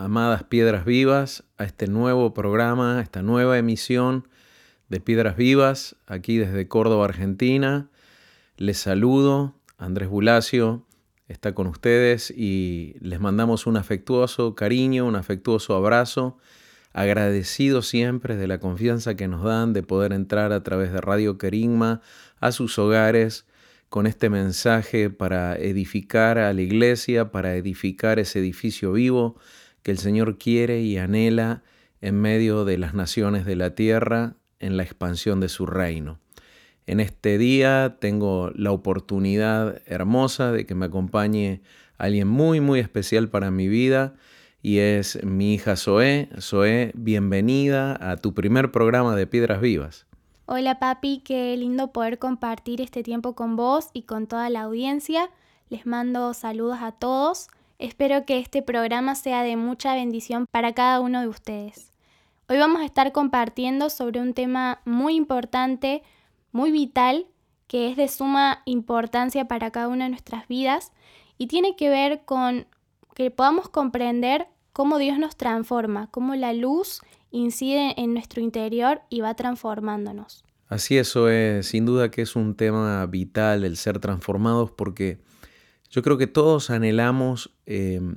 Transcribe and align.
amadas 0.00 0.44
Piedras 0.44 0.86
Vivas, 0.86 1.44
a 1.58 1.64
este 1.64 1.86
nuevo 1.86 2.32
programa, 2.32 2.98
a 2.98 3.02
esta 3.02 3.22
nueva 3.22 3.58
emisión 3.58 4.26
de 4.88 4.98
Piedras 4.98 5.36
Vivas, 5.36 5.94
aquí 6.06 6.38
desde 6.38 6.66
Córdoba, 6.68 7.04
Argentina. 7.04 7.90
Les 8.56 8.78
saludo, 8.78 9.54
Andrés 9.76 10.08
Bulacio 10.08 10.86
está 11.28 11.54
con 11.54 11.66
ustedes 11.66 12.30
y 12.30 12.96
les 13.00 13.20
mandamos 13.20 13.66
un 13.66 13.76
afectuoso 13.76 14.54
cariño, 14.54 15.04
un 15.04 15.16
afectuoso 15.16 15.76
abrazo, 15.76 16.38
agradecido 16.94 17.82
siempre 17.82 18.36
de 18.36 18.46
la 18.46 18.58
confianza 18.58 19.16
que 19.16 19.28
nos 19.28 19.44
dan 19.44 19.74
de 19.74 19.82
poder 19.82 20.12
entrar 20.12 20.52
a 20.52 20.62
través 20.62 20.92
de 20.92 21.00
Radio 21.02 21.36
Querigma 21.36 22.00
a 22.40 22.52
sus 22.52 22.78
hogares 22.78 23.46
con 23.90 24.06
este 24.06 24.30
mensaje 24.30 25.10
para 25.10 25.56
edificar 25.56 26.38
a 26.38 26.52
la 26.54 26.62
iglesia, 26.62 27.30
para 27.30 27.54
edificar 27.54 28.18
ese 28.18 28.38
edificio 28.38 28.92
vivo 28.92 29.36
que 29.82 29.90
el 29.90 29.98
Señor 29.98 30.38
quiere 30.38 30.80
y 30.82 30.98
anhela 30.98 31.62
en 32.00 32.20
medio 32.20 32.64
de 32.64 32.78
las 32.78 32.94
naciones 32.94 33.44
de 33.44 33.56
la 33.56 33.74
tierra 33.74 34.34
en 34.58 34.76
la 34.76 34.82
expansión 34.82 35.40
de 35.40 35.48
su 35.48 35.66
reino. 35.66 36.18
En 36.86 37.00
este 37.00 37.38
día 37.38 37.96
tengo 38.00 38.50
la 38.54 38.72
oportunidad 38.72 39.80
hermosa 39.86 40.52
de 40.52 40.66
que 40.66 40.74
me 40.74 40.86
acompañe 40.86 41.62
alguien 41.98 42.28
muy, 42.28 42.60
muy 42.60 42.80
especial 42.80 43.28
para 43.28 43.50
mi 43.50 43.68
vida 43.68 44.14
y 44.62 44.78
es 44.78 45.22
mi 45.24 45.54
hija 45.54 45.76
Zoé. 45.76 46.28
Zoé, 46.40 46.92
bienvenida 46.94 47.96
a 48.10 48.16
tu 48.16 48.34
primer 48.34 48.70
programa 48.72 49.14
de 49.16 49.26
Piedras 49.26 49.60
Vivas. 49.60 50.06
Hola 50.46 50.80
papi, 50.80 51.22
qué 51.24 51.56
lindo 51.56 51.92
poder 51.92 52.18
compartir 52.18 52.80
este 52.80 53.02
tiempo 53.02 53.34
con 53.34 53.54
vos 53.54 53.90
y 53.92 54.02
con 54.02 54.26
toda 54.26 54.50
la 54.50 54.62
audiencia. 54.62 55.30
Les 55.68 55.86
mando 55.86 56.34
saludos 56.34 56.78
a 56.80 56.92
todos. 56.92 57.48
Espero 57.80 58.26
que 58.26 58.38
este 58.38 58.60
programa 58.60 59.14
sea 59.14 59.42
de 59.42 59.56
mucha 59.56 59.94
bendición 59.94 60.44
para 60.50 60.74
cada 60.74 61.00
uno 61.00 61.22
de 61.22 61.28
ustedes. 61.28 61.92
Hoy 62.46 62.58
vamos 62.58 62.82
a 62.82 62.84
estar 62.84 63.10
compartiendo 63.10 63.88
sobre 63.88 64.20
un 64.20 64.34
tema 64.34 64.82
muy 64.84 65.14
importante, 65.14 66.02
muy 66.52 66.72
vital, 66.72 67.24
que 67.68 67.90
es 67.90 67.96
de 67.96 68.08
suma 68.08 68.60
importancia 68.66 69.48
para 69.48 69.70
cada 69.70 69.88
una 69.88 70.04
de 70.04 70.10
nuestras 70.10 70.46
vidas 70.46 70.92
y 71.38 71.46
tiene 71.46 71.74
que 71.74 71.88
ver 71.88 72.20
con 72.26 72.66
que 73.14 73.30
podamos 73.30 73.70
comprender 73.70 74.48
cómo 74.74 74.98
Dios 74.98 75.18
nos 75.18 75.38
transforma, 75.38 76.10
cómo 76.10 76.34
la 76.34 76.52
luz 76.52 77.00
incide 77.30 77.94
en 77.96 78.12
nuestro 78.12 78.42
interior 78.42 79.00
y 79.08 79.22
va 79.22 79.32
transformándonos. 79.32 80.44
Así 80.68 80.98
eso 80.98 81.30
es, 81.30 81.68
sin 81.68 81.86
duda 81.86 82.10
que 82.10 82.20
es 82.20 82.36
un 82.36 82.56
tema 82.56 83.06
vital 83.06 83.64
el 83.64 83.78
ser 83.78 84.00
transformados 84.00 84.70
porque 84.70 85.18
yo 85.90 86.02
creo 86.02 86.16
que 86.18 86.26
todos 86.26 86.70
anhelamos 86.70 87.50
em, 87.66 88.16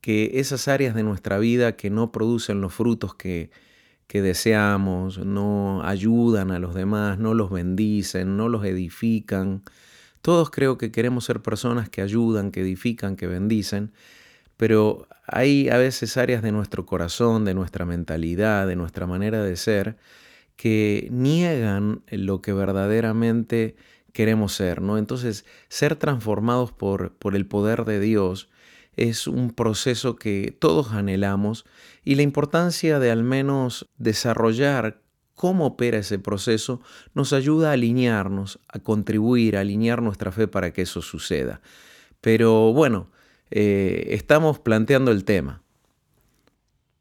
que 0.00 0.32
esas 0.34 0.68
áreas 0.68 0.94
de 0.94 1.02
nuestra 1.02 1.38
vida 1.38 1.76
que 1.76 1.90
no 1.90 2.12
producen 2.12 2.60
los 2.60 2.74
frutos 2.74 3.14
que, 3.14 3.50
que 4.06 4.22
deseamos, 4.22 5.18
no 5.18 5.82
ayudan 5.84 6.50
a 6.50 6.58
los 6.58 6.74
demás, 6.74 7.18
no 7.18 7.34
los 7.34 7.50
bendicen, 7.50 8.36
no 8.36 8.48
los 8.48 8.64
edifican. 8.64 9.62
Todos 10.22 10.50
creo 10.50 10.78
que 10.78 10.90
queremos 10.90 11.24
ser 11.24 11.40
personas 11.42 11.88
que 11.88 12.02
ayudan, 12.02 12.50
que 12.50 12.60
edifican, 12.62 13.16
que 13.16 13.26
bendicen, 13.26 13.92
pero 14.56 15.06
hay 15.26 15.68
a 15.68 15.76
veces 15.76 16.16
áreas 16.16 16.42
de 16.42 16.52
nuestro 16.52 16.86
corazón, 16.86 17.44
de 17.44 17.54
nuestra 17.54 17.84
mentalidad, 17.84 18.66
de 18.66 18.76
nuestra 18.76 19.06
manera 19.06 19.42
de 19.42 19.56
ser, 19.56 19.96
que 20.56 21.08
niegan 21.12 22.02
lo 22.10 22.40
que 22.42 22.52
verdaderamente 22.52 23.76
queremos 24.18 24.52
ser, 24.52 24.82
¿no? 24.82 24.98
Entonces, 24.98 25.44
ser 25.68 25.94
transformados 25.94 26.72
por, 26.72 27.12
por 27.12 27.36
el 27.36 27.46
poder 27.46 27.84
de 27.84 28.00
Dios 28.00 28.48
es 28.96 29.28
un 29.28 29.52
proceso 29.52 30.16
que 30.16 30.56
todos 30.58 30.90
anhelamos 30.90 31.64
y 32.02 32.16
la 32.16 32.22
importancia 32.22 32.98
de 32.98 33.12
al 33.12 33.22
menos 33.22 33.88
desarrollar 33.96 35.00
cómo 35.36 35.66
opera 35.66 35.98
ese 35.98 36.18
proceso 36.18 36.80
nos 37.14 37.32
ayuda 37.32 37.70
a 37.70 37.74
alinearnos, 37.74 38.58
a 38.66 38.80
contribuir, 38.80 39.56
a 39.56 39.60
alinear 39.60 40.02
nuestra 40.02 40.32
fe 40.32 40.48
para 40.48 40.72
que 40.72 40.82
eso 40.82 41.00
suceda. 41.00 41.60
Pero 42.20 42.72
bueno, 42.72 43.12
eh, 43.52 44.08
estamos 44.08 44.58
planteando 44.58 45.12
el 45.12 45.24
tema. 45.24 45.62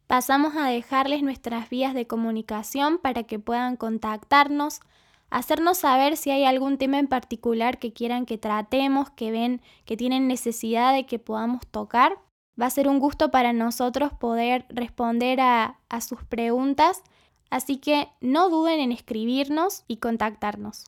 Pasamos 0.06 0.56
a 0.56 0.68
dejarles 0.68 1.24
nuestras 1.24 1.68
vías 1.72 1.96
de 1.96 2.06
comunicación 2.06 3.00
para 3.00 3.24
que 3.24 3.40
puedan 3.40 3.76
contactarnos, 3.76 4.82
hacernos 5.30 5.80
saber 5.80 6.18
si 6.18 6.32
hay 6.32 6.46
algún 6.46 6.78
tema 6.78 7.00
en 7.00 7.08
particular 7.08 7.80
que 7.80 7.94
quieran 7.94 8.26
que 8.26 8.38
tratemos, 8.38 9.10
que 9.12 9.32
ven 9.32 9.62
que 9.86 9.98
tienen 9.98 10.28
necesidad 10.28 10.94
de 10.94 11.06
que 11.06 11.20
podamos 11.20 11.66
tocar. 11.68 12.18
Va 12.60 12.66
a 12.66 12.72
ser 12.72 12.88
un 12.88 13.00
gusto 13.00 13.30
para 13.30 13.54
nosotros 13.54 14.14
poder 14.14 14.66
responder 14.70 15.40
a, 15.42 15.80
a 15.90 16.02
sus 16.02 16.24
preguntas, 16.24 17.04
así 17.50 17.78
que 17.78 18.10
no 18.20 18.50
duden 18.50 18.80
en 18.80 18.92
escribirnos 18.92 19.84
y 19.88 19.98
contactarnos. 19.98 20.86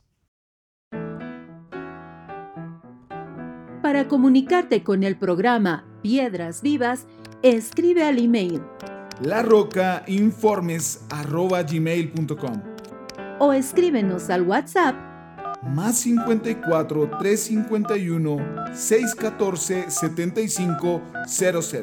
Para 3.82 4.08
comunicarte 4.08 4.84
con 4.84 5.04
el 5.04 5.18
programa 5.18 5.86
Piedras 6.02 6.62
Vivas, 6.62 7.08
escribe 7.44 8.04
al 8.04 8.18
email 8.20 8.62
o 13.40 13.54
escríbenos 13.54 14.30
al 14.30 14.44
WhatsApp 14.44 15.10
más 15.64 15.98
54 16.00 17.10
351 17.20 18.38
614 18.74 19.90
7500. 19.90 21.82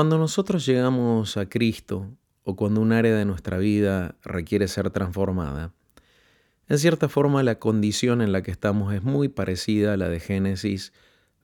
Cuando 0.00 0.16
nosotros 0.16 0.64
llegamos 0.64 1.36
a 1.36 1.46
Cristo 1.46 2.06
o 2.42 2.56
cuando 2.56 2.80
un 2.80 2.90
área 2.92 3.14
de 3.14 3.26
nuestra 3.26 3.58
vida 3.58 4.16
requiere 4.22 4.66
ser 4.66 4.88
transformada, 4.88 5.74
en 6.70 6.78
cierta 6.78 7.10
forma 7.10 7.42
la 7.42 7.58
condición 7.58 8.22
en 8.22 8.32
la 8.32 8.42
que 8.42 8.50
estamos 8.50 8.94
es 8.94 9.02
muy 9.02 9.28
parecida 9.28 9.92
a 9.92 9.98
la 9.98 10.08
de 10.08 10.18
Génesis 10.18 10.94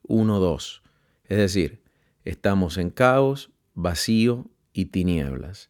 1.2. 0.07 0.81
Es 1.25 1.37
decir, 1.37 1.83
estamos 2.25 2.79
en 2.79 2.89
caos, 2.89 3.51
vacío 3.75 4.49
y 4.73 4.85
tinieblas 4.85 5.69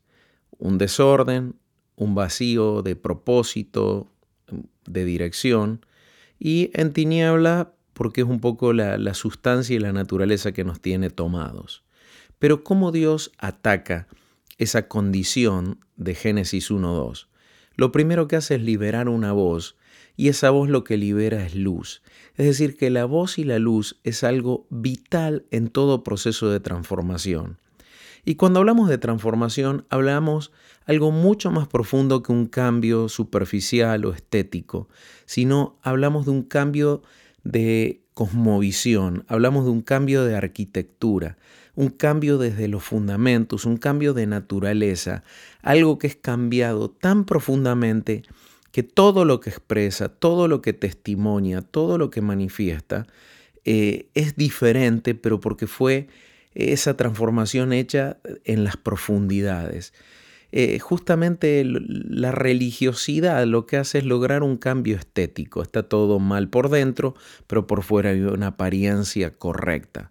un 0.57 0.77
desorden, 0.77 1.55
un 1.97 2.15
vacío 2.15 2.83
de 2.83 2.95
propósito, 2.95 4.13
de 4.85 5.03
dirección, 5.03 5.85
y 6.39 6.71
en 6.73 6.93
tiniebla 6.93 7.73
porque 7.91 8.21
es 8.21 8.27
un 8.27 8.39
poco 8.39 8.71
la, 8.71 8.97
la 8.97 9.13
sustancia 9.13 9.75
y 9.75 9.79
la 9.79 9.91
naturaleza 9.91 10.53
que 10.53 10.63
nos 10.63 10.79
tiene 10.79 11.09
tomados. 11.09 11.83
Pero 12.39 12.63
¿cómo 12.63 12.92
Dios 12.92 13.31
ataca 13.38 14.07
esa 14.57 14.88
condición 14.88 15.80
de 15.95 16.16
Génesis 16.16 16.72
1.2? 16.72 17.28
Lo 17.75 17.92
primero 17.92 18.28
que 18.28 18.36
hace 18.36 18.56
es 18.56 18.62
liberar 18.62 19.10
una 19.10 19.31
voz 19.31 19.75
y 20.16 20.30
esa 20.30 20.50
voz 20.50 20.69
lo 20.69 20.84
que 20.84 20.98
libera 20.98 21.45
es 21.45 21.56
luz. 21.56 22.01
Es 22.36 22.45
decir, 22.45 22.75
que 22.75 22.89
la 22.89 23.06
voz 23.06 23.38
y 23.38 23.44
la 23.44 23.60
luz 23.60 24.00
es 24.04 24.24
algo 24.24 24.66
vital 24.69 25.45
en 25.51 25.69
todo 25.69 26.04
proceso 26.04 26.50
de 26.50 26.60
transformación. 26.60 27.60
Y 28.25 28.36
cuando 28.36 28.60
hablamos 28.60 28.89
de 28.89 28.98
transformación, 28.98 29.86
hablamos 29.89 30.51
algo 30.86 31.12
mucho 31.12 31.50
más 31.50 31.68
profundo 31.68 32.24
que 32.24 32.34
un 32.34 32.48
cambio 32.48 33.10
superficial 33.10 34.04
o 34.06 34.13
estético, 34.13 34.89
sino 35.25 35.78
hablamos 35.81 36.25
de 36.25 36.31
un 36.31 36.44
cambio 36.44 37.04
de 37.44 38.01
cosmovisión, 38.13 39.24
hablamos 39.28 39.66
de 39.66 39.72
un 39.72 39.81
cambio 39.81 40.25
de 40.25 40.36
arquitectura, 40.36 41.38
un 41.77 41.89
cambio 41.89 42.39
desde 42.39 42.68
los 42.68 42.83
fundamentos, 42.83 43.63
un 43.63 43.77
cambio 43.77 44.15
de 44.15 44.25
naturaleza, 44.25 45.24
algo 45.62 46.00
que 46.00 46.07
es 46.07 46.15
cambiado 46.15 46.89
tan 46.89 47.24
profundamente 47.24 48.24
que 48.71 48.81
todo 48.81 49.25
lo 49.25 49.39
que 49.39 49.51
expresa, 49.51 50.09
todo 50.09 50.47
lo 50.47 50.63
que 50.63 50.74
testimonia, 50.74 51.62
todo 51.62 52.00
lo 52.00 52.09
que 52.09 52.21
manifiesta, 52.21 53.06
eh, 53.63 54.07
es 54.15 54.35
diferente, 54.35 55.13
pero 55.13 55.39
porque 55.39 55.68
fue 55.68 56.07
esa 56.56 56.97
transformación 56.97 57.71
hecha 57.74 58.18
en 58.44 58.63
las 58.63 58.75
profundidades. 58.75 59.94
Eh, 60.51 60.79
justamente 60.79 61.63
la 61.63 62.31
religiosidad 62.31 63.45
lo 63.45 63.68
que 63.68 63.77
hace 63.77 64.00
es 64.00 64.06
lograr 64.06 64.41
un 64.41 64.57
cambio 64.57 64.95
estético. 64.95 65.62
Está 65.62 65.83
todo 65.83 66.18
mal 66.18 66.50
por 66.50 66.69
dentro, 66.69 67.13
pero 67.45 67.68
por 67.68 67.83
fuera 67.83 68.09
hay 68.09 68.21
una 68.21 68.47
apariencia 68.47 69.29
correcta. 69.29 70.09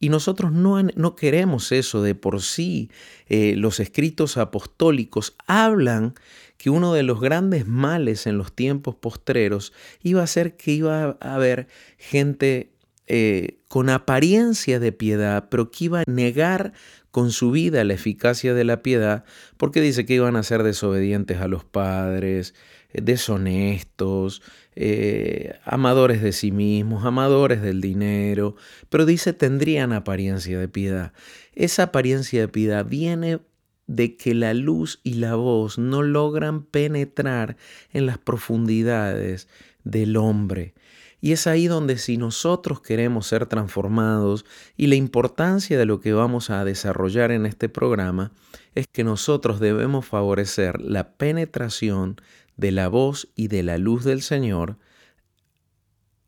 Y 0.00 0.10
nosotros 0.10 0.52
no, 0.52 0.80
no 0.82 1.16
queremos 1.16 1.72
eso 1.72 2.02
de 2.02 2.14
por 2.14 2.42
sí. 2.42 2.90
Eh, 3.28 3.54
los 3.56 3.80
escritos 3.80 4.36
apostólicos 4.36 5.36
hablan 5.46 6.14
que 6.56 6.70
uno 6.70 6.92
de 6.92 7.02
los 7.02 7.20
grandes 7.20 7.66
males 7.66 8.26
en 8.26 8.38
los 8.38 8.52
tiempos 8.52 8.94
postreros 8.96 9.72
iba 10.02 10.22
a 10.22 10.26
ser 10.26 10.56
que 10.56 10.72
iba 10.72 11.16
a 11.20 11.34
haber 11.34 11.68
gente 11.96 12.72
eh, 13.06 13.60
con 13.68 13.88
apariencia 13.88 14.78
de 14.80 14.92
piedad, 14.92 15.48
pero 15.50 15.70
que 15.70 15.86
iba 15.86 16.00
a 16.00 16.04
negar 16.06 16.74
con 17.10 17.30
su 17.30 17.50
vida 17.50 17.82
la 17.84 17.94
eficacia 17.94 18.52
de 18.52 18.64
la 18.64 18.82
piedad, 18.82 19.24
porque 19.56 19.80
dice 19.80 20.04
que 20.04 20.14
iban 20.14 20.36
a 20.36 20.42
ser 20.42 20.62
desobedientes 20.62 21.40
a 21.40 21.48
los 21.48 21.64
padres, 21.64 22.54
eh, 22.92 23.00
deshonestos, 23.00 24.42
eh, 24.80 25.58
amadores 25.64 26.22
de 26.22 26.30
sí 26.30 26.52
mismos, 26.52 27.04
amadores 27.04 27.60
del 27.62 27.80
dinero, 27.80 28.54
pero 28.88 29.06
dice 29.06 29.32
tendrían 29.32 29.92
apariencia 29.92 30.56
de 30.56 30.68
piedad. 30.68 31.12
Esa 31.52 31.84
apariencia 31.84 32.42
de 32.42 32.46
piedad 32.46 32.86
viene 32.86 33.40
de 33.88 34.16
que 34.16 34.34
la 34.34 34.54
luz 34.54 35.00
y 35.02 35.14
la 35.14 35.34
voz 35.34 35.78
no 35.78 36.04
logran 36.04 36.62
penetrar 36.62 37.56
en 37.92 38.06
las 38.06 38.18
profundidades 38.18 39.48
del 39.82 40.16
hombre. 40.16 40.74
Y 41.20 41.32
es 41.32 41.48
ahí 41.48 41.66
donde 41.66 41.98
si 41.98 42.16
nosotros 42.16 42.80
queremos 42.80 43.26
ser 43.26 43.46
transformados 43.46 44.44
y 44.76 44.86
la 44.86 44.94
importancia 44.94 45.76
de 45.76 45.86
lo 45.86 45.98
que 45.98 46.12
vamos 46.12 46.50
a 46.50 46.64
desarrollar 46.64 47.32
en 47.32 47.46
este 47.46 47.68
programa 47.68 48.30
es 48.76 48.86
que 48.86 49.02
nosotros 49.02 49.58
debemos 49.58 50.06
favorecer 50.06 50.80
la 50.80 51.16
penetración 51.16 52.20
de 52.58 52.72
la 52.72 52.88
voz 52.88 53.28
y 53.34 53.48
de 53.48 53.62
la 53.62 53.78
luz 53.78 54.04
del 54.04 54.20
Señor 54.20 54.76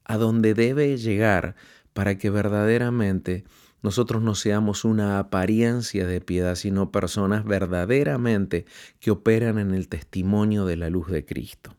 a 0.04 0.16
donde 0.16 0.54
debe 0.54 0.96
llegar 0.96 1.54
para 1.92 2.16
que 2.16 2.30
verdaderamente 2.30 3.44
nosotros 3.82 4.22
no 4.22 4.34
seamos 4.34 4.84
una 4.84 5.18
apariencia 5.18 6.06
de 6.06 6.20
piedad, 6.20 6.54
sino 6.54 6.90
personas 6.90 7.44
verdaderamente 7.44 8.64
que 9.00 9.10
operan 9.10 9.58
en 9.58 9.74
el 9.74 9.88
testimonio 9.88 10.66
de 10.66 10.76
la 10.76 10.90
luz 10.90 11.08
de 11.08 11.24
Cristo. 11.24 11.74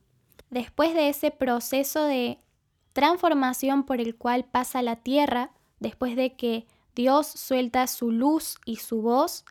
Después 0.49 0.93
de 0.93 1.09
ese 1.09 1.31
proceso 1.31 2.05
de 2.05 2.39
transformación 2.93 3.85
por 3.85 4.01
el 4.01 4.15
cual 4.15 4.45
pasa 4.45 4.81
la 4.81 4.97
tierra 4.97 5.51
después 5.79 6.15
de 6.15 6.35
que 6.35 6.65
Dios 6.95 7.27
suelta 7.27 7.87
su 7.87 8.11
luz 8.11 8.57
y 8.65 8.77
su 8.77 9.01
voz, 9.01 9.45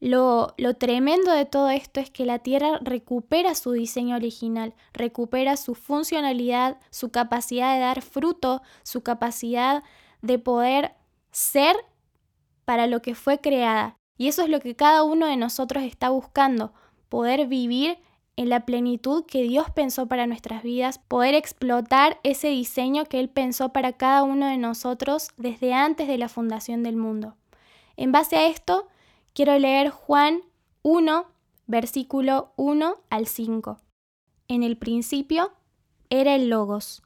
lo, 0.00 0.54
lo, 0.58 0.74
tremendo 0.74 1.32
de 1.32 1.46
todo 1.46 1.70
esto 1.70 2.00
es 2.00 2.10
que 2.10 2.26
la 2.26 2.38
Tierra 2.40 2.78
recupera 2.82 3.54
su 3.54 3.72
diseño 3.72 4.16
original, 4.16 4.74
recupera 4.92 5.56
su 5.56 5.74
funcionalidad, 5.74 6.78
su 6.90 7.10
capacidad 7.10 7.74
de 7.74 7.80
dar 7.80 8.02
fruto, 8.02 8.62
su 8.82 9.02
capacidad 9.02 9.82
de 10.20 10.38
poder 10.38 10.94
ser 11.30 11.76
para 12.64 12.86
lo 12.86 13.00
que 13.00 13.14
fue 13.14 13.40
creada. 13.40 13.96
Y 14.18 14.28
eso 14.28 14.42
es 14.42 14.48
lo 14.48 14.60
que 14.60 14.76
cada 14.76 15.02
uno 15.02 15.26
de 15.26 15.36
nosotros 15.36 15.84
está 15.84 16.10
buscando, 16.10 16.72
poder 17.08 17.46
vivir 17.46 17.98
en 18.36 18.50
la 18.50 18.66
plenitud 18.66 19.24
que 19.24 19.42
Dios 19.42 19.70
pensó 19.70 20.06
para 20.06 20.26
nuestras 20.26 20.62
vidas, 20.62 20.98
poder 20.98 21.34
explotar 21.34 22.20
ese 22.22 22.48
diseño 22.48 23.06
que 23.06 23.18
Él 23.18 23.30
pensó 23.30 23.72
para 23.72 23.94
cada 23.94 24.22
uno 24.22 24.46
de 24.46 24.58
nosotros 24.58 25.30
desde 25.38 25.72
antes 25.72 26.06
de 26.06 26.18
la 26.18 26.28
fundación 26.28 26.82
del 26.82 26.96
mundo. 26.96 27.34
En 27.96 28.12
base 28.12 28.36
a 28.36 28.46
esto, 28.46 28.88
quiero 29.36 29.58
leer 29.58 29.90
Juan 29.90 30.40
1, 30.80 31.26
versículo 31.66 32.54
1 32.56 32.96
al 33.10 33.26
5. 33.26 33.78
En 34.48 34.62
el 34.62 34.78
principio 34.78 35.52
era 36.08 36.34
el 36.34 36.48
Logos, 36.48 37.02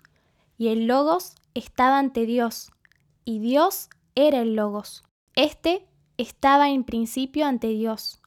y 0.57 0.69
el 0.69 0.87
Logos 0.87 1.35
estaba 1.55 1.99
ante 1.99 2.27
Dios, 2.27 2.71
y 3.25 3.41
Dios 3.41 3.89
era 4.15 4.43
el 4.43 4.55
Logos. 4.55 5.03
Este 5.35 5.89
estaba 6.19 6.71
en 6.71 6.85
principio 6.85 7.47
ante 7.47 7.67
Dios. 7.67 8.23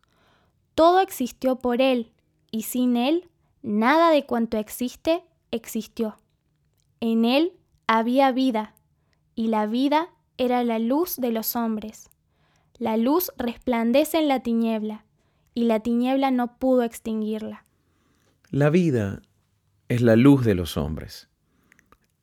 Todo 0.76 1.00
existió 1.00 1.60
por 1.60 1.82
Él 1.82 2.12
y 2.52 2.64
sin 2.64 2.98
Él 2.98 3.30
nada 3.62 4.10
de 4.10 4.26
cuanto 4.26 4.58
existe 4.58 5.24
existió. 5.50 6.18
En 7.00 7.24
Él 7.24 7.54
había 7.88 8.34
vida, 8.34 8.76
y 9.34 9.48
la 9.48 9.66
vida 9.66 10.10
era 10.38 10.62
la 10.66 10.78
luz 10.78 11.16
de 11.16 11.32
los 11.32 11.56
hombres. 11.56 12.10
La 12.83 12.97
luz 12.97 13.31
resplandece 13.38 14.18
en 14.18 14.27
la 14.27 14.41
tiniebla, 14.41 15.06
y 15.53 15.63
la 15.63 15.80
tiniebla 15.80 16.31
no 16.31 16.59
pudo 16.59 16.83
extinguirla. 16.83 17.63
La 18.50 18.69
vida 18.69 19.21
es 19.88 20.01
la 20.01 20.18
luz 20.18 20.44
de 20.44 20.53
los 20.53 20.75
hombres. 20.75 21.30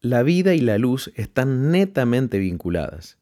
La 0.03 0.23
vida 0.23 0.55
y 0.55 0.61
la 0.61 0.77
luz 0.77 1.13
están 1.15 1.71
netamente 1.71 2.39
vinculadas. 2.39 3.17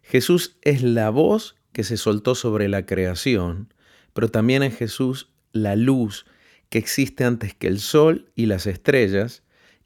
Jesús 0.00 0.58
es 0.62 0.84
la 0.84 1.10
voz 1.10 1.56
que 1.72 1.82
se 1.82 1.96
soltó 1.96 2.36
sobre 2.36 2.68
la 2.68 2.86
creación, 2.86 3.74
pero 4.12 4.30
también 4.30 4.62
es 4.62 4.76
Jesús 4.76 5.32
la 5.50 5.74
luz 5.74 6.24
que 6.68 6.78
existe 6.78 7.24
antes 7.24 7.52
que 7.52 7.66
el 7.66 7.80
sol 7.80 8.30
y 8.36 8.46
las 8.46 8.68
estrellas, 8.68 9.42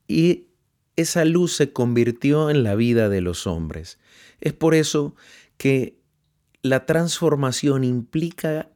y 0.06 0.48
esa 0.96 1.24
luz 1.24 1.54
se 1.54 1.72
convirtió 1.72 2.50
en 2.50 2.62
la 2.62 2.74
vida 2.74 3.08
de 3.08 3.22
los 3.22 3.46
hombres. 3.46 3.98
Es 4.42 4.52
por 4.52 4.74
eso 4.74 5.14
que 5.56 5.99
la 6.62 6.86
transformación 6.86 7.84
implica 7.84 8.70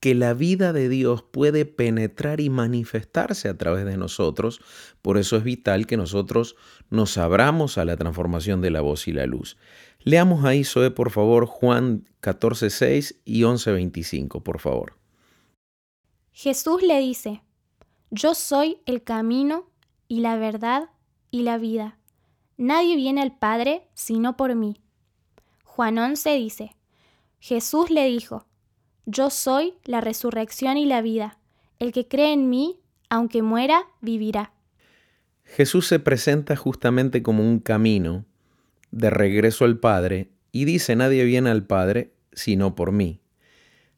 que 0.00 0.14
la 0.14 0.32
vida 0.32 0.72
de 0.72 0.88
Dios 0.88 1.22
puede 1.22 1.64
penetrar 1.64 2.40
y 2.40 2.50
manifestarse 2.50 3.48
a 3.48 3.56
través 3.56 3.84
de 3.84 3.96
nosotros. 3.96 4.60
Por 5.02 5.18
eso 5.18 5.36
es 5.36 5.42
vital 5.42 5.86
que 5.86 5.96
nosotros 5.96 6.54
nos 6.88 7.18
abramos 7.18 7.78
a 7.78 7.84
la 7.84 7.96
transformación 7.96 8.60
de 8.60 8.70
la 8.70 8.80
voz 8.80 9.08
y 9.08 9.12
la 9.12 9.26
luz. 9.26 9.56
Leamos 10.00 10.44
ahí, 10.44 10.62
Zoe, 10.62 10.92
por 10.92 11.10
favor, 11.10 11.46
Juan 11.46 12.04
14.6 12.22 13.16
y 13.24 13.42
11.25, 13.42 14.42
por 14.42 14.60
favor. 14.60 14.94
Jesús 16.30 16.82
le 16.82 17.00
dice, 17.00 17.42
Yo 18.10 18.34
soy 18.36 18.78
el 18.86 19.02
camino 19.02 19.68
y 20.06 20.20
la 20.20 20.36
verdad 20.36 20.90
y 21.32 21.42
la 21.42 21.58
vida. 21.58 21.98
Nadie 22.56 22.94
viene 22.94 23.22
al 23.22 23.36
Padre 23.36 23.88
sino 23.94 24.36
por 24.36 24.54
mí. 24.54 24.80
Juan 25.78 25.96
11 25.96 26.34
dice, 26.34 26.74
Jesús 27.38 27.88
le 27.88 28.08
dijo, 28.08 28.48
Yo 29.06 29.30
soy 29.30 29.74
la 29.84 30.00
resurrección 30.00 30.76
y 30.76 30.86
la 30.86 31.02
vida. 31.02 31.38
El 31.78 31.92
que 31.92 32.08
cree 32.08 32.32
en 32.32 32.50
mí, 32.50 32.80
aunque 33.08 33.42
muera, 33.42 33.84
vivirá. 34.00 34.52
Jesús 35.44 35.86
se 35.86 36.00
presenta 36.00 36.56
justamente 36.56 37.22
como 37.22 37.48
un 37.48 37.60
camino 37.60 38.24
de 38.90 39.08
regreso 39.08 39.64
al 39.64 39.78
Padre 39.78 40.30
y 40.50 40.64
dice, 40.64 40.96
nadie 40.96 41.22
viene 41.22 41.50
al 41.50 41.62
Padre 41.62 42.10
sino 42.32 42.74
por 42.74 42.90
mí. 42.90 43.20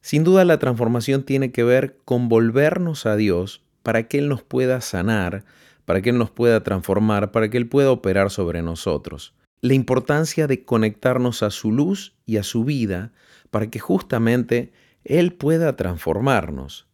Sin 0.01 0.23
duda 0.23 0.45
la 0.45 0.59
transformación 0.59 1.23
tiene 1.23 1.51
que 1.51 1.63
ver 1.63 1.97
con 2.05 2.29
volvernos 2.29 3.07
a 3.07 3.15
Dios 3.15 3.63
para 3.81 4.07
que 4.07 4.19
Él 4.19 4.29
nos 4.29 4.43
pueda 4.43 4.81
sanar, 4.81 5.45
para 5.85 6.03
que 6.03 6.11
Él 6.11 6.19
nos 6.19 6.29
pueda 6.29 6.61
transformar, 6.61 7.31
para 7.31 7.49
que 7.49 7.57
Él 7.57 7.67
pueda 7.67 7.89
operar 7.89 8.29
sobre 8.29 8.61
nosotros. 8.61 9.33
La 9.61 9.73
importancia 9.73 10.47
de 10.47 10.65
conectarnos 10.65 11.43
a 11.43 11.51
su 11.51 11.71
luz 11.71 12.15
y 12.25 12.37
a 12.37 12.43
su 12.43 12.63
vida 12.65 13.13
para 13.49 13.69
que 13.69 13.79
justamente 13.79 14.73
Él 15.03 15.33
pueda 15.33 15.75
transformarnos. 15.75 16.87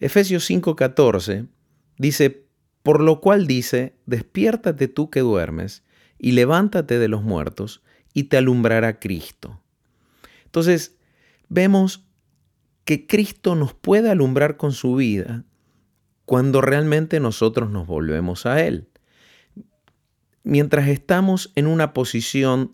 Efesios 0.00 0.48
5:14 0.50 1.46
dice, 1.98 2.46
por 2.82 3.00
lo 3.02 3.20
cual 3.20 3.46
dice, 3.46 3.96
despiértate 4.06 4.88
tú 4.88 5.10
que 5.10 5.20
duermes 5.20 5.82
y 6.18 6.32
levántate 6.32 6.98
de 6.98 7.08
los 7.08 7.22
muertos 7.22 7.82
y 8.14 8.24
te 8.24 8.36
alumbrará 8.36 8.98
Cristo. 8.98 9.60
Entonces, 10.44 10.96
vemos 11.48 12.04
que 12.84 13.06
Cristo 13.06 13.56
nos 13.56 13.74
pueda 13.74 14.12
alumbrar 14.12 14.56
con 14.56 14.72
su 14.72 14.94
vida 14.94 15.44
cuando 16.24 16.60
realmente 16.60 17.20
nosotros 17.20 17.70
nos 17.70 17.86
volvemos 17.86 18.46
a 18.46 18.64
Él. 18.64 18.88
Mientras 20.48 20.86
estamos 20.86 21.50
en 21.56 21.66
una 21.66 21.92
posición 21.92 22.72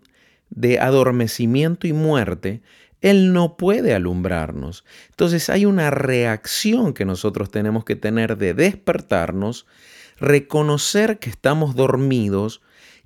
de 0.51 0.77
adormecimiento 0.77 1.87
y 1.87 1.93
muerte, 1.93 2.61
Él 3.01 3.33
no 3.33 3.57
puede 3.57 3.95
alumbrarnos. 3.95 4.85
Entonces 5.09 5.49
hay 5.49 5.65
una 5.65 5.89
reacción 5.89 6.93
que 6.93 7.03
nosotros 7.03 7.49
tenemos 7.49 7.83
que 7.83 7.95
tener 7.95 8.37
de 8.37 8.53
despertarnos, 8.53 9.65
reconocer 10.19 11.17
que 11.17 11.31
estamos 11.31 11.75
dormidos 11.75 12.61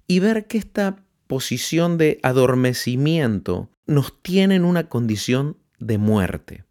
y 0.06 0.20
ver 0.20 0.48
que 0.48 0.58
esta 0.58 0.98
posición 1.28 1.98
de 1.98 2.20
adormecimiento 2.22 3.70
nos 3.86 4.22
tiene 4.22 4.56
en 4.56 4.66
una 4.66 4.90
condición 4.90 5.56
de 5.80 5.98
muerte. 5.98 6.66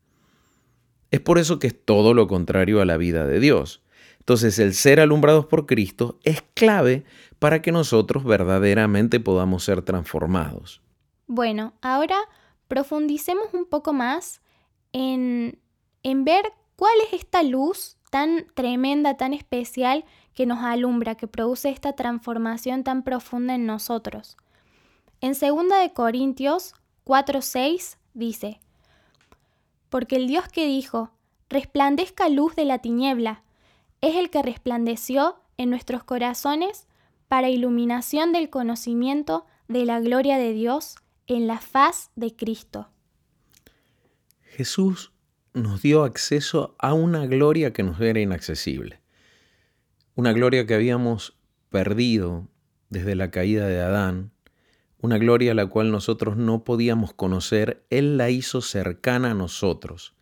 Es 1.11 1.21
por 1.21 1.39
eso 1.39 1.59
que 1.59 1.69
es 1.69 1.77
todo 1.83 2.13
lo 2.13 2.29
contrario 2.29 2.83
a 2.83 2.85
la 2.85 2.99
vida 2.99 3.27
de 3.27 3.41
Dios. 3.41 3.81
Entonces 4.27 4.59
el 4.59 4.75
ser 4.75 4.99
alumbrados 4.99 5.47
por 5.47 5.67
Cristo 5.67 6.19
es 6.25 6.43
clave 6.55 7.05
para 7.39 7.63
que 7.63 7.73
nosotros 7.73 8.25
verdaderamente 8.25 9.21
podamos 9.21 9.65
ser 9.65 9.83
transformados. 9.83 10.81
Bueno, 11.27 11.75
ahora 11.83 12.17
profundicemos 12.69 13.53
un 13.53 13.67
poco 13.67 13.93
más 13.93 14.41
en, 14.93 15.59
en 16.03 16.25
ver 16.25 16.53
cuál 16.77 16.95
es 17.07 17.13
esta 17.21 17.43
luz 17.43 17.97
tan 18.11 18.47
tremenda, 18.55 19.17
tan 19.17 19.35
especial 19.35 20.05
que 20.35 20.47
nos 20.47 20.63
alumbra, 20.63 21.17
que 21.17 21.27
produce 21.27 21.71
esta 21.71 21.95
transformación 21.95 22.85
tan 22.85 23.03
profunda 23.03 23.55
en 23.55 23.67
nosotros. 23.67 24.37
En 25.21 25.33
2 25.33 25.41
de 25.81 25.93
Corintios 25.93 26.75
4:6 27.05 27.97
dice: 28.15 28.61
Porque 29.89 30.17
el 30.17 30.27
Dios 30.27 30.49
que 30.49 30.67
dijo, 30.67 31.11
resplandezca 31.49 32.29
luz 32.29 32.55
de 32.55 32.65
la 32.65 32.79
tiniebla, 32.79 33.43
es 34.01 34.17
el 34.17 34.31
que 34.31 34.43
resplandeció 34.43 35.37
en 35.57 35.71
nuestros 35.71 36.05
corazones 36.05 36.86
para 37.29 37.51
iluminación 37.51 38.33
del 38.33 38.51
conocimiento 38.51 39.47
de 39.69 39.85
la 39.85 40.01
gloria 40.01 40.39
de 40.39 40.53
Dios 40.53 40.97
en 41.27 41.47
la 41.47 41.59
faz 41.59 42.11
de 42.15 42.35
Cristo. 42.35 42.89
Jesús 44.43 45.13
nos 45.53 45.83
dio 45.83 46.05
acceso 46.05 46.77
a 46.79 46.93
una 46.93 47.27
gloria 47.27 47.73
que 47.73 47.83
nos 47.83 48.01
era 48.01 48.21
inaccesible, 48.21 49.01
una 50.15 50.33
gloria 50.33 50.67
que 50.67 50.75
habíamos 50.75 51.37
perdido 51.71 52.49
desde 52.91 53.17
la 53.17 53.31
caída 53.31 53.67
de 53.67 53.81
Adán, 53.81 54.33
una 54.99 55.19
gloria 55.19 55.53
a 55.53 55.55
la 55.55 55.67
cual 55.67 55.91
nosotros 55.91 56.37
no 56.37 56.65
podíamos 56.65 57.13
conocer, 57.13 57.85
Él 57.91 58.17
la 58.17 58.31
hizo 58.31 58.61
cercana 58.61 59.33
a 59.33 59.35
nosotros. 59.35 60.15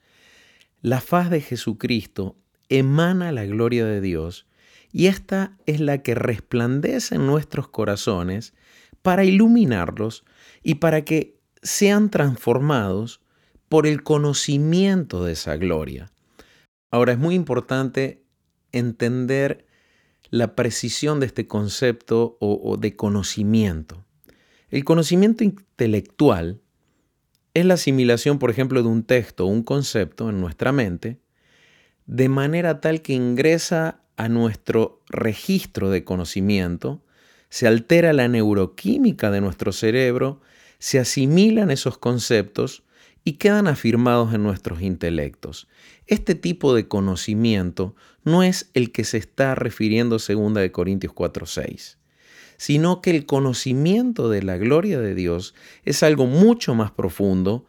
La 0.82 1.00
faz 1.00 1.30
de 1.30 1.40
Jesucristo 1.40 2.36
emana 2.68 3.32
la 3.32 3.44
gloria 3.44 3.84
de 3.84 4.00
Dios 4.00 4.46
y 4.94 5.08
esta 5.08 5.58
es 5.66 5.80
la 5.80 6.04
que 6.04 6.14
resplandece 6.14 7.16
en 7.16 7.26
nuestros 7.26 7.66
corazones 7.66 8.54
para 9.02 9.24
iluminarlos 9.24 10.24
y 10.62 10.76
para 10.76 11.04
que 11.04 11.40
sean 11.62 12.10
transformados 12.10 13.20
por 13.68 13.88
el 13.88 14.04
conocimiento 14.04 15.24
de 15.24 15.32
esa 15.32 15.56
gloria. 15.56 16.12
Ahora 16.92 17.10
es 17.10 17.18
muy 17.18 17.34
importante 17.34 18.22
entender 18.70 19.66
la 20.30 20.54
precisión 20.54 21.18
de 21.18 21.26
este 21.26 21.48
concepto 21.48 22.36
o, 22.40 22.76
de 22.76 22.94
conocimiento. 22.94 24.04
El 24.70 24.84
conocimiento 24.84 25.42
intelectual 25.42 26.60
es 27.52 27.64
la 27.64 27.74
asimilación, 27.74 28.38
por 28.38 28.48
ejemplo, 28.48 28.80
de 28.80 28.88
un 28.88 29.02
texto 29.02 29.44
o 29.44 29.48
un 29.48 29.64
concepto 29.64 30.30
en 30.30 30.40
nuestra 30.40 30.70
mente, 30.70 31.18
de 32.06 32.28
manera 32.28 32.80
tal 32.80 33.02
que 33.02 33.14
ingresa 33.14 34.03
a 34.16 34.28
nuestro 34.28 35.02
registro 35.08 35.90
de 35.90 36.04
conocimiento, 36.04 37.02
se 37.48 37.66
altera 37.66 38.12
la 38.12 38.28
neuroquímica 38.28 39.30
de 39.30 39.40
nuestro 39.40 39.72
cerebro, 39.72 40.40
se 40.78 40.98
asimilan 40.98 41.70
esos 41.70 41.98
conceptos 41.98 42.82
y 43.24 43.34
quedan 43.34 43.68
afirmados 43.68 44.34
en 44.34 44.42
nuestros 44.42 44.82
intelectos. 44.82 45.66
Este 46.06 46.34
tipo 46.34 46.74
de 46.74 46.88
conocimiento 46.88 47.94
no 48.22 48.42
es 48.42 48.70
el 48.74 48.92
que 48.92 49.04
se 49.04 49.18
está 49.18 49.54
refiriendo 49.54 50.18
2 50.18 50.54
de 50.54 50.72
Corintios 50.72 51.12
4:6, 51.12 51.96
sino 52.56 53.00
que 53.00 53.10
el 53.10 53.24
conocimiento 53.24 54.28
de 54.28 54.42
la 54.42 54.58
gloria 54.58 55.00
de 55.00 55.14
Dios 55.14 55.54
es 55.84 56.02
algo 56.02 56.26
mucho 56.26 56.74
más 56.74 56.90
profundo, 56.90 57.66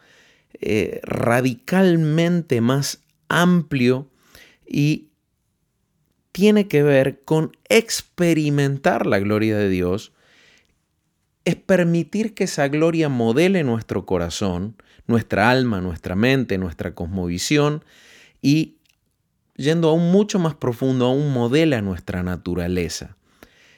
eh, 0.60 1.00
radicalmente 1.04 2.62
más 2.62 3.02
amplio 3.30 4.10
y 4.68 5.10
tiene 6.36 6.68
que 6.68 6.84
ver 6.84 7.22
con 7.24 7.56
experimentar 7.70 9.06
la 9.06 9.20
gloria 9.20 9.56
de 9.58 9.70
Dios, 9.70 10.12
es 11.46 11.56
permitir 11.56 12.34
que 12.34 12.44
esa 12.44 12.68
gloria 12.68 13.08
modele 13.08 13.64
nuestro 13.64 14.06
corazón, 14.06 14.76
nuestra 15.08 15.50
alma, 15.50 15.80
nuestra 15.80 16.14
mente, 16.18 16.58
nuestra 16.58 16.94
cosmovisión 16.94 17.86
y 18.42 18.76
yendo 19.56 19.88
aún 19.88 20.12
mucho 20.12 20.38
más 20.38 20.56
profundo, 20.56 21.06
aún 21.06 21.32
modela 21.32 21.82
nuestra 21.82 22.22
naturaleza. 22.22 23.16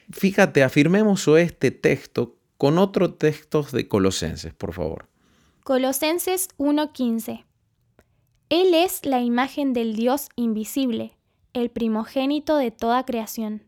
Fíjate, 0.09 0.63
afirmemos 0.63 1.27
este 1.27 1.69
texto 1.69 2.37
con 2.57 2.79
otros 2.79 3.19
textos 3.19 3.71
de 3.71 3.87
Colosenses, 3.87 4.55
por 4.55 4.73
favor. 4.73 5.05
Colosenses 5.63 6.47
1:15. 6.57 7.45
Él 8.49 8.73
es 8.73 9.05
la 9.05 9.21
imagen 9.21 9.73
del 9.73 9.95
Dios 9.95 10.29
invisible 10.35 11.16
el 11.57 11.69
primogénito 11.71 12.57
de 12.57 12.71
toda 12.71 13.05
creación. 13.05 13.63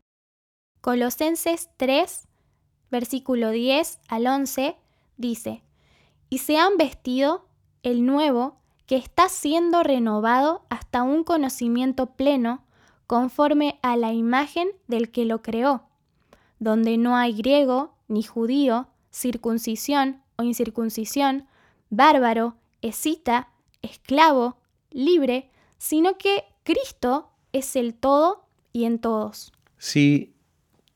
Colosenses 0.82 1.70
3, 1.78 2.28
versículo 2.92 3.52
10 3.52 4.00
al 4.08 4.28
11, 4.28 4.78
dice, 5.18 5.64
y 6.30 6.38
se 6.40 6.58
han 6.58 6.78
vestido 6.78 7.46
el 7.84 8.06
nuevo 8.06 8.58
que 8.86 8.96
está 8.96 9.30
siendo 9.30 9.84
renovado 9.84 10.66
hasta 10.70 11.04
un 11.04 11.24
conocimiento 11.24 12.16
pleno 12.16 12.64
conforme 13.08 13.80
a 13.82 13.98
la 13.98 14.14
imagen 14.14 14.70
del 14.88 15.12
que 15.12 15.26
lo 15.26 15.42
creó, 15.42 15.84
donde 16.60 16.98
no 16.98 17.16
hay 17.16 17.34
griego 17.34 17.96
ni 18.08 18.24
judío, 18.24 18.88
circuncisión 19.12 20.22
o 20.38 20.44
incircuncisión, 20.44 21.48
bárbaro, 21.90 22.56
escita, 22.82 23.50
esclavo, 23.82 24.58
libre, 24.92 25.50
sino 25.78 26.18
que 26.18 26.44
Cristo 26.64 27.29
es 27.54 27.76
el 27.76 27.94
todo 27.94 28.46
y 28.74 28.86
en 28.86 29.00
todos. 29.00 29.52
Si 29.78 30.34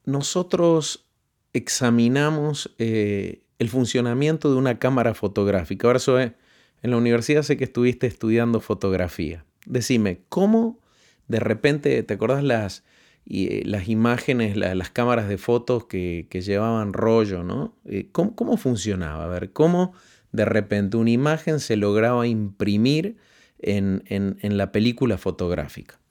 nosotros 0.05 1.05
examinamos 1.53 2.73
eh, 2.77 3.43
el 3.59 3.69
funcionamiento 3.69 4.51
de 4.51 4.57
una 4.57 4.79
cámara 4.79 5.13
fotográfica, 5.13 5.87
ahora 5.87 5.97
eso 5.97 6.19
en 6.19 6.35
la 6.81 6.97
universidad 6.97 7.43
sé 7.43 7.57
que 7.57 7.63
estuviste 7.63 8.07
estudiando 8.07 8.59
fotografía. 8.59 9.45
Decime, 9.65 10.21
¿cómo 10.29 10.79
de 11.27 11.39
repente, 11.39 12.03
¿te 12.03 12.13
acordás 12.13 12.43
las, 12.43 12.83
eh, 13.25 13.63
las 13.65 13.87
imágenes, 13.87 14.57
las 14.57 14.89
cámaras 14.89 15.29
de 15.29 15.37
fotos 15.37 15.85
que, 15.85 16.27
llevaban 16.31 16.91
rollo, 16.91 17.43
¿no? 17.43 17.77
Eh, 17.85 18.09
¿cómo, 18.11 18.57
funcionaba? 18.57 19.23
A 19.23 19.27
ver, 19.27 19.53
¿cómo 19.53 19.93
de 20.33 20.45
repente 20.45 20.97
una 20.97 21.11
imagen 21.11 21.59
se 21.59 21.77
lograba 21.77 22.27
imprimir 22.27 23.15
en 23.59 24.57
la 24.57 24.73
película 24.73 25.17
fotográfica? 25.17 26.02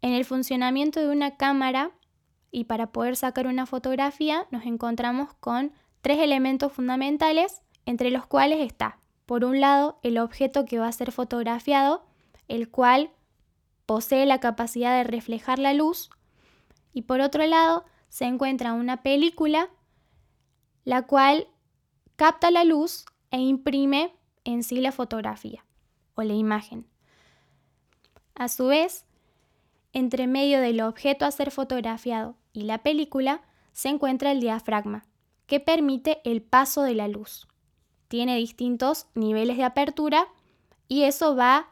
En 0.00 0.12
el 0.12 0.24
funcionamiento 0.24 1.00
de 1.00 1.08
una 1.08 1.36
cámara 1.36 1.90
y 2.50 2.64
para 2.64 2.92
poder 2.92 3.16
sacar 3.16 3.46
una 3.46 3.66
fotografía 3.66 4.46
nos 4.50 4.64
encontramos 4.64 5.34
con 5.34 5.72
tres 6.00 6.18
elementos 6.20 6.72
fundamentales, 6.72 7.62
entre 7.84 8.10
los 8.10 8.26
cuales 8.26 8.60
está, 8.60 8.98
por 9.26 9.44
un 9.44 9.60
lado, 9.60 9.98
el 10.02 10.18
objeto 10.18 10.64
que 10.64 10.78
va 10.78 10.88
a 10.88 10.92
ser 10.92 11.12
fotografiado, 11.12 12.06
el 12.46 12.70
cual 12.70 13.10
posee 13.86 14.24
la 14.26 14.40
capacidad 14.40 14.96
de 14.96 15.04
reflejar 15.04 15.58
la 15.58 15.74
luz, 15.74 16.10
y 16.92 17.02
por 17.02 17.20
otro 17.20 17.44
lado, 17.46 17.84
se 18.08 18.24
encuentra 18.24 18.72
una 18.72 19.02
película, 19.02 19.68
la 20.84 21.02
cual 21.02 21.48
capta 22.16 22.50
la 22.50 22.64
luz 22.64 23.04
e 23.30 23.38
imprime 23.38 24.14
en 24.44 24.62
sí 24.62 24.80
la 24.80 24.92
fotografía 24.92 25.64
o 26.14 26.22
la 26.22 26.34
imagen. 26.34 26.86
A 28.34 28.48
su 28.48 28.68
vez, 28.68 29.04
entre 29.92 30.26
medio 30.26 30.60
del 30.60 30.80
objeto 30.80 31.24
a 31.24 31.30
ser 31.30 31.50
fotografiado 31.50 32.36
y 32.52 32.62
la 32.62 32.78
película 32.78 33.42
se 33.72 33.88
encuentra 33.88 34.32
el 34.32 34.40
diafragma, 34.40 35.06
que 35.46 35.60
permite 35.60 36.20
el 36.24 36.42
paso 36.42 36.82
de 36.82 36.94
la 36.94 37.08
luz. 37.08 37.46
Tiene 38.08 38.36
distintos 38.36 39.06
niveles 39.14 39.56
de 39.56 39.64
apertura 39.64 40.26
y 40.88 41.04
eso 41.04 41.36
va 41.36 41.70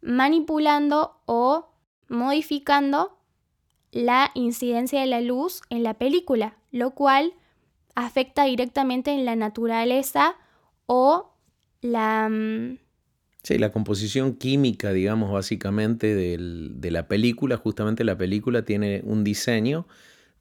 manipulando 0.00 1.20
o 1.26 1.68
modificando 2.08 3.18
la 3.92 4.30
incidencia 4.34 5.00
de 5.00 5.06
la 5.06 5.20
luz 5.20 5.62
en 5.70 5.82
la 5.82 5.94
película, 5.94 6.56
lo 6.70 6.90
cual 6.90 7.34
afecta 7.94 8.44
directamente 8.44 9.12
en 9.12 9.24
la 9.24 9.36
naturaleza 9.36 10.36
o 10.86 11.32
la 11.80 12.28
mm, 12.28 12.78
Sí, 13.46 13.58
la 13.58 13.70
composición 13.70 14.34
química, 14.34 14.92
digamos, 14.92 15.30
básicamente 15.30 16.16
de 16.16 16.90
la 16.90 17.06
película, 17.06 17.56
justamente 17.56 18.02
la 18.02 18.18
película 18.18 18.64
tiene 18.64 19.02
un 19.04 19.22
diseño 19.22 19.86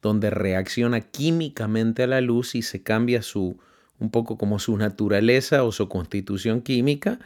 donde 0.01 0.31
reacciona 0.31 1.01
químicamente 1.01 2.01
a 2.01 2.07
la 2.07 2.19
luz 2.21 2.55
y 2.55 2.63
se 2.63 2.81
cambia 2.81 3.21
su, 3.21 3.59
un 3.99 4.09
poco 4.09 4.39
como 4.39 4.57
su 4.57 4.75
naturaleza 4.75 5.63
o 5.63 5.71
su 5.71 5.87
constitución 5.87 6.63
química 6.63 7.19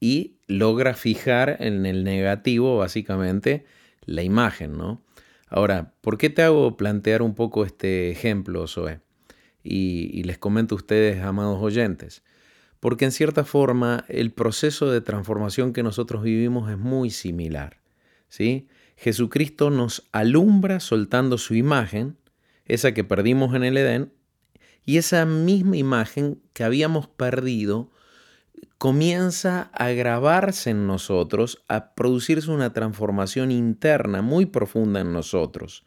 y 0.00 0.36
logra 0.46 0.94
fijar 0.94 1.58
en 1.60 1.84
el 1.84 2.02
negativo, 2.02 2.78
básicamente, 2.78 3.66
la 4.06 4.22
imagen, 4.22 4.78
¿no? 4.78 5.02
Ahora, 5.48 5.92
¿por 6.00 6.16
qué 6.16 6.30
te 6.30 6.44
hago 6.44 6.78
plantear 6.78 7.20
un 7.20 7.34
poco 7.34 7.66
este 7.66 8.10
ejemplo, 8.10 8.66
Zoe? 8.66 9.00
Y, 9.62 10.18
y 10.18 10.22
les 10.22 10.38
comento 10.38 10.76
a 10.76 10.78
ustedes, 10.78 11.22
amados 11.22 11.58
oyentes 11.60 12.22
porque 12.80 13.04
en 13.04 13.12
cierta 13.12 13.44
forma 13.44 14.04
el 14.08 14.32
proceso 14.32 14.90
de 14.90 15.00
transformación 15.00 15.72
que 15.72 15.82
nosotros 15.82 16.22
vivimos 16.22 16.70
es 16.70 16.78
muy 16.78 17.10
similar. 17.10 17.80
¿sí? 18.28 18.68
Jesucristo 18.96 19.70
nos 19.70 20.08
alumbra 20.12 20.80
soltando 20.80 21.38
su 21.38 21.54
imagen, 21.54 22.16
esa 22.64 22.92
que 22.92 23.04
perdimos 23.04 23.54
en 23.54 23.64
el 23.64 23.76
Edén, 23.76 24.12
y 24.84 24.98
esa 24.98 25.26
misma 25.26 25.76
imagen 25.76 26.40
que 26.52 26.64
habíamos 26.64 27.08
perdido 27.08 27.90
comienza 28.78 29.70
a 29.72 29.90
grabarse 29.90 30.70
en 30.70 30.86
nosotros, 30.86 31.64
a 31.68 31.94
producirse 31.94 32.50
una 32.50 32.72
transformación 32.72 33.50
interna 33.50 34.22
muy 34.22 34.46
profunda 34.46 35.00
en 35.00 35.12
nosotros. 35.12 35.84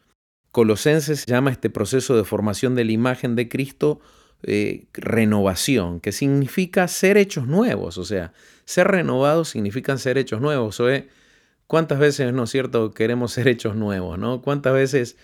Colosenses 0.50 1.26
llama 1.26 1.50
este 1.50 1.70
proceso 1.70 2.16
de 2.16 2.24
formación 2.24 2.74
de 2.74 2.84
la 2.84 2.92
imagen 2.92 3.36
de 3.36 3.48
Cristo 3.48 4.00
eh, 4.42 4.86
renovación, 4.92 6.00
que 6.00 6.12
significa 6.12 6.88
ser 6.88 7.16
hechos 7.16 7.46
nuevos, 7.46 7.98
o 7.98 8.04
sea, 8.04 8.32
ser 8.64 8.88
renovados 8.88 9.48
significa 9.48 9.96
ser 9.98 10.18
hechos 10.18 10.40
nuevos. 10.40 10.80
¿Cuántas 11.66 11.98
veces, 11.98 12.32
no 12.32 12.44
es 12.44 12.50
cierto, 12.50 12.92
queremos 12.92 13.32
ser 13.32 13.48
hechos 13.48 13.76
nuevos, 13.76 14.18
no? 14.18 14.42
¿Cuántas 14.42 14.72
veces 14.72 15.16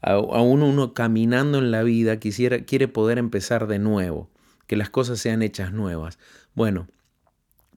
aún 0.00 0.62
uno 0.62 0.92
caminando 0.92 1.58
en 1.58 1.70
la 1.70 1.82
vida 1.82 2.18
quisiera, 2.18 2.64
quiere 2.64 2.88
poder 2.88 3.18
empezar 3.18 3.66
de 3.66 3.78
nuevo, 3.78 4.30
que 4.66 4.76
las 4.76 4.90
cosas 4.90 5.18
sean 5.18 5.42
hechas 5.42 5.72
nuevas? 5.72 6.18
Bueno, 6.54 6.88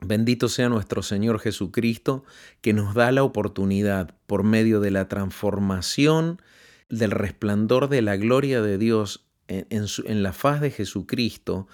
Bendito 0.00 0.48
sea 0.48 0.68
nuestro 0.68 1.02
Señor 1.02 1.40
Jesucristo, 1.40 2.24
que 2.60 2.72
nos 2.72 2.94
da 2.94 3.10
la 3.10 3.24
oportunidad, 3.24 4.14
por 4.26 4.44
medio 4.44 4.80
de 4.80 4.90
la 4.90 5.08
transformación 5.08 6.40
del 6.88 7.10
resplandor 7.10 7.88
de 7.88 8.02
la 8.02 8.16
gloria 8.16 8.62
de 8.62 8.78
Dios 8.78 9.27
en, 9.48 10.22
la 10.22 10.32
faz 10.32 10.60
de 10.60 10.70
Jesucristo, 10.70 11.66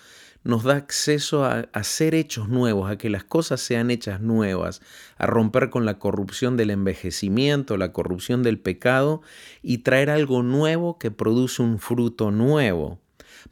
nos 0.44 0.62
da 0.62 0.76
acceso 0.76 1.44
a, 1.44 1.68
a, 1.72 1.84
ser 1.84 2.14
hechos 2.14 2.48
nuevos, 2.48 2.90
a 2.90 2.98
que 2.98 3.10
las 3.10 3.24
cosas 3.24 3.60
sean 3.60 3.90
hechas 3.90 4.20
nuevas, 4.20 4.80
a 5.16 5.26
romper 5.26 5.70
con 5.70 5.84
la 5.84 5.98
corrupción 5.98 6.56
del 6.56 6.70
envejecimiento, 6.70 7.76
la 7.76 7.92
corrupción 7.92 8.42
del 8.42 8.58
pecado 8.58 9.22
y 9.62 9.78
traer 9.78 10.10
algo 10.10 10.42
nuevo 10.42 10.98
que 10.98 11.10
produce 11.10 11.62
un 11.62 11.78
fruto 11.78 12.30
nuevo. 12.30 13.00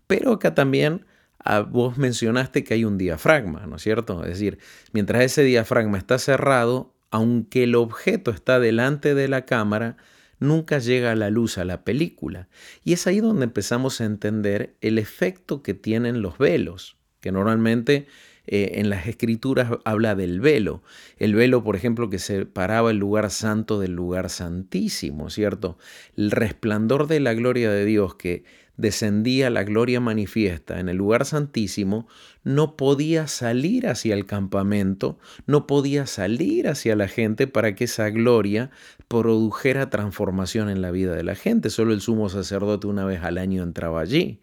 Pero 0.06 0.32
acá 0.32 0.54
también 0.54 1.06
ah, 1.38 1.60
vos 1.60 1.98
mencionaste 1.98 2.64
que 2.64 2.74
hay 2.74 2.84
un 2.84 2.98
diafragma, 2.98 3.66
¿no 3.66 3.76
es 3.76 3.82
cierto? 3.82 4.22
Es 4.22 4.30
decir, 4.30 4.58
mientras 4.92 5.22
ese 5.22 5.42
diafragma 5.42 5.98
está 5.98 6.18
cerrado, 6.18 6.92
aunque 7.10 7.64
el 7.64 7.74
objeto 7.74 8.30
está 8.30 8.60
delante 8.60 9.14
de 9.14 9.28
la 9.28 9.44
cámara, 9.44 9.96
nunca 10.42 10.78
llega 10.78 11.12
a 11.12 11.16
la 11.16 11.30
luz 11.30 11.58
a 11.58 11.64
la 11.64 11.84
película. 11.84 12.48
Y 12.84 12.92
es 12.92 13.06
ahí 13.06 13.20
donde 13.20 13.44
empezamos 13.44 14.00
a 14.00 14.04
entender 14.04 14.74
el 14.80 14.98
efecto 14.98 15.62
que 15.62 15.74
tienen 15.74 16.20
los 16.20 16.38
velos, 16.38 16.96
que 17.20 17.32
normalmente 17.32 18.06
eh, 18.46 18.80
en 18.80 18.90
las 18.90 19.06
escrituras 19.06 19.70
habla 19.84 20.14
del 20.14 20.40
velo. 20.40 20.82
El 21.16 21.34
velo, 21.34 21.62
por 21.62 21.76
ejemplo, 21.76 22.10
que 22.10 22.18
separaba 22.18 22.90
el 22.90 22.96
lugar 22.96 23.30
santo 23.30 23.78
del 23.78 23.92
lugar 23.92 24.30
santísimo, 24.30 25.30
¿cierto? 25.30 25.78
El 26.16 26.32
resplandor 26.32 27.06
de 27.06 27.20
la 27.20 27.34
gloria 27.34 27.70
de 27.70 27.84
Dios 27.84 28.16
que 28.16 28.44
descendía 28.76 29.50
la 29.50 29.64
gloria 29.64 30.00
manifiesta 30.00 30.80
en 30.80 30.88
el 30.88 30.96
lugar 30.96 31.24
santísimo, 31.24 32.06
no 32.42 32.76
podía 32.76 33.26
salir 33.28 33.86
hacia 33.86 34.14
el 34.14 34.26
campamento, 34.26 35.18
no 35.46 35.66
podía 35.66 36.06
salir 36.06 36.68
hacia 36.68 36.96
la 36.96 37.08
gente 37.08 37.46
para 37.46 37.74
que 37.74 37.84
esa 37.84 38.10
gloria 38.10 38.70
produjera 39.08 39.90
transformación 39.90 40.68
en 40.68 40.82
la 40.82 40.90
vida 40.90 41.14
de 41.14 41.22
la 41.22 41.34
gente. 41.34 41.70
Solo 41.70 41.92
el 41.92 42.00
sumo 42.00 42.28
sacerdote 42.28 42.86
una 42.86 43.04
vez 43.04 43.22
al 43.22 43.38
año 43.38 43.62
entraba 43.62 44.00
allí. 44.00 44.40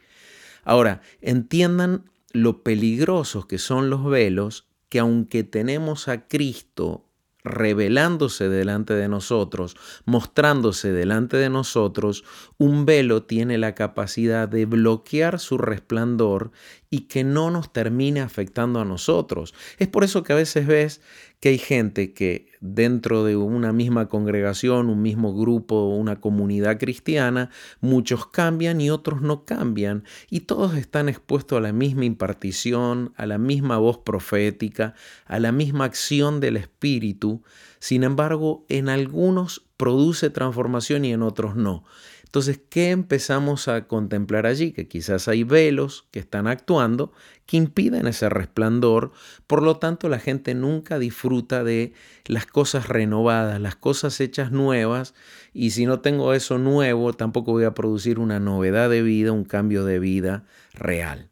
Ahora, 0.63 1.01
entiendan 1.21 2.05
lo 2.31 2.63
peligrosos 2.63 3.45
que 3.48 3.57
son 3.57 3.89
los 3.89 4.05
velos, 4.05 4.67
que 4.89 5.00
aunque 5.00 5.43
tenemos 5.43 6.07
a 6.07 6.27
Cristo 6.27 7.08
revelándose 7.43 8.50
delante 8.50 8.93
de 8.93 9.08
nosotros, 9.08 9.75
mostrándose 10.05 10.91
delante 10.91 11.38
de 11.38 11.50
nosotros, 11.50 12.24
un 12.58 12.86
velo 12.86 13.24
tiene 13.24 13.58
la 13.58 13.75
capacidad 13.75 14.48
de 14.48 14.65
bloquear 14.65 15.39
su 15.39 15.58
resplandor 15.58 16.51
y 16.89 17.01
que 17.01 17.24
no 17.24 17.50
nos 17.51 17.72
termine 17.72 18.22
afectando 18.22 18.79
a 18.79 18.86
nosotros. 18.86 19.53
Es 19.77 19.88
por 19.88 20.03
eso 20.03 20.23
que 20.23 20.34
a 20.34 20.38
veces 20.38 20.67
ves 20.67 21.02
que 21.39 21.49
hay 21.49 21.58
gente 21.58 22.13
que 22.13 22.49
dentro 22.60 23.23
de 23.23 23.38
una 23.38 23.71
misma 23.71 24.10
congregación, 24.10 24.89
un 24.89 25.02
mismo 25.02 25.34
grupo, 25.34 25.95
una 25.95 26.19
comunidad 26.19 26.78
cristiana, 26.78 27.49
muchos 27.80 28.25
cambian 28.28 28.82
y 28.82 28.89
otros 28.89 29.21
no 29.21 29.45
cambian, 29.45 30.04
y 30.30 30.41
todos 30.41 30.75
están 30.75 31.08
expuestos 31.08 31.58
a 31.58 31.62
la 31.62 31.71
misma 31.71 32.06
impartición, 32.06 33.13
a 33.15 33.25
la 33.25 33.38
misma 33.38 33.78
voz 33.78 33.99
profética, 33.99 34.93
a 35.25 35.39
la 35.39 35.52
misma 35.52 35.86
acción 35.86 36.41
del 36.41 36.58
Espíritu, 36.58 37.41
sin 37.80 38.04
embargo, 38.04 38.65
en 38.67 38.89
algunos 38.89 39.65
produce 39.78 40.30
transformación 40.30 41.06
y 41.06 41.13
en 41.13 41.23
otros 41.23 41.56
no. 41.56 41.86
Entonces, 42.29 42.61
¿qué 42.69 42.91
empezamos 42.91 43.67
a 43.67 43.87
contemplar 43.87 44.45
allí? 44.45 44.71
Que 44.71 44.87
quizás 44.87 45.27
hay 45.27 45.43
velos 45.43 46.05
que 46.11 46.19
están 46.19 46.45
actuando 46.45 47.11
que 47.47 47.57
impiden 47.57 48.05
ese 48.05 48.29
resplandor, 48.29 49.11
por 49.47 49.63
lo 49.63 49.77
tanto 49.77 50.09
la 50.09 50.19
gente 50.19 50.53
nunca 50.53 50.99
disfruta 50.99 51.63
de 51.63 51.93
las 52.25 52.45
cosas 52.45 52.87
renovadas, 52.87 53.59
las 53.59 53.75
cosas 53.75 54.21
hechas 54.21 54.51
nuevas, 54.51 55.15
y 55.55 55.71
si 55.71 55.87
no 55.87 56.01
tengo 56.01 56.35
eso 56.35 56.59
nuevo, 56.59 57.13
tampoco 57.13 57.53
voy 57.53 57.63
a 57.63 57.73
producir 57.73 58.19
una 58.19 58.39
novedad 58.39 58.91
de 58.91 59.01
vida, 59.01 59.31
un 59.31 59.43
cambio 59.43 59.83
de 59.83 59.97
vida 59.97 60.45
real. 60.75 61.31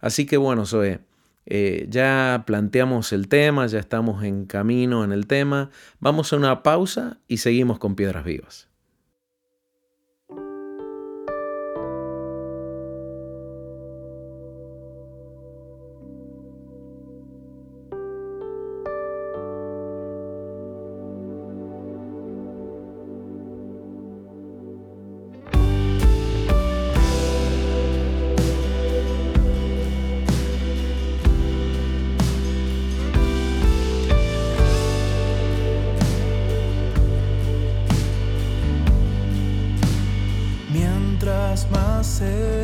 Así 0.00 0.26
que 0.26 0.36
bueno, 0.36 0.66
Zoe, 0.66 0.98
eh, 1.46 1.86
ya 1.88 2.42
planteamos 2.44 3.12
el 3.12 3.28
tema, 3.28 3.68
ya 3.68 3.78
estamos 3.78 4.24
en 4.24 4.46
camino 4.46 5.04
en 5.04 5.12
el 5.12 5.28
tema, 5.28 5.70
vamos 6.00 6.32
a 6.32 6.36
una 6.36 6.64
pausa 6.64 7.20
y 7.28 7.36
seguimos 7.36 7.78
con 7.78 7.94
Piedras 7.94 8.24
Vivas. 8.24 8.73
say. 42.14 42.63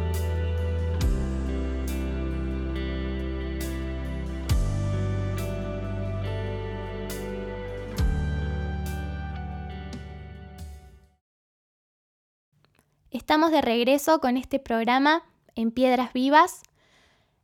De 13.49 13.61
regreso 13.61 14.19
con 14.19 14.37
este 14.37 14.59
programa 14.59 15.23
en 15.55 15.71
Piedras 15.71 16.13
Vivas. 16.13 16.61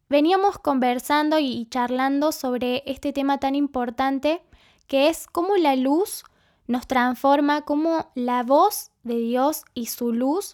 Veníamos 0.09 0.59
conversando 0.59 1.39
y 1.39 1.65
charlando 1.71 2.31
sobre 2.31 2.83
este 2.85 3.13
tema 3.13 3.39
tan 3.39 3.55
importante 3.55 4.43
que 4.85 5.09
es 5.09 5.25
cómo 5.25 5.57
la 5.57 5.75
luz 5.75 6.23
nos 6.67 6.85
transforma, 6.85 7.63
cómo 7.63 8.11
la 8.13 8.43
voz 8.43 8.91
de 9.03 9.17
Dios 9.17 9.63
y 9.73 9.87
su 9.87 10.13
luz 10.13 10.53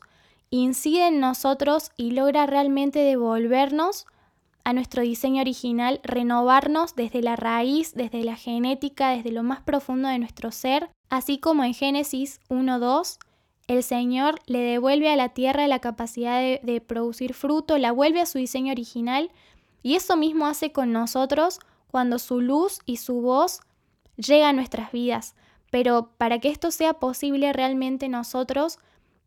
incide 0.50 1.08
en 1.08 1.20
nosotros 1.20 1.92
y 1.98 2.12
logra 2.12 2.46
realmente 2.46 3.00
devolvernos 3.00 4.06
a 4.64 4.72
nuestro 4.72 5.02
diseño 5.02 5.42
original, 5.42 6.00
renovarnos 6.04 6.96
desde 6.96 7.22
la 7.22 7.36
raíz, 7.36 7.94
desde 7.94 8.24
la 8.24 8.38
genética, 8.38 9.10
desde 9.10 9.32
lo 9.32 9.44
más 9.44 9.62
profundo 9.62 10.08
de 10.08 10.20
nuestro 10.20 10.52
ser, 10.52 10.90
así 11.10 11.38
como 11.38 11.66
en 11.66 11.74
Génesis 11.74 12.40
1.2 12.50 13.18
el 13.67 13.84
Señor 13.84 14.39
le 14.45 14.60
devuelve 14.60 15.10
a 15.10 15.15
la 15.15 15.30
tierra 15.30 15.67
la 15.67 15.80
capacidad 15.80 16.39
de, 16.39 16.82
producir 16.82 17.34
fruto, 17.34 17.78
la 17.78 17.91
vuelve 17.91 18.21
a 18.21 18.26
su 18.26 18.38
diseño 18.38 18.71
original 18.71 19.32
y 19.82 19.95
eso 19.95 20.17
mismo 20.17 20.47
hace 20.47 20.71
con 20.71 20.91
nosotros 20.91 21.60
cuando 21.88 22.19
su 22.19 22.41
luz 22.41 22.80
y 22.86 22.97
su 22.97 23.21
voz 23.21 23.62
llega 24.17 24.49
a 24.49 24.54
nuestras 24.54 24.91
vidas. 24.91 25.36
Pero 25.71 26.12
para 26.17 26.39
que 26.39 26.49
esto 26.49 26.71
sea 26.71 26.93
posible 26.93 27.54
realmente 27.54 28.10
nosotros 28.10 28.80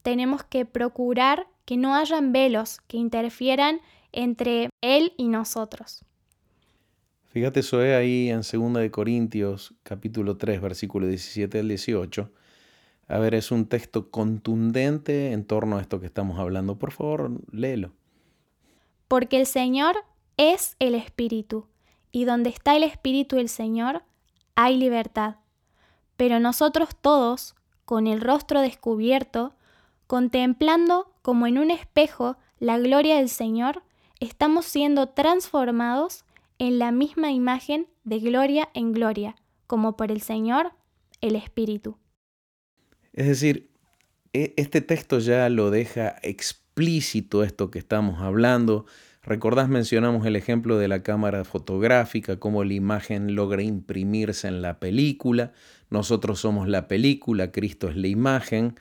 tenemos 0.02 0.44
que 0.44 0.64
procurar 0.64 1.46
que 1.64 1.76
no 1.76 1.94
hayan 1.94 2.32
velos 2.32 2.78
que 2.86 2.96
interfieran 2.96 3.80
entre 4.12 4.70
Él 4.80 5.12
y 5.16 5.28
nosotros. 5.28 6.04
Fíjate, 7.24 7.62
Zoe, 7.62 7.94
ahí 7.94 8.30
en 8.30 8.40
2 8.40 8.74
de 8.74 8.90
Corintios, 8.90 9.74
capítulo 9.82 10.36
3, 10.36 10.60
versículo 10.60 11.06
17 11.06 11.58
al 11.58 11.68
18. 11.68 12.30
A 13.08 13.18
ver, 13.18 13.34
es 13.34 13.52
un 13.52 13.66
texto 13.66 14.10
contundente 14.10 15.32
en 15.32 15.44
torno 15.44 15.78
a 15.78 15.80
esto 15.80 16.00
que 16.00 16.06
estamos 16.06 16.38
hablando. 16.38 16.76
Por 16.76 16.90
favor, 16.90 17.30
léelo. 17.52 17.92
Porque 19.06 19.38
el 19.38 19.46
Señor 19.46 19.96
es 20.36 20.76
el 20.80 20.94
Espíritu, 20.94 21.66
y 22.10 22.24
donde 22.24 22.50
está 22.50 22.76
el 22.76 22.82
Espíritu 22.82 23.36
del 23.36 23.48
Señor, 23.48 24.02
hay 24.56 24.76
libertad. 24.76 25.36
Pero 26.16 26.40
nosotros 26.40 26.90
todos, 27.00 27.54
con 27.84 28.06
el 28.08 28.20
rostro 28.20 28.60
descubierto, 28.60 29.54
contemplando 30.06 31.12
como 31.22 31.46
en 31.46 31.58
un 31.58 31.70
espejo 31.70 32.36
la 32.58 32.78
gloria 32.78 33.16
del 33.16 33.28
Señor, 33.28 33.82
estamos 34.18 34.64
siendo 34.64 35.10
transformados 35.10 36.24
en 36.58 36.78
la 36.78 36.90
misma 36.90 37.30
imagen 37.30 37.86
de 38.04 38.18
gloria 38.18 38.68
en 38.74 38.92
gloria, 38.92 39.36
como 39.66 39.96
por 39.96 40.10
el 40.10 40.22
Señor, 40.22 40.72
el 41.20 41.36
Espíritu. 41.36 41.98
Es 43.16 43.26
decir, 43.26 43.70
este 44.32 44.82
texto 44.82 45.18
ya 45.18 45.48
lo 45.48 45.70
deja 45.70 46.16
explícito 46.22 47.42
esto 47.42 47.70
que 47.70 47.78
estamos 47.78 48.20
hablando. 48.20 48.84
Recordás, 49.22 49.70
mencionamos 49.70 50.26
el 50.26 50.36
ejemplo 50.36 50.76
de 50.76 50.86
la 50.86 51.02
cámara 51.02 51.44
fotográfica, 51.44 52.38
cómo 52.38 52.62
la 52.62 52.74
imagen 52.74 53.34
logra 53.34 53.62
imprimirse 53.62 54.48
en 54.48 54.60
la 54.60 54.78
película. 54.78 55.52
Nosotros 55.88 56.40
somos 56.40 56.68
la 56.68 56.88
película, 56.88 57.50
Cristo 57.52 57.88
es 57.88 57.96
la 57.96 58.08
imagen, 58.08 58.74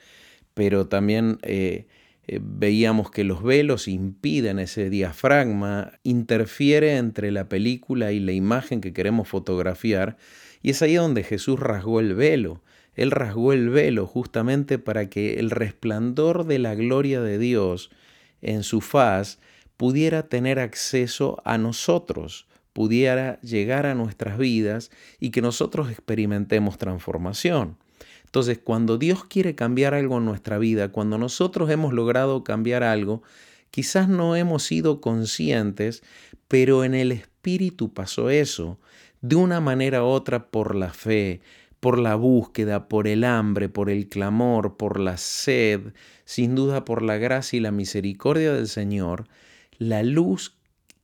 pero 0.54 0.88
también 0.88 1.39
eh, 1.41 1.88
eh, 2.28 2.39
veíamos 2.43 3.12
que 3.12 3.24
los 3.24 3.41
velos 3.41 3.88
impiden 3.88 4.60
ese 4.60 4.89
diafragma, 4.89 5.93
interfiere 6.04 6.98
entre 6.98 7.32
la 7.32 7.48
película 7.48 8.12
y 8.12 8.19
la 8.19 8.34
imagen 8.34 8.82
que 8.82 8.91
queremos 8.91 9.30
fotografiar, 9.30 10.17
y 10.62 10.71
es 10.71 10.82
ahí 10.82 10.95
donde 10.95 11.24
Jesús 11.24 11.58
rasgó 11.58 12.02
el 12.02 12.15
velo. 12.15 12.62
Él 12.95 13.12
rasgó 13.12 13.53
el 13.53 13.69
velo 13.69 14.08
justamente 14.08 14.79
para 14.79 15.10
que 15.10 15.36
el 15.39 15.51
resplandor 15.51 16.45
de 16.45 16.60
la 16.60 16.75
gloria 16.75 17.21
de 17.21 17.38
Dios 17.38 17.91
en 18.41 18.63
su 18.63 18.81
faz 18.81 19.39
pudiera 19.77 20.23
tener 20.23 20.60
acceso 20.60 21.41
a 21.45 21.58
nosotros, 21.58 22.47
pudiera 22.73 23.39
llegar 23.41 23.86
a 23.86 23.95
nuestras 23.95 24.38
vidas 24.38 24.91
y 25.19 25.31
que 25.31 25.41
nosotros 25.41 25.91
experimentemos 25.91 26.77
transformación. 26.77 27.77
Entonces, 28.25 28.60
cuando 28.62 28.97
Dios 28.97 29.23
quiere 29.23 29.55
cambiar 29.55 29.93
algo 29.93 30.17
en 30.17 30.25
nuestra 30.25 30.58
vida, 30.58 30.89
cuando 30.91 31.17
nosotros 31.17 31.69
hemos 31.69 31.93
logrado 31.93 32.43
cambiar 32.43 32.84
algo, 32.84 33.23
quizás 33.71 34.10
no 34.10 34.36
hemos 34.36 34.63
sido 34.63 34.99
conscientes, 34.99 36.03
pero 36.49 36.84
en 36.84 36.95
el 36.95 37.12
Espíritu 37.12 37.93
pasó 37.93 38.29
eso. 38.29 38.77
de 39.21 39.36
una 39.38 39.60
manera 39.60 40.03
u 40.03 40.08
otra 40.08 40.47
por 40.49 40.75
la 40.75 40.93
fe, 40.93 41.41
por 41.79 41.99
la 41.99 42.15
búsqueda, 42.15 42.88
por 42.88 43.07
el 43.07 43.23
hambre, 43.23 43.69
por 43.69 43.89
el 43.89 44.09
clamor, 44.09 44.77
por 44.77 44.99
la 44.99 45.17
sed, 45.17 45.93
sin 46.25 46.55
duda 46.55 46.85
por 46.85 47.01
la 47.01 47.17
gracia 47.17 47.57
y 47.57 47.59
la 47.59 47.71
misericordia 47.71 48.53
del 48.53 48.67
Señor, 48.67 49.27
la 49.77 50.03
luz 50.03 50.55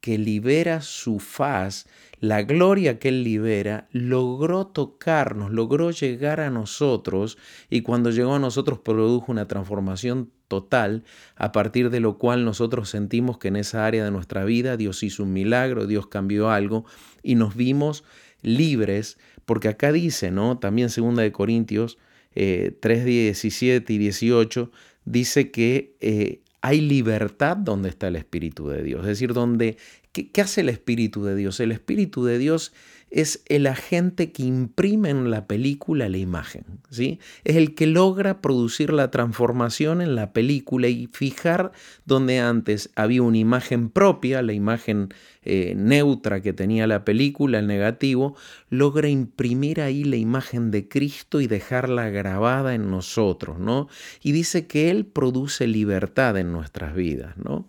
que 0.01 0.17
libera 0.17 0.81
su 0.81 1.19
faz, 1.19 1.88
la 2.19 2.41
gloria 2.41 2.97
que 2.99 3.10
Él 3.10 3.23
libera, 3.23 3.88
logró 3.91 4.65
tocarnos, 4.65 5.51
logró 5.51 5.91
llegar 5.91 6.39
a 6.39 6.49
nosotros 6.49 7.38
y 7.69 7.81
cuando 7.81 8.10
llegó 8.10 8.36
a 8.36 8.39
nosotros 8.39 8.79
produjo 8.79 9.31
una 9.31 9.47
transformación 9.47 10.31
total, 10.47 11.03
a 11.36 11.51
partir 11.51 11.91
de 11.91 11.99
lo 11.99 12.17
cual 12.17 12.43
nosotros 12.43 12.89
sentimos 12.89 13.38
que 13.38 13.47
en 13.47 13.55
esa 13.55 13.86
área 13.86 14.03
de 14.03 14.12
nuestra 14.12 14.43
vida 14.43 14.75
Dios 14.75 15.03
hizo 15.03 15.23
un 15.23 15.34
milagro, 15.34 15.88
Dios 15.88 16.07
cambió 16.07 16.49
algo 16.49 16.84
y 17.23 17.36
nos 17.36 17.55
vimos 17.55 18.03
libres, 18.41 19.19
porque 19.45 19.67
acá 19.67 19.91
dice, 19.91 20.32
¿no? 20.32 20.58
También 20.60 20.89
segunda 20.89 21.23
de 21.23 21.32
Corintios 21.32 21.97
eh, 22.36 22.77
3, 22.80 23.06
17 23.06 23.93
y 23.93 23.97
18, 23.97 24.71
dice 25.06 25.51
que 25.51 25.95
eh, 25.99 26.41
hay 26.62 26.82
libertad 26.82 27.58
donde 27.58 27.89
está 27.89 28.08
el 28.08 28.15
Espíritu 28.15 28.67
de 28.69 28.84
Dios. 28.84 29.01
Es 29.01 29.08
decir, 29.08 29.34
donde, 29.34 29.77
¿qué, 30.12 30.30
¿qué, 30.32 30.41
hace 30.41 30.62
el 30.62 30.69
Espíritu 30.69 31.23
de 31.23 31.36
Dios? 31.36 31.60
El 31.60 31.71
Espíritu 31.71 32.23
de 32.23 32.38
Dios 32.38 32.71
es 33.12 33.43
el 33.47 33.67
agente 33.67 34.32
que 34.32 34.43
imprime 34.43 35.10
en 35.10 35.30
la 35.30 35.45
película 35.45 36.08
la 36.08 36.17
imagen. 36.17 36.63
¿sí? 36.89 37.19
Es 37.43 37.58
el 37.58 37.76
que 37.76 37.86
logra 37.86 38.39
producir 38.41 38.93
la 38.93 39.12
transformación 39.12 40.02
en 40.02 40.15
la 40.15 40.32
película 40.32 40.88
y 40.88 41.08
fijar 41.12 41.74
donde 42.06 42.39
antes 42.39 42.89
había 42.95 43.21
una 43.21 43.38
imagen 43.38 43.89
propia, 43.89 44.41
la 44.41 44.54
imagen 44.54 45.10
eh, 45.43 45.74
neutra 45.76 46.41
que 46.41 46.54
tenía 46.54 46.88
la 46.88 47.04
película, 47.04 47.60
el 47.60 47.67
negativo, 47.67 48.38
logra 48.69 49.10
imprimir 49.10 49.82
ahí 49.82 50.06
la 50.06 50.15
imagen 50.15 50.71
de 50.71 50.88
Cristo 50.88 51.41
y 51.41 51.47
dejarla 51.47 52.10
grabada 52.10 52.76
en 52.76 52.89
nosotros. 52.89 53.60
¿no? 53.60 53.89
Y 54.21 54.32
dice 54.32 54.67
que 54.67 54.89
Él 54.89 55.06
produce 55.06 55.67
libertad 55.67 56.38
en 56.38 56.54
nuestras 56.54 56.95
vidas. 56.95 57.36
¿no? 57.38 57.67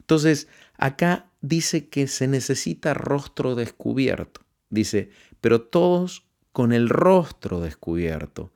Entonces, 0.00 0.48
acá 0.76 1.30
dice 1.40 1.88
que 1.88 2.08
se 2.08 2.26
necesita 2.26 2.94
rostro 2.94 3.54
descubierto. 3.54 4.41
Dice, 4.72 5.10
pero 5.42 5.60
todos 5.60 6.24
con 6.50 6.72
el 6.72 6.88
rostro 6.88 7.60
descubierto. 7.60 8.52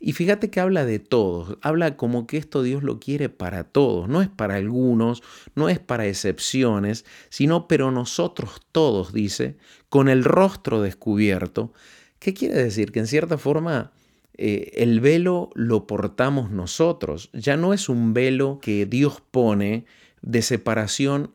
Y 0.00 0.14
fíjate 0.14 0.50
que 0.50 0.58
habla 0.58 0.84
de 0.84 0.98
todos, 0.98 1.58
habla 1.62 1.96
como 1.96 2.26
que 2.26 2.38
esto 2.38 2.64
Dios 2.64 2.82
lo 2.82 2.98
quiere 2.98 3.28
para 3.28 3.64
todos, 3.64 4.08
no 4.08 4.20
es 4.20 4.28
para 4.28 4.56
algunos, 4.56 5.22
no 5.54 5.68
es 5.68 5.78
para 5.78 6.06
excepciones, 6.06 7.04
sino 7.28 7.68
pero 7.68 7.92
nosotros 7.92 8.62
todos, 8.72 9.12
dice, 9.12 9.58
con 9.88 10.08
el 10.08 10.24
rostro 10.24 10.82
descubierto. 10.82 11.72
¿Qué 12.18 12.34
quiere 12.34 12.60
decir? 12.60 12.90
Que 12.90 13.00
en 13.00 13.06
cierta 13.06 13.38
forma 13.38 13.92
eh, 14.34 14.72
el 14.74 14.98
velo 14.98 15.50
lo 15.54 15.86
portamos 15.86 16.50
nosotros, 16.50 17.30
ya 17.32 17.56
no 17.56 17.74
es 17.74 17.88
un 17.88 18.12
velo 18.12 18.58
que 18.60 18.86
Dios 18.86 19.22
pone 19.30 19.84
de 20.20 20.42
separación 20.42 21.32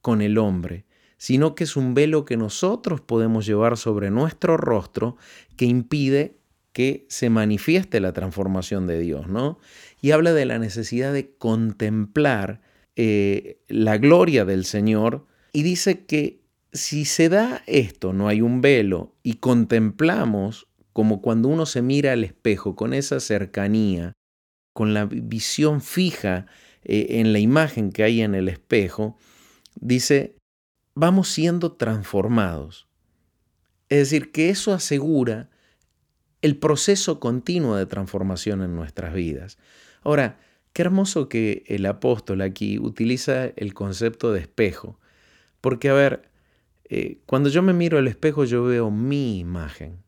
con 0.00 0.22
el 0.22 0.38
hombre, 0.38 0.84
sino 1.24 1.54
que 1.54 1.64
es 1.64 1.74
un 1.74 1.94
velo 1.94 2.26
que 2.26 2.36
nosotros 2.36 3.00
podemos 3.00 3.46
llevar 3.46 3.78
sobre 3.78 4.10
nuestro 4.10 4.58
rostro 4.58 5.16
que 5.56 5.64
impide 5.64 6.36
que 6.74 7.06
se 7.08 7.30
manifieste 7.30 7.98
la 7.98 8.12
transformación 8.12 8.86
de 8.86 8.98
Dios, 8.98 9.26
¿no? 9.26 9.58
Y 10.02 10.10
habla 10.10 10.34
de 10.34 10.44
la 10.44 10.58
necesidad 10.58 11.14
de 11.14 11.30
contemplar 11.30 12.60
eh, 12.94 13.56
la 13.68 13.96
gloria 13.96 14.44
del 14.44 14.66
Señor 14.66 15.24
y 15.54 15.62
dice 15.62 16.04
que 16.04 16.42
si 16.74 17.06
se 17.06 17.30
da 17.30 17.62
esto, 17.66 18.12
no 18.12 18.28
hay 18.28 18.42
un 18.42 18.60
velo, 18.60 19.14
y 19.22 19.36
contemplamos 19.36 20.66
como 20.92 21.22
cuando 21.22 21.48
uno 21.48 21.64
se 21.64 21.80
mira 21.80 22.12
al 22.12 22.22
espejo 22.22 22.76
con 22.76 22.92
esa 22.92 23.18
cercanía, 23.18 24.12
con 24.74 24.92
la 24.92 25.06
visión 25.06 25.80
fija 25.80 26.44
eh, 26.82 27.06
en 27.20 27.32
la 27.32 27.38
imagen 27.38 27.92
que 27.92 28.02
hay 28.02 28.20
en 28.20 28.34
el 28.34 28.50
espejo, 28.50 29.16
dice, 29.80 30.36
vamos 30.94 31.28
siendo 31.28 31.72
transformados. 31.72 32.88
Es 33.88 33.98
decir, 33.98 34.32
que 34.32 34.50
eso 34.50 34.72
asegura 34.72 35.50
el 36.42 36.56
proceso 36.56 37.20
continuo 37.20 37.76
de 37.76 37.86
transformación 37.86 38.62
en 38.62 38.74
nuestras 38.76 39.14
vidas. 39.14 39.58
Ahora, 40.02 40.38
qué 40.72 40.82
hermoso 40.82 41.28
que 41.28 41.64
el 41.66 41.86
apóstol 41.86 42.42
aquí 42.42 42.78
utiliza 42.78 43.46
el 43.46 43.74
concepto 43.74 44.32
de 44.32 44.40
espejo, 44.40 44.98
porque 45.60 45.88
a 45.88 45.94
ver, 45.94 46.30
eh, 46.90 47.18
cuando 47.26 47.48
yo 47.48 47.62
me 47.62 47.72
miro 47.72 47.98
al 47.98 48.08
espejo 48.08 48.44
yo 48.44 48.64
veo 48.64 48.90
mi 48.90 49.38
imagen. 49.38 50.02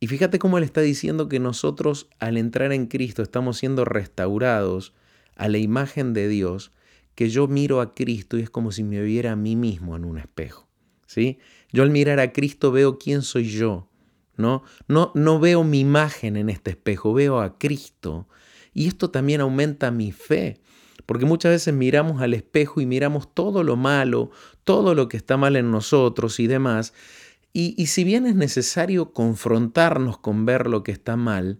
Y 0.00 0.08
fíjate 0.08 0.38
cómo 0.38 0.58
él 0.58 0.64
está 0.64 0.80
diciendo 0.80 1.28
que 1.28 1.38
nosotros 1.38 2.08
al 2.18 2.36
entrar 2.36 2.72
en 2.72 2.86
Cristo 2.86 3.22
estamos 3.22 3.58
siendo 3.58 3.84
restaurados 3.84 4.94
a 5.36 5.48
la 5.48 5.58
imagen 5.58 6.12
de 6.14 6.26
Dios 6.28 6.72
que 7.14 7.28
yo 7.28 7.48
miro 7.48 7.80
a 7.80 7.94
Cristo 7.94 8.38
y 8.38 8.42
es 8.42 8.50
como 8.50 8.72
si 8.72 8.84
me 8.84 9.02
viera 9.02 9.32
a 9.32 9.36
mí 9.36 9.56
mismo 9.56 9.96
en 9.96 10.04
un 10.04 10.18
espejo. 10.18 10.68
¿sí? 11.06 11.38
Yo 11.72 11.82
al 11.82 11.90
mirar 11.90 12.20
a 12.20 12.32
Cristo 12.32 12.72
veo 12.72 12.98
quién 12.98 13.22
soy 13.22 13.48
yo. 13.48 13.88
¿no? 14.36 14.62
No, 14.88 15.12
no 15.14 15.38
veo 15.40 15.64
mi 15.64 15.80
imagen 15.80 16.36
en 16.36 16.48
este 16.48 16.70
espejo, 16.70 17.12
veo 17.12 17.40
a 17.40 17.58
Cristo. 17.58 18.28
Y 18.74 18.88
esto 18.88 19.10
también 19.10 19.40
aumenta 19.40 19.90
mi 19.90 20.12
fe. 20.12 20.60
Porque 21.06 21.26
muchas 21.26 21.52
veces 21.52 21.74
miramos 21.74 22.22
al 22.22 22.32
espejo 22.32 22.80
y 22.80 22.86
miramos 22.86 23.34
todo 23.34 23.64
lo 23.64 23.76
malo, 23.76 24.30
todo 24.64 24.94
lo 24.94 25.08
que 25.08 25.16
está 25.16 25.36
mal 25.36 25.56
en 25.56 25.70
nosotros 25.70 26.38
y 26.40 26.46
demás. 26.46 26.94
Y, 27.52 27.74
y 27.76 27.86
si 27.86 28.04
bien 28.04 28.26
es 28.26 28.34
necesario 28.34 29.12
confrontarnos 29.12 30.18
con 30.18 30.46
ver 30.46 30.68
lo 30.68 30.82
que 30.82 30.92
está 30.92 31.16
mal, 31.16 31.58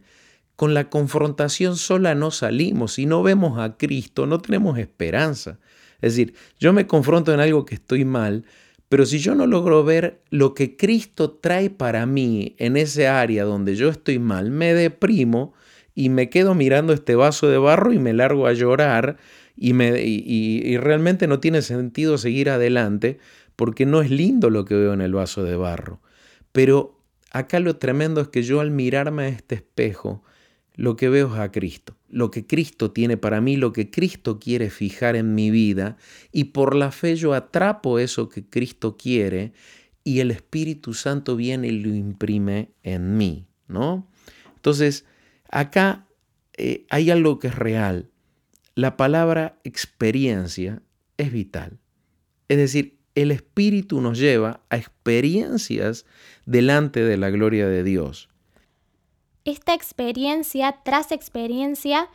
con 0.63 0.75
la 0.75 0.91
confrontación 0.91 1.75
sola 1.75 2.15
no 2.15 2.31
salimos. 2.31 2.93
Si 2.93 3.05
no 3.05 3.25
vemos 3.25 3.59
a 3.59 3.77
Cristo, 3.77 4.27
no 4.27 4.39
tenemos 4.39 4.79
esperanza. 4.79 5.59
Es 6.01 6.13
decir, 6.13 6.35
yo 6.61 6.73
me 6.73 6.87
confronto 6.87 7.35
en 7.35 7.41
algo 7.41 7.65
que 7.65 7.75
estoy 7.75 8.05
mal, 8.05 8.45
pero 8.89 9.05
si 9.05 9.19
yo 9.19 9.35
no 9.35 9.49
logro 9.49 9.83
ver 9.83 10.21
lo 10.31 10.55
que 10.55 10.77
Cristo 10.77 11.33
trae 11.33 11.69
para 11.69 12.07
mí 12.07 12.55
en 12.59 12.77
ese 12.77 13.09
área 13.09 13.43
donde 13.43 13.75
yo 13.75 13.89
estoy 13.89 14.21
mal, 14.21 14.53
me 14.53 14.73
deprimo 14.73 15.53
y 15.97 16.11
me 16.11 16.31
quedo 16.31 16.55
mirando 16.55 16.93
este 16.93 17.17
vaso 17.17 17.49
de 17.49 17.59
barro 17.59 17.93
y 17.93 17.99
me 17.99 18.13
largo 18.13 18.47
a 18.47 18.53
llorar 18.53 19.17
y, 19.57 19.73
me, 19.73 20.01
y, 20.01 20.23
y 20.65 20.77
realmente 20.77 21.27
no 21.27 21.41
tiene 21.41 21.63
sentido 21.63 22.19
seguir 22.19 22.51
adelante 22.51 23.19
porque 23.57 23.85
no 23.85 24.01
es 24.01 24.13
lindo 24.13 24.49
lo 24.49 24.65
que 24.65 24.77
veo 24.77 24.93
en 24.93 25.01
el 25.01 25.13
vaso 25.13 25.43
de 25.43 25.57
barro. 25.57 26.01
Pero 26.53 27.01
acá 27.33 27.59
lo 27.59 27.79
tremendo 27.79 28.21
es 28.21 28.29
que 28.29 28.45
yo 28.45 28.61
al 28.61 28.71
mirarme 28.71 29.25
a 29.25 29.29
este 29.29 29.57
espejo, 29.57 30.23
lo 30.75 30.97
que 30.97 31.09
veo 31.09 31.35
es 31.35 31.41
a 31.41 31.53
Cristo, 31.53 31.97
lo 32.09 32.31
que 32.31 32.47
Cristo 32.47 32.91
tiene 32.91 33.17
para 33.17 33.41
mí, 33.41 33.57
lo 33.57 33.73
que 33.73 33.91
Cristo 33.91 34.39
quiere 34.39 34.71
fijar 34.71 35.17
en 35.17 35.35
mi 35.35 35.51
vida, 35.51 35.97
y 36.33 36.45
por 36.45 36.75
la 36.75 36.91
fe 36.91 37.17
yo 37.17 37.35
atrapo 37.35 37.99
eso 37.99 38.29
que 38.29 38.45
Cristo 38.49 38.97
quiere 38.97 39.53
y 40.05 40.21
el 40.21 40.31
Espíritu 40.31 40.95
Santo 40.95 41.37
viene 41.37 41.69
y 41.69 41.79
lo 41.81 41.95
imprime 41.95 42.73
en 42.83 43.17
mí, 43.17 43.47
¿no? 43.69 44.09
Entonces, 44.57 45.05
acá 45.49 46.09
eh, 46.57 46.87
hay 46.91 47.11
algo 47.11 47.39
que 47.39 47.49
es 47.49 47.55
real. 47.55 48.11
La 48.75 48.97
palabra 48.97 49.59
experiencia 49.65 50.83
es 51.19 51.33
vital. 51.33 51.79
Es 52.49 52.57
decir, 52.57 52.99
el 53.15 53.31
Espíritu 53.31 54.01
nos 54.01 54.19
lleva 54.19 54.63
a 54.71 54.77
experiencias 54.79 56.07
delante 56.47 57.05
de 57.05 57.17
la 57.19 57.31
gloria 57.31 57.69
de 57.69 57.85
Dios 57.85 58.32
esta 59.45 59.75
experiencia 59.75 60.81
tras 60.85 61.13
experiencia 61.13 62.09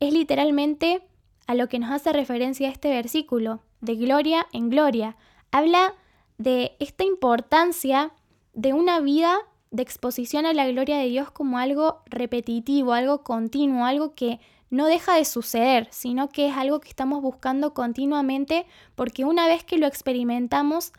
es 0.00 0.12
literalmente 0.12 1.02
a 1.46 1.54
lo 1.54 1.68
que 1.68 1.78
nos 1.78 1.90
hace 1.90 2.12
referencia 2.12 2.68
este 2.68 2.90
versículo, 2.90 3.60
de 3.80 3.96
gloria 3.96 4.46
en 4.52 4.70
gloria. 4.70 5.16
Habla 5.50 5.94
de 6.36 6.76
esta 6.78 7.04
importancia 7.04 8.12
de 8.52 8.72
una 8.72 9.00
vida 9.00 9.38
de 9.70 9.82
exposición 9.82 10.46
a 10.46 10.52
la 10.52 10.68
gloria 10.68 10.98
de 10.98 11.08
Dios 11.08 11.30
como 11.30 11.58
algo 11.58 12.02
repetitivo, 12.06 12.92
algo 12.92 13.22
continuo, 13.22 13.84
algo 13.84 14.14
que 14.14 14.40
no 14.70 14.86
deja 14.86 15.14
de 15.14 15.24
suceder, 15.24 15.88
sino 15.90 16.28
que 16.28 16.48
es 16.48 16.56
algo 16.56 16.80
que 16.80 16.88
estamos 16.88 17.22
buscando 17.22 17.74
continuamente 17.74 18.66
porque 18.94 19.24
una 19.24 19.46
vez 19.46 19.64
que 19.64 19.78
lo 19.78 19.86
experimentamos, 19.86 20.92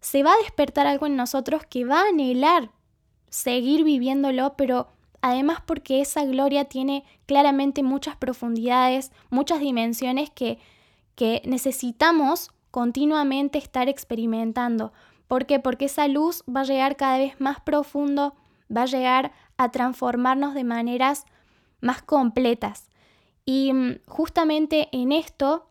se 0.00 0.22
va 0.22 0.32
a 0.32 0.42
despertar 0.42 0.86
algo 0.86 1.06
en 1.06 1.16
nosotros 1.16 1.66
que 1.66 1.84
va 1.84 2.02
a 2.02 2.08
anhelar 2.08 2.70
seguir 3.30 3.84
viviéndolo, 3.84 4.54
pero 4.56 4.88
además 5.20 5.60
porque 5.64 6.00
esa 6.00 6.24
gloria 6.24 6.66
tiene 6.66 7.04
claramente 7.26 7.82
muchas 7.82 8.16
profundidades, 8.16 9.12
muchas 9.30 9.60
dimensiones 9.60 10.30
que, 10.30 10.58
que 11.14 11.42
necesitamos 11.44 12.50
continuamente 12.70 13.58
estar 13.58 13.88
experimentando. 13.88 14.92
¿Por 15.26 15.46
qué? 15.46 15.58
Porque 15.60 15.86
esa 15.86 16.08
luz 16.08 16.42
va 16.44 16.60
a 16.60 16.64
llegar 16.64 16.96
cada 16.96 17.18
vez 17.18 17.40
más 17.40 17.60
profundo, 17.60 18.34
va 18.74 18.82
a 18.82 18.86
llegar 18.86 19.32
a 19.56 19.70
transformarnos 19.70 20.54
de 20.54 20.64
maneras 20.64 21.26
más 21.80 22.02
completas. 22.02 22.88
Y 23.44 23.72
mm, 23.72 24.00
justamente 24.06 24.88
en 24.92 25.12
esto 25.12 25.68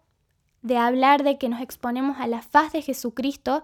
de 0.62 0.77
hablar 0.77 1.23
de 1.23 1.38
que 1.38 1.49
nos 1.49 1.62
exponemos 1.62 2.17
a 2.19 2.27
la 2.27 2.41
faz 2.41 2.73
de 2.73 2.81
Jesucristo, 2.81 3.63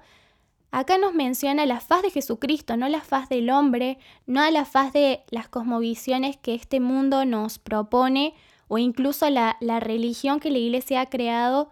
Acá 0.76 0.98
nos 0.98 1.14
menciona 1.14 1.68
la 1.68 1.80
faz 1.80 2.02
de 2.02 2.10
Jesucristo, 2.10 2.78
no 2.78 2.90
la 2.90 3.02
faz 3.02 3.30
del 3.30 3.52
hombre, 3.52 4.00
no 4.26 4.50
la 4.50 4.66
faz 4.66 4.92
de 4.92 5.22
las 5.30 5.48
cosmovisiones 5.48 6.36
que 6.38 6.56
este 6.56 6.80
mundo 6.80 7.26
nos 7.26 7.60
propone 7.60 8.34
o 8.68 8.80
incluso 8.80 9.30
la, 9.30 9.56
la 9.60 9.80
religión 9.80 10.40
que 10.40 10.50
la 10.50 10.58
iglesia 10.58 11.02
ha 11.02 11.10
creado, 11.12 11.70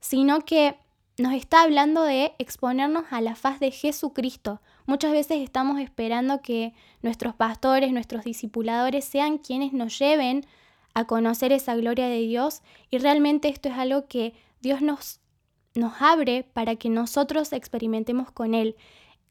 sino 0.00 0.40
que 0.40 0.76
nos 1.16 1.32
está 1.32 1.62
hablando 1.62 2.02
de 2.02 2.34
exponernos 2.36 3.04
a 3.10 3.22
la 3.22 3.36
faz 3.36 3.58
de 3.58 3.70
Jesucristo. 3.70 4.60
Muchas 4.84 5.12
veces 5.12 5.42
estamos 5.42 5.80
esperando 5.80 6.42
que 6.42 6.74
nuestros 7.00 7.34
pastores, 7.34 7.90
nuestros 7.90 8.22
discipuladores 8.22 9.06
sean 9.06 9.38
quienes 9.38 9.72
nos 9.72 9.98
lleven 9.98 10.44
a 10.92 11.06
conocer 11.06 11.52
esa 11.52 11.74
gloria 11.74 12.08
de 12.08 12.18
Dios 12.18 12.60
y 12.90 12.98
realmente 12.98 13.48
esto 13.48 13.70
es 13.70 13.78
algo 13.78 14.08
que 14.08 14.34
Dios 14.60 14.82
nos, 14.82 15.20
nos 15.76 15.94
abre 16.00 16.44
para 16.52 16.76
que 16.76 16.88
nosotros 16.88 17.52
experimentemos 17.52 18.30
con 18.30 18.54
Él. 18.54 18.76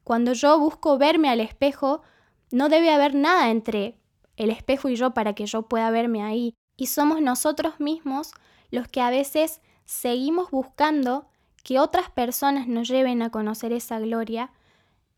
Cuando 0.04 0.32
yo 0.32 0.58
busco 0.58 0.98
verme 0.98 1.28
al 1.28 1.40
espejo, 1.40 2.02
no 2.50 2.68
debe 2.68 2.90
haber 2.90 3.14
nada 3.14 3.50
entre 3.50 3.98
el 4.36 4.50
espejo 4.50 4.88
y 4.88 4.96
yo 4.96 5.12
para 5.12 5.34
que 5.34 5.46
yo 5.46 5.62
pueda 5.62 5.90
verme 5.90 6.22
ahí. 6.22 6.54
Y 6.76 6.86
somos 6.86 7.20
nosotros 7.20 7.80
mismos 7.80 8.32
los 8.70 8.88
que 8.88 9.00
a 9.00 9.10
veces 9.10 9.60
seguimos 9.84 10.50
buscando 10.50 11.26
que 11.62 11.78
otras 11.80 12.10
personas 12.10 12.68
nos 12.68 12.88
lleven 12.88 13.22
a 13.22 13.30
conocer 13.30 13.72
esa 13.72 13.98
gloria 13.98 14.52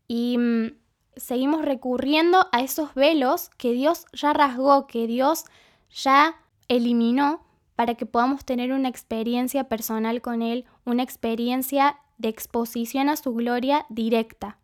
y 0.07 0.37
mm, 0.37 0.71
seguimos 1.15 1.63
recurriendo 1.63 2.47
a 2.51 2.61
esos 2.61 2.95
velos 2.95 3.49
que 3.57 3.71
Dios 3.73 4.05
ya 4.13 4.33
rasgó, 4.33 4.87
que 4.87 5.05
Dios 5.05 5.45
ya 5.91 6.35
eliminó 6.67 7.45
para 7.79 7.95
que 7.95 8.05
podamos 8.05 8.43
tener 8.43 8.73
una 8.73 8.89
experiencia 8.89 9.69
personal 9.69 10.21
con 10.21 10.41
Él, 10.41 10.65
una 10.83 11.01
experiencia 11.01 11.95
de 12.17 12.27
exposición 12.27 13.07
a 13.07 13.15
su 13.15 13.33
gloria 13.33 13.85
directa. 13.87 14.57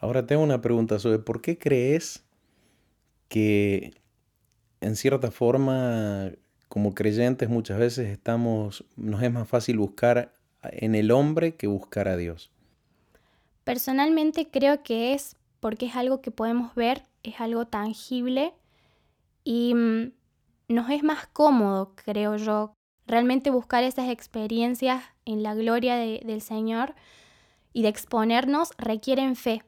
Ahora 0.00 0.26
tengo 0.26 0.42
una 0.42 0.60
pregunta 0.60 0.98
sobre 0.98 1.20
por 1.20 1.40
qué 1.40 1.58
crees 1.58 2.24
que 3.28 3.94
en 4.80 4.96
cierta 4.96 5.30
forma 5.30 6.32
como 6.66 6.92
creyentes 6.92 7.48
muchas 7.48 7.78
veces 7.78 8.08
estamos 8.08 8.84
nos 8.96 9.22
es 9.22 9.30
más 9.30 9.46
fácil 9.46 9.78
buscar 9.78 10.34
en 10.64 10.96
el 10.96 11.12
hombre 11.12 11.54
que 11.54 11.68
buscar 11.68 12.08
a 12.08 12.16
Dios. 12.16 12.50
Personalmente 13.62 14.48
creo 14.50 14.82
que 14.82 15.14
es 15.14 15.36
porque 15.60 15.86
es 15.86 15.94
algo 15.94 16.20
que 16.20 16.32
podemos 16.32 16.74
ver, 16.74 17.04
es 17.22 17.40
algo 17.40 17.68
tangible 17.68 18.54
y 19.44 19.72
mm, 19.76 20.12
nos 20.72 20.90
es 20.90 21.02
más 21.02 21.26
cómodo, 21.28 21.94
creo 21.94 22.36
yo, 22.36 22.74
realmente 23.06 23.50
buscar 23.50 23.84
esas 23.84 24.08
experiencias 24.08 25.02
en 25.24 25.42
la 25.42 25.54
gloria 25.54 25.96
de- 25.96 26.22
del 26.24 26.40
Señor 26.40 26.94
y 27.72 27.82
de 27.82 27.88
exponernos 27.88 28.70
requieren 28.78 29.36
fe. 29.36 29.62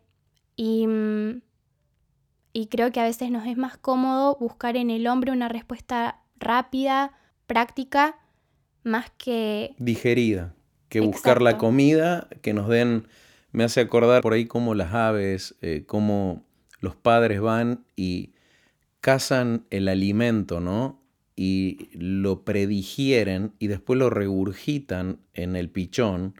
Y, 0.56 0.86
mm, 0.86 1.42
y 2.52 2.66
creo 2.68 2.92
que 2.92 3.00
a 3.00 3.04
veces 3.04 3.30
nos 3.30 3.46
es 3.46 3.56
más 3.56 3.76
cómodo 3.76 4.36
buscar 4.38 4.76
en 4.76 4.90
el 4.90 5.06
hombre 5.06 5.32
una 5.32 5.48
respuesta 5.48 6.20
rápida, 6.38 7.12
práctica, 7.46 8.16
más 8.84 9.10
que 9.16 9.74
digerida, 9.78 10.54
que 10.88 11.00
buscar 11.00 11.42
la 11.42 11.58
comida, 11.58 12.28
que 12.42 12.52
nos 12.52 12.68
den, 12.68 13.08
me 13.50 13.64
hace 13.64 13.80
acordar 13.80 14.22
por 14.22 14.34
ahí 14.34 14.46
como 14.46 14.74
las 14.74 14.92
aves, 14.92 15.56
eh, 15.62 15.84
como 15.86 16.44
los 16.80 16.94
padres 16.94 17.40
van 17.40 17.84
y 17.96 18.33
cazan 19.04 19.66
el 19.68 19.88
alimento, 19.88 20.60
¿no? 20.60 20.98
Y 21.36 21.90
lo 21.92 22.42
predigieren 22.42 23.52
y 23.58 23.66
después 23.66 23.98
lo 23.98 24.08
regurgitan 24.08 25.18
en 25.34 25.56
el 25.56 25.68
pichón, 25.68 26.34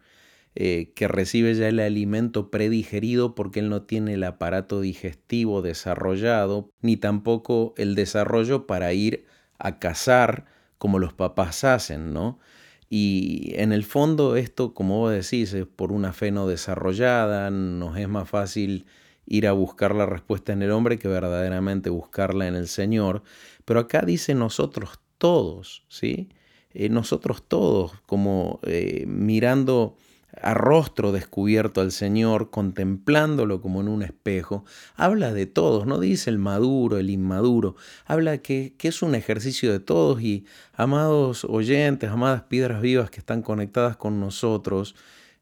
eh, 0.55 0.90
que 0.96 1.07
recibe 1.07 1.55
ya 1.55 1.68
el 1.68 1.79
alimento 1.79 2.50
predigerido 2.50 3.35
porque 3.35 3.61
él 3.61 3.68
no 3.68 3.83
tiene 3.83 4.14
el 4.14 4.24
aparato 4.24 4.81
digestivo 4.81 5.61
desarrollado, 5.61 6.70
ni 6.81 6.96
tampoco 6.96 7.74
el 7.77 7.94
desarrollo 7.94 8.66
para 8.66 8.94
ir 8.94 9.27
a 9.59 9.79
cazar 9.79 10.46
como 10.79 10.98
los 10.98 11.12
papás 11.12 11.64
hacen, 11.64 12.14
¿no? 12.14 12.38
Y 12.88 13.53
en 13.57 13.72
el 13.74 13.85
fondo 13.85 14.37
esto, 14.37 14.72
como 14.72 15.00
vos 15.00 15.12
decís, 15.12 15.53
es 15.53 15.66
por 15.66 15.92
una 15.92 16.14
fe 16.14 16.31
no 16.31 16.46
desarrollada, 16.46 17.50
nos 17.50 17.98
es 17.98 18.09
más 18.09 18.31
fácil 18.31 18.87
ir 19.26 19.46
a 19.46 19.52
buscar 19.52 19.94
la 19.94 20.06
respuesta 20.06 20.52
en 20.52 20.62
el 20.62 20.70
hombre 20.70 20.98
que 20.98 21.08
verdaderamente 21.08 21.90
buscarla 21.90 22.46
en 22.46 22.54
el 22.54 22.68
Señor. 22.68 23.22
Pero 23.64 23.80
acá 23.80 24.02
dice 24.02 24.34
nosotros 24.34 25.00
todos, 25.18 25.84
¿sí? 25.88 26.28
Eh, 26.72 26.88
nosotros 26.88 27.42
todos, 27.46 27.92
como 28.06 28.60
eh, 28.64 29.04
mirando 29.06 29.96
a 30.42 30.54
rostro 30.54 31.12
descubierto 31.12 31.80
al 31.80 31.92
Señor, 31.92 32.50
contemplándolo 32.50 33.60
como 33.60 33.80
en 33.80 33.88
un 33.88 34.02
espejo, 34.02 34.64
habla 34.96 35.32
de 35.32 35.46
todos, 35.46 35.87
no 35.87 36.00
dice 36.00 36.30
el 36.30 36.38
maduro, 36.38 36.98
el 36.98 37.10
inmaduro, 37.10 37.76
habla 38.04 38.38
que, 38.38 38.74
que 38.76 38.88
es 38.88 39.02
un 39.02 39.14
ejercicio 39.14 39.70
de 39.70 39.78
todos 39.78 40.20
y 40.22 40.44
amados 40.72 41.44
oyentes, 41.44 42.10
amadas 42.10 42.42
piedras 42.42 42.82
vivas 42.82 43.10
que 43.10 43.20
están 43.20 43.42
conectadas 43.42 43.96
con 43.96 44.18
nosotros, 44.18 44.96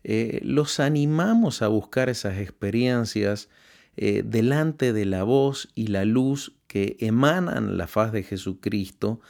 eh, 0.04 0.40
los 0.42 0.80
animamos 0.80 1.62
a 1.62 1.68
buscar 1.68 2.08
esas 2.08 2.38
experiencias 2.38 3.48
eh, 3.96 4.22
delante 4.24 4.92
de 4.92 5.04
la 5.04 5.22
voz 5.22 5.68
y 5.74 5.88
la 5.88 6.04
luz 6.04 6.54
que 6.66 6.96
emanan 7.00 7.76
la 7.76 7.86
faz 7.86 8.12
de 8.12 8.22
Jesucristo, 8.22 9.20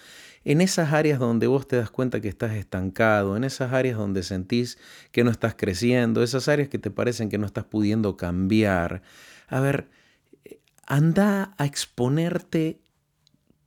en 0.44 0.60
esas 0.60 0.92
áreas 0.92 1.18
donde 1.18 1.46
vos 1.46 1.66
te 1.68 1.76
das 1.76 1.90
cuenta 1.90 2.20
que 2.20 2.28
estás 2.28 2.52
estancado, 2.52 3.36
en 3.36 3.44
esas 3.44 3.72
áreas 3.72 3.96
donde 3.96 4.22
sentís 4.22 4.78
que 5.10 5.24
no 5.24 5.30
estás 5.30 5.54
creciendo, 5.56 6.22
esas 6.22 6.48
áreas 6.48 6.68
que 6.68 6.78
te 6.78 6.90
parecen 6.90 7.28
que 7.28 7.38
no 7.38 7.46
estás 7.46 7.64
pudiendo 7.64 8.16
cambiar. 8.16 9.02
A 9.48 9.60
ver, 9.60 9.88
eh, 10.44 10.60
anda 10.86 11.54
a 11.58 11.66
exponerte 11.66 12.80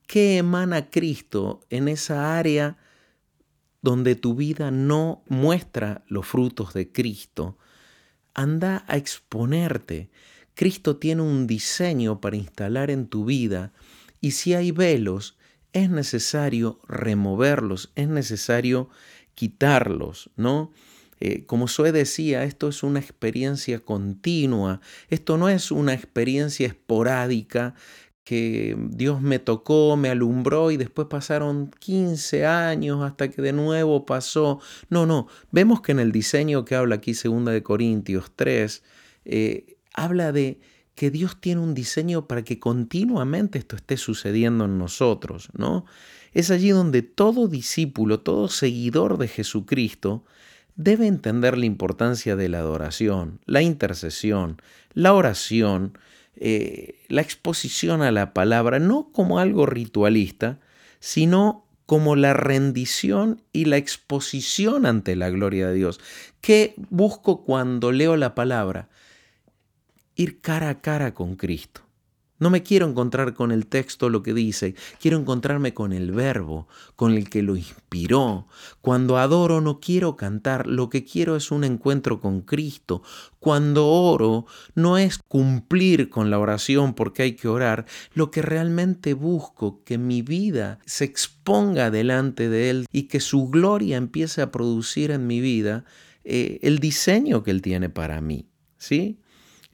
qué 0.08 0.38
emana 0.38 0.90
Cristo 0.90 1.62
en 1.70 1.88
esa 1.88 2.38
área 2.38 2.78
donde 3.82 4.16
tu 4.16 4.36
vida 4.36 4.72
no 4.72 5.24
muestra 5.28 6.04
los 6.08 6.26
frutos 6.26 6.74
de 6.74 6.92
Cristo. 6.92 7.58
Anda 8.34 8.84
a 8.88 8.98
exponerte. 8.98 10.10
Cristo 10.56 10.98
tiene 10.98 11.22
un 11.22 11.48
diseño 11.48 12.20
para 12.22 12.38
instalar 12.38 12.90
en 12.90 13.08
tu 13.08 13.26
vida 13.26 13.74
y 14.22 14.32
si 14.32 14.54
hay 14.54 14.72
velos, 14.72 15.38
es 15.74 15.90
necesario 15.90 16.80
removerlos, 16.88 17.92
es 17.96 18.08
necesario 18.08 18.90
quitarlos, 19.36 20.32
¿no? 20.38 20.72
Eh, 21.20 21.46
como 21.46 21.68
Sue 21.68 21.92
decía, 21.92 22.44
esto 22.44 22.70
es 22.70 22.84
una 22.84 23.00
experiencia 23.00 23.80
continua, 23.80 24.82
esto 25.10 25.38
no 25.38 25.50
es 25.50 25.72
una 25.72 25.94
experiencia 25.94 26.68
esporádica 26.68 27.76
que 28.24 28.76
Dios 28.90 29.22
me 29.22 29.40
tocó, 29.40 29.96
me 29.98 30.10
alumbró 30.10 30.72
y 30.72 30.78
después 30.78 31.08
pasaron 31.08 31.70
15 31.80 32.46
años 32.46 33.04
hasta 33.04 33.30
que 33.30 33.42
de 33.42 33.54
nuevo 33.54 34.06
pasó. 34.06 34.60
No, 34.90 35.06
no, 35.06 35.28
vemos 35.52 35.82
que 35.82 35.92
en 35.92 36.00
el 36.00 36.12
diseño 36.12 36.66
que 36.66 36.76
habla 36.76 36.96
aquí 36.96 37.14
2 37.14 37.46
de 37.46 37.64
Corintios 37.64 38.32
3, 38.36 38.84
eh, 39.26 39.75
habla 39.96 40.32
de 40.32 40.60
que 40.94 41.12
Dios 41.12 41.40
tiene 41.42 41.62
un 41.62 41.74
diseño 41.74 42.28
para 42.28 42.44
que 42.44 42.60
continuamente 42.60 43.60
esto 43.60 43.76
esté 43.76 43.98
sucediendo 43.98 44.66
en 44.66 44.78
nosotros, 44.78 45.50
¿no? 45.58 45.86
Es 46.34 46.52
allí 46.52 46.70
donde 46.70 47.02
todo 47.02 47.48
discípulo, 47.48 48.20
todo 48.20 48.48
seguidor 48.48 49.18
de 49.18 49.28
Jesucristo 49.28 50.24
debe 50.76 51.08
entender 51.08 51.58
la 51.58 51.66
importancia 51.66 52.36
de 52.36 52.50
la 52.50 52.60
adoración, 52.60 53.40
la 53.46 53.62
intercesión, 53.62 54.62
la 54.94 55.14
oración, 55.14 55.98
eh, 56.36 57.00
la 57.08 57.22
exposición 57.22 58.02
a 58.02 58.12
la 58.12 58.34
palabra, 58.34 58.80
no 58.80 59.12
como 59.12 59.40
algo 59.40 59.66
ritualista, 59.66 60.60
sino 61.00 61.66
como 61.86 62.16
la 62.16 62.34
rendición 62.34 63.42
y 63.54 63.66
la 63.66 63.78
exposición 63.78 64.86
ante 64.86 65.16
la 65.16 65.30
gloria 65.30 65.68
de 65.68 65.76
Dios. 65.76 66.00
¿Qué 66.42 66.74
busco 66.90 67.44
cuando 67.44 67.92
leo 67.92 68.18
la 68.18 68.36
palabra? 68.36 68.90
Ir 70.16 70.42
cara 70.42 70.70
a 70.70 70.82
cara 70.82 71.14
con 71.14 71.36
Cristo. 71.36 71.86
No 72.38 72.50
me 72.50 72.64
quiero 72.64 72.86
encontrar 72.86 73.34
con 73.34 73.54
el 73.54 73.66
texto 73.66 74.10
lo 74.10 74.22
que 74.22 74.34
dice, 74.34 74.76
quiero 75.00 75.18
encontrarme 75.18 75.74
con 75.74 75.94
el 75.94 76.12
verbo, 76.12 76.68
con 76.98 77.14
el 77.14 77.30
que 77.30 77.42
lo 77.42 77.56
inspiró. 77.56 78.48
Cuando 78.82 79.18
adoro 79.18 79.62
no 79.62 79.80
quiero 79.80 80.18
cantar, 80.18 80.68
lo 80.68 80.90
que 80.90 81.06
quiero 81.06 81.38
es 81.38 81.50
un 81.50 81.64
encuentro 81.64 82.20
con 82.20 82.42
Cristo. 82.42 83.04
Cuando 83.40 83.88
oro 83.88 84.48
no 84.74 84.98
es 84.98 85.18
cumplir 85.18 86.10
con 86.10 86.30
la 86.30 86.38
oración 86.38 86.94
porque 86.94 87.24
hay 87.24 87.36
que 87.38 87.48
orar, 87.48 87.86
lo 88.14 88.32
que 88.32 88.42
realmente 88.42 89.14
busco, 89.14 89.82
que 89.86 89.98
mi 89.98 90.22
vida 90.22 90.80
se 90.86 91.06
exponga 91.06 91.90
delante 91.90 92.50
de 92.50 92.70
Él 92.70 92.86
y 92.92 93.04
que 93.04 93.22
su 93.22 93.48
gloria 93.48 93.96
empiece 93.96 94.42
a 94.42 94.52
producir 94.52 95.12
en 95.12 95.26
mi 95.26 95.40
vida 95.40 95.86
eh, 96.26 96.60
el 96.64 96.80
diseño 96.80 97.44
que 97.44 97.52
Él 97.52 97.62
tiene 97.62 97.90
para 97.90 98.20
mí. 98.20 98.50
¿Sí? 98.78 99.20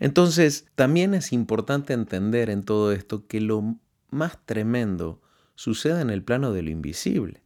Entonces, 0.01 0.65
también 0.73 1.13
es 1.13 1.31
importante 1.31 1.93
entender 1.93 2.49
en 2.49 2.63
todo 2.63 2.91
esto 2.91 3.27
que 3.27 3.39
lo 3.39 3.75
más 4.09 4.43
tremendo 4.47 5.21
sucede 5.53 6.01
en 6.01 6.09
el 6.09 6.23
plano 6.23 6.51
de 6.51 6.63
lo 6.63 6.71
invisible. 6.71 7.43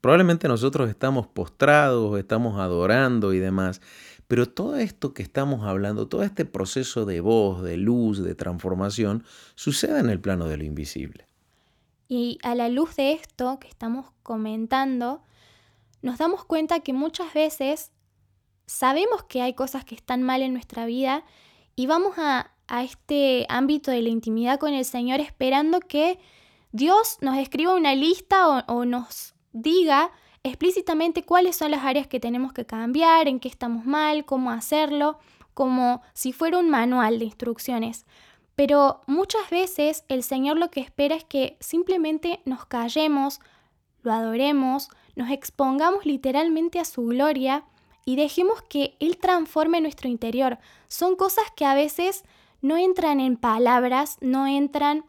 Probablemente 0.00 0.48
nosotros 0.48 0.88
estamos 0.88 1.26
postrados, 1.26 2.18
estamos 2.18 2.58
adorando 2.58 3.34
y 3.34 3.38
demás, 3.38 3.82
Pero 4.28 4.48
todo 4.48 4.76
esto 4.76 5.12
que 5.12 5.22
estamos 5.22 5.66
hablando, 5.66 6.08
todo 6.08 6.22
este 6.22 6.46
proceso 6.46 7.04
de 7.04 7.20
voz, 7.20 7.62
de 7.62 7.76
luz, 7.76 8.22
de 8.22 8.34
transformación, 8.34 9.24
sucede 9.56 9.98
en 9.98 10.08
el 10.08 10.20
plano 10.20 10.46
de 10.46 10.56
lo 10.56 10.64
invisible. 10.64 11.26
Y 12.08 12.38
a 12.42 12.54
la 12.54 12.68
luz 12.68 12.96
de 12.96 13.12
esto 13.12 13.58
que 13.58 13.68
estamos 13.68 14.06
comentando, 14.22 15.22
nos 16.00 16.16
damos 16.16 16.44
cuenta 16.46 16.80
que 16.80 16.92
muchas 16.92 17.34
veces 17.34 17.90
sabemos 18.66 19.24
que 19.24 19.42
hay 19.42 19.52
cosas 19.52 19.84
que 19.84 19.96
están 19.96 20.22
mal 20.22 20.40
en 20.40 20.52
nuestra 20.52 20.86
vida 20.86 21.24
y 21.80 21.86
vamos 21.86 22.18
a, 22.18 22.50
a 22.68 22.84
este 22.84 23.46
ámbito 23.48 23.90
de 23.90 24.02
la 24.02 24.10
intimidad 24.10 24.60
con 24.60 24.74
el 24.74 24.84
Señor 24.84 25.18
esperando 25.18 25.80
que 25.80 26.18
Dios 26.72 27.16
nos 27.22 27.38
escriba 27.38 27.74
una 27.74 27.94
lista 27.94 28.50
o, 28.50 28.62
o 28.80 28.84
nos 28.84 29.34
diga 29.52 30.12
explícitamente 30.42 31.22
cuáles 31.22 31.56
son 31.56 31.70
las 31.70 31.82
áreas 31.82 32.06
que 32.06 32.20
tenemos 32.20 32.52
que 32.52 32.66
cambiar, 32.66 33.28
en 33.28 33.40
qué 33.40 33.48
estamos 33.48 33.86
mal, 33.86 34.26
cómo 34.26 34.50
hacerlo, 34.50 35.18
como 35.54 36.02
si 36.12 36.34
fuera 36.34 36.58
un 36.58 36.68
manual 36.68 37.18
de 37.18 37.24
instrucciones. 37.24 38.04
Pero 38.56 39.00
muchas 39.06 39.48
veces 39.48 40.04
el 40.10 40.22
Señor 40.22 40.58
lo 40.58 40.70
que 40.70 40.80
espera 40.80 41.14
es 41.14 41.24
que 41.24 41.56
simplemente 41.60 42.42
nos 42.44 42.66
callemos, 42.66 43.40
lo 44.02 44.12
adoremos, 44.12 44.90
nos 45.16 45.30
expongamos 45.30 46.04
literalmente 46.04 46.78
a 46.78 46.84
su 46.84 47.06
gloria 47.06 47.64
y 48.04 48.16
dejemos 48.16 48.62
que 48.62 48.96
Él 49.00 49.18
transforme 49.18 49.80
nuestro 49.80 50.08
interior. 50.08 50.58
Son 50.88 51.16
cosas 51.16 51.44
que 51.56 51.64
a 51.64 51.74
veces 51.74 52.24
no 52.62 52.76
entran 52.76 53.20
en 53.20 53.36
palabras, 53.36 54.18
no 54.20 54.46
entran 54.46 55.04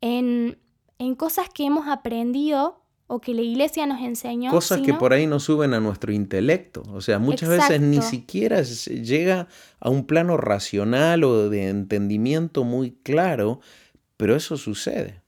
en, 0.00 0.58
en 0.98 1.14
cosas 1.14 1.48
que 1.48 1.64
hemos 1.64 1.88
aprendido 1.88 2.82
o 3.06 3.20
que 3.20 3.34
la 3.34 3.42
iglesia 3.42 3.86
nos 3.86 4.00
enseñó. 4.00 4.50
Cosas 4.50 4.80
que 4.80 4.94
por 4.94 5.12
ahí 5.12 5.26
no 5.26 5.38
suben 5.38 5.74
a 5.74 5.80
nuestro 5.80 6.12
intelecto. 6.12 6.82
O 6.94 7.02
sea, 7.02 7.18
muchas 7.18 7.50
veces 7.50 7.78
ni 7.78 8.00
siquiera 8.00 8.62
llega 8.62 9.48
a 9.80 9.90
un 9.90 10.06
plano 10.06 10.38
racional 10.38 11.22
o 11.24 11.50
de 11.50 11.68
entendimiento 11.68 12.64
muy 12.64 12.92
claro, 13.02 13.60
pero 14.16 14.34
eso 14.34 14.56
sucede. 14.56 15.20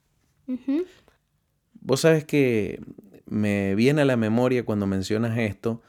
Vos 1.73 2.01
sabes 2.01 2.25
que 2.25 2.81
me 3.27 3.75
viene 3.75 4.01
a 4.01 4.05
la 4.05 4.17
memoria 4.17 4.65
cuando 4.65 4.87
mencionas 4.87 5.37
esto. 5.37 5.83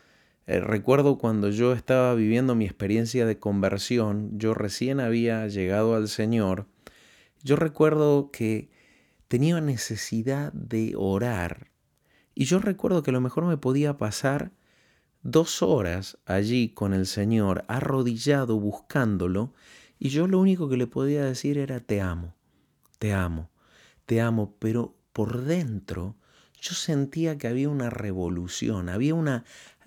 Eh, 0.47 0.61
recuerdo 0.61 1.19
cuando 1.19 1.51
yo 1.51 1.73
estaba 1.73 2.15
viviendo 2.15 2.55
mi 2.55 2.65
experiencia 2.65 3.27
de 3.27 3.39
conversión, 3.39 4.39
yo 4.39 4.55
recién 4.55 5.01
había 5.01 5.47
llegado 5.49 5.95
al 5.97 6.09
Señor. 6.09 6.67
Yo 7.43 7.57
recuerdo 7.57 8.31
que 8.31 8.71
tenía 9.29 9.61
necesidad 9.61 10.53
de 10.53 10.95
orar. 10.97 11.71
Y 12.35 12.45
yo 12.45 12.59
recuerdo 12.59 13.03
que 13.03 13.11
a 13.11 13.15
lo 13.15 13.21
mejor 13.21 13.45
me 13.47 13.57
podía 13.57 13.97
pasar 13.97 14.53
dos 15.23 15.63
horas 15.63 16.19
allí 16.27 16.69
con 16.69 16.95
el 16.95 17.07
Señor, 17.07 17.65
arrodillado, 17.67 18.61
buscándolo, 18.61 19.53
y 19.99 20.11
yo 20.11 20.29
lo 20.29 20.39
único 20.39 20.69
que 20.69 20.77
le 20.77 20.87
podía 20.87 21.25
decir 21.25 21.59
era 21.59 21.81
te 21.81 22.01
amo, 22.01 22.35
te 22.99 23.13
amo, 23.13 23.51
te 24.05 24.21
amo, 24.21 24.55
pero 24.61 24.95
por 25.13 25.43
dentro 25.43 26.17
yo 26.61 26.75
sentía 26.75 27.39
que 27.39 27.49
había 27.49 27.69
una 27.69 27.91
revolución, 27.91 28.89
había 28.89 29.15
una 29.15 29.45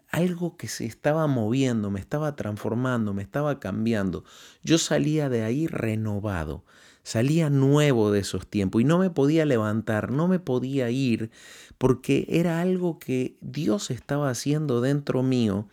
algo 0.10 0.57
que 0.57 0.68
se 0.68 0.86
estaba 0.86 1.28
moviendo, 1.28 1.91
me 1.91 1.99
estaba 1.99 2.36
transformando, 2.36 3.14
me 3.14 3.22
estaba 3.22 3.60
cambiando. 3.60 4.24
Yo 4.64 4.78
salía 4.78 5.30
de 5.30 5.43
ahí 5.43 5.68
renovado, 5.68 6.66
salía 7.03 7.49
nuevo 7.49 8.12
de 8.12 8.20
esos 8.20 8.47
tiempos 8.47 8.82
y 8.82 8.86
no 8.86 8.97
me 8.97 9.10
podía 9.10 9.45
levantar, 9.45 10.12
no 10.12 10.28
me 10.28 10.39
podía 10.39 10.89
ir 10.89 11.30
porque 11.78 12.26
era 12.30 12.60
algo 12.60 12.99
que 12.99 13.38
Dios 13.41 13.91
estaba 13.91 14.30
haciendo 14.30 14.82
dentro 14.82 15.24
mío 15.24 15.68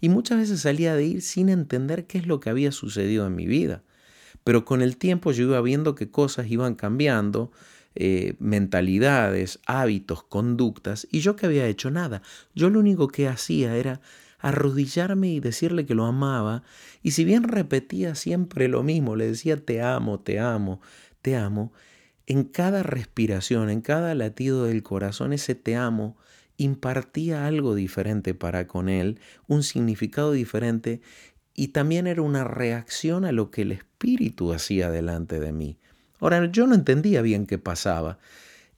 y 0.00 0.08
muchas 0.08 0.38
veces 0.38 0.60
salía 0.60 0.94
de 0.94 1.04
ir 1.04 1.22
sin 1.22 1.48
entender 1.48 2.06
qué 2.06 2.18
es 2.18 2.26
lo 2.26 2.40
que 2.40 2.50
había 2.50 2.72
sucedido 2.72 3.26
en 3.26 3.36
mi 3.36 3.46
vida. 3.46 3.82
Pero 4.44 4.64
con 4.64 4.82
el 4.82 4.96
tiempo 4.96 5.30
yo 5.30 5.44
iba 5.44 5.60
viendo 5.60 5.94
que 5.94 6.10
cosas 6.10 6.50
iban 6.50 6.74
cambiando, 6.74 7.52
eh, 7.94 8.34
mentalidades, 8.38 9.60
hábitos, 9.66 10.22
conductas, 10.22 11.06
y 11.10 11.20
yo 11.20 11.36
que 11.36 11.46
había 11.46 11.66
hecho 11.66 11.90
nada. 11.90 12.22
Yo 12.54 12.70
lo 12.70 12.80
único 12.80 13.08
que 13.08 13.28
hacía 13.28 13.76
era 13.76 14.00
arrodillarme 14.38 15.28
y 15.28 15.40
decirle 15.40 15.86
que 15.86 15.94
lo 15.94 16.04
amaba, 16.04 16.62
y 17.02 17.12
si 17.12 17.24
bien 17.24 17.44
repetía 17.44 18.14
siempre 18.14 18.68
lo 18.68 18.82
mismo, 18.82 19.16
le 19.16 19.28
decía 19.28 19.56
te 19.56 19.82
amo, 19.82 20.20
te 20.20 20.40
amo, 20.40 20.80
te 21.22 21.36
amo, 21.36 21.72
en 22.26 22.44
cada 22.44 22.82
respiración, 22.82 23.70
en 23.70 23.80
cada 23.80 24.14
latido 24.14 24.64
del 24.64 24.82
corazón, 24.82 25.32
ese 25.32 25.54
te 25.54 25.76
amo 25.76 26.16
impartía 26.56 27.46
algo 27.46 27.74
diferente 27.74 28.34
para 28.34 28.66
con 28.66 28.88
él, 28.88 29.18
un 29.46 29.62
significado 29.62 30.32
diferente, 30.32 31.00
y 31.54 31.68
también 31.68 32.06
era 32.06 32.22
una 32.22 32.44
reacción 32.44 33.24
a 33.24 33.32
lo 33.32 33.50
que 33.50 33.62
el 33.62 33.72
Espíritu 33.72 34.52
hacía 34.52 34.90
delante 34.90 35.38
de 35.38 35.52
mí. 35.52 35.78
Ahora, 36.22 36.46
yo 36.46 36.68
no 36.68 36.76
entendía 36.76 37.20
bien 37.20 37.46
qué 37.46 37.58
pasaba. 37.58 38.18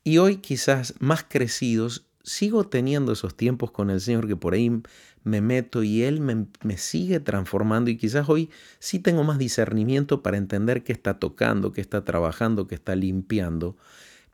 Y 0.02 0.16
hoy 0.16 0.38
quizás 0.38 0.94
más 0.98 1.26
crecidos, 1.28 2.06
sigo 2.22 2.66
teniendo 2.66 3.12
esos 3.12 3.36
tiempos 3.36 3.70
con 3.70 3.90
el 3.90 4.00
Señor 4.00 4.26
que 4.26 4.34
por 4.34 4.54
ahí 4.54 4.80
me 5.24 5.42
meto 5.42 5.82
y 5.82 6.04
Él 6.04 6.22
me, 6.22 6.46
me, 6.62 6.78
sigue 6.78 7.20
transformando 7.20 7.90
y 7.90 7.98
quizás 7.98 8.30
hoy 8.30 8.48
sí 8.78 8.98
tengo 8.98 9.24
más 9.24 9.36
discernimiento 9.36 10.22
para 10.22 10.38
entender 10.38 10.84
qué 10.84 10.92
está 10.92 11.18
tocando, 11.18 11.70
qué 11.72 11.82
está 11.82 12.02
trabajando, 12.02 12.66
qué 12.66 12.76
está 12.76 12.96
limpiando. 12.96 13.76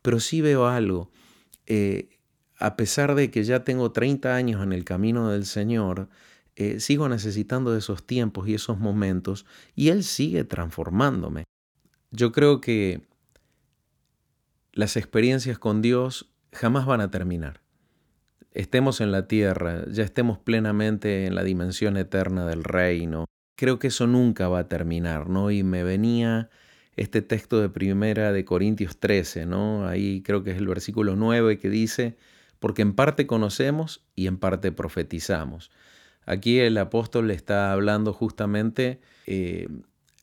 Pero 0.01 0.21
sí 0.21 0.39
veo 0.39 0.67
algo. 0.67 1.11
Eh, 1.67 2.17
a 2.59 2.77
pesar 2.77 3.15
de 3.15 3.29
que 3.29 3.43
ya 3.43 3.65
tengo 3.65 3.91
30 3.91 4.33
años 4.35 4.63
en 4.63 4.71
el 4.71 4.85
camino 4.85 5.29
del 5.31 5.45
Señor, 5.45 6.07
eh, 6.55 6.79
sigo 6.79 7.09
necesitando 7.09 7.75
esos 7.75 8.07
tiempos 8.07 8.47
y 8.47 8.53
esos 8.53 8.79
momentos 8.79 9.45
y 9.75 9.89
Él 9.89 10.05
sigue 10.05 10.45
transformándome. 10.45 11.43
Yo 12.11 12.33
creo 12.33 12.59
que 12.59 13.01
las 14.73 14.97
experiencias 14.97 15.57
con 15.57 15.81
Dios 15.81 16.29
jamás 16.51 16.85
van 16.85 16.99
a 16.99 17.09
terminar. 17.09 17.61
Estemos 18.53 18.99
en 18.99 19.13
la 19.13 19.27
tierra, 19.27 19.85
ya 19.89 20.03
estemos 20.03 20.37
plenamente 20.37 21.25
en 21.25 21.35
la 21.35 21.43
dimensión 21.43 21.95
eterna 21.95 22.45
del 22.45 22.65
reino. 22.65 23.25
Creo 23.55 23.79
que 23.79 23.87
eso 23.87 24.07
nunca 24.07 24.49
va 24.49 24.59
a 24.59 24.67
terminar, 24.67 25.29
¿no? 25.29 25.51
Y 25.51 25.63
me 25.63 25.83
venía 25.83 26.49
este 26.97 27.21
texto 27.21 27.61
de 27.61 27.69
primera 27.69 28.33
de 28.33 28.43
Corintios 28.43 28.97
13, 28.97 29.45
¿no? 29.45 29.87
Ahí 29.87 30.21
creo 30.21 30.43
que 30.43 30.51
es 30.51 30.57
el 30.57 30.67
versículo 30.67 31.15
9 31.15 31.59
que 31.59 31.69
dice, 31.69 32.17
porque 32.59 32.81
en 32.81 32.93
parte 32.93 33.25
conocemos 33.25 34.03
y 34.15 34.27
en 34.27 34.37
parte 34.37 34.73
profetizamos. 34.73 35.71
Aquí 36.25 36.59
el 36.59 36.77
apóstol 36.77 37.31
está 37.31 37.71
hablando 37.71 38.11
justamente 38.11 38.99
eh, 39.27 39.67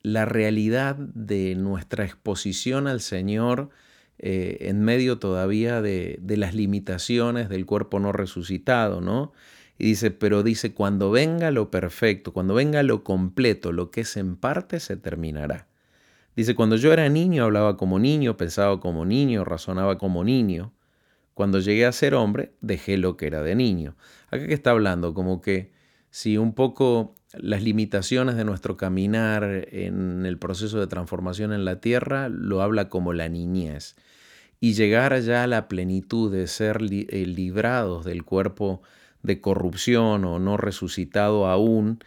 la 0.02 0.24
realidad 0.24 0.96
de 0.96 1.54
nuestra 1.54 2.04
exposición 2.04 2.86
al 2.86 3.00
Señor 3.00 3.70
eh, 4.18 4.58
en 4.68 4.82
medio 4.82 5.18
todavía 5.18 5.80
de, 5.80 6.18
de, 6.20 6.36
las 6.36 6.54
limitaciones 6.54 7.48
del 7.48 7.66
cuerpo 7.66 8.00
no 8.00 8.12
resucitado, 8.12 9.00
¿no? 9.00 9.32
Y 9.78 9.84
dice, 9.84 10.10
pero 10.10 10.42
dice, 10.42 10.74
cuando 10.74 11.10
venga 11.12 11.52
lo 11.52 11.70
perfecto, 11.70 12.32
cuando 12.32 12.54
venga 12.54 12.82
lo 12.82 13.04
completo, 13.04 13.70
lo 13.70 13.92
que 13.92 14.00
es 14.00 14.16
en 14.16 14.36
parte 14.36 14.80
se 14.80 14.96
terminará. 14.96 15.68
Dice, 16.34 16.54
cuando 16.54 16.76
yo 16.76 16.92
era 16.92 17.08
niño 17.08 17.44
hablaba 17.44 17.76
como 17.76 17.98
niño, 17.98 18.36
pensaba 18.36 18.80
como 18.80 19.04
niño, 19.04 19.44
razonaba 19.44 19.98
como 19.98 20.24
niño. 20.24 20.72
Cuando 21.34 21.60
llegué 21.60 21.86
a 21.86 21.92
ser 21.92 22.14
hombre, 22.14 22.52
dejé 22.60 22.96
lo 22.96 23.16
que 23.16 23.28
era 23.28 23.42
de 23.42 23.54
niño. 23.54 23.96
Acá 24.30 24.46
que 24.46 24.54
está 24.54 24.70
hablando, 24.70 25.14
como 25.14 25.40
que 25.40 25.72
si 26.10 26.38
un 26.38 26.54
poco 26.54 27.14
las 27.34 27.62
limitaciones 27.62 28.36
de 28.36 28.44
nuestro 28.44 28.76
caminar 28.76 29.68
en 29.70 30.24
el 30.24 30.38
proceso 30.38 30.80
de 30.80 30.86
transformación 30.86 31.52
en 31.52 31.64
la 31.64 31.80
tierra 31.80 32.28
lo 32.28 32.62
habla 32.62 32.88
como 32.88 33.12
la 33.12 33.28
niñez. 33.28 33.96
Y 34.60 34.72
llegar 34.72 35.18
ya 35.20 35.44
a 35.44 35.46
la 35.46 35.68
plenitud 35.68 36.32
de 36.32 36.46
ser 36.46 36.82
li 36.82 37.04
librados 37.04 38.04
del 38.04 38.24
cuerpo 38.24 38.82
de 39.22 39.40
corrupción 39.40 40.24
o 40.24 40.38
no 40.38 40.56
resucitado 40.56 41.46
aún, 41.46 42.02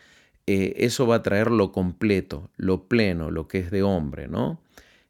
eh, 0.47 0.73
eso 0.77 1.07
va 1.07 1.17
a 1.17 1.23
traer 1.23 1.51
lo 1.51 1.71
completo, 1.71 2.49
lo 2.57 2.87
pleno, 2.87 3.31
lo 3.31 3.47
que 3.47 3.59
es 3.59 3.71
de 3.71 3.83
hombre, 3.83 4.27
¿no? 4.27 4.59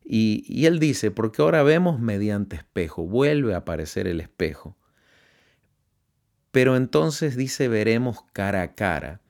Y 0.04 0.66
él 0.66 0.80
dice, 0.80 1.10
porque 1.10 1.42
ahora 1.42 1.64
vemos 1.64 2.02
mediante 2.02 2.58
espejo, 2.58 3.06
vuelve 3.06 3.54
a 3.54 3.58
aparecer 3.58 4.08
el 4.08 4.20
espejo. 4.20 4.76
Pero 6.52 6.76
entonces 6.76 7.38
dice, 7.38 7.70
veremos 7.70 8.26
cara 8.34 8.62
a 8.62 8.76
cara. 8.76 9.22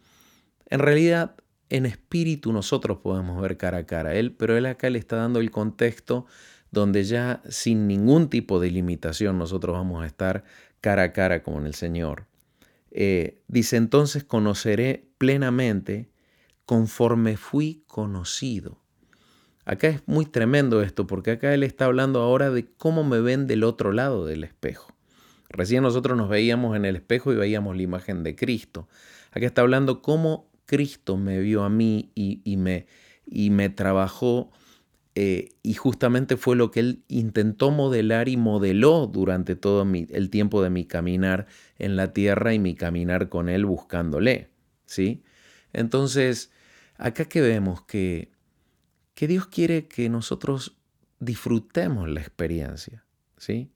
En 0.71 0.79
realidad, 0.79 1.35
en 1.69 1.85
espíritu 1.85 2.53
nosotros 2.53 2.99
podemos 2.99 3.39
ver 3.41 3.57
cara 3.57 3.79
a 3.79 3.85
cara 3.85 4.11
a 4.11 4.15
él, 4.15 4.31
pero 4.31 4.57
él 4.57 4.65
acá 4.65 4.89
le 4.89 4.99
está 4.99 5.17
dando 5.17 5.39
el 5.39 5.51
contexto 5.51 6.25
donde 6.71 7.03
ya 7.03 7.41
sin 7.49 7.87
ningún 7.87 8.29
tipo 8.29 8.59
de 8.61 8.71
limitación 8.71 9.37
nosotros 9.37 9.75
vamos 9.75 10.01
a 10.01 10.07
estar 10.07 10.45
cara 10.79 11.03
a 11.03 11.11
cara 11.11 11.43
con 11.43 11.65
el 11.67 11.75
Señor. 11.75 12.25
Eh, 12.89 13.41
dice 13.49 13.75
entonces 13.75 14.23
conoceré 14.23 15.09
plenamente 15.17 16.09
conforme 16.65 17.35
fui 17.35 17.83
conocido. 17.87 18.79
Acá 19.65 19.89
es 19.89 20.01
muy 20.05 20.25
tremendo 20.25 20.81
esto 20.81 21.05
porque 21.05 21.31
acá 21.31 21.53
él 21.53 21.63
está 21.63 21.85
hablando 21.85 22.21
ahora 22.21 22.49
de 22.49 22.71
cómo 22.77 23.03
me 23.03 23.19
ven 23.19 23.45
del 23.45 23.65
otro 23.65 23.91
lado 23.91 24.25
del 24.25 24.45
espejo. 24.45 24.93
Recién 25.49 25.83
nosotros 25.83 26.17
nos 26.17 26.29
veíamos 26.29 26.77
en 26.77 26.85
el 26.85 26.95
espejo 26.95 27.33
y 27.33 27.35
veíamos 27.35 27.75
la 27.75 27.81
imagen 27.81 28.23
de 28.23 28.37
Cristo. 28.37 28.87
Acá 29.31 29.45
está 29.45 29.61
hablando 29.61 30.01
cómo 30.01 30.50
Cristo 30.71 31.17
me 31.17 31.37
vio 31.41 31.65
a 31.65 31.69
mí 31.69 32.13
y, 32.15 32.55
me, 32.55 32.87
y 33.25 33.49
me 33.49 33.67
trabajó 33.67 34.51
eh, 35.15 35.49
y 35.63 35.73
justamente 35.73 36.37
fue 36.37 36.55
lo 36.55 36.71
que 36.71 36.79
él 36.79 37.03
intentó 37.09 37.71
modelar 37.71 38.29
y 38.29 38.37
modeló 38.37 39.05
durante 39.05 39.57
todo 39.57 39.85
el 39.91 40.29
tiempo 40.29 40.63
de 40.63 40.69
mi 40.69 40.85
caminar 40.85 41.47
en 41.77 41.97
la 41.97 42.13
tierra 42.13 42.53
y 42.53 42.59
mi 42.59 42.73
caminar 42.73 43.27
con 43.27 43.49
él 43.49 43.65
buscándole, 43.65 44.47
¿sí? 44.85 45.23
Entonces, 45.73 46.53
acá 46.95 47.25
que 47.25 47.41
vemos 47.41 47.81
que, 47.81 48.31
que 49.13 49.27
Dios 49.27 49.47
quiere 49.47 49.89
que 49.89 50.07
nosotros 50.07 50.77
disfrutemos 51.19 52.07
la 52.07 52.21
experiencia, 52.21 53.03
¿sí? 53.35 53.69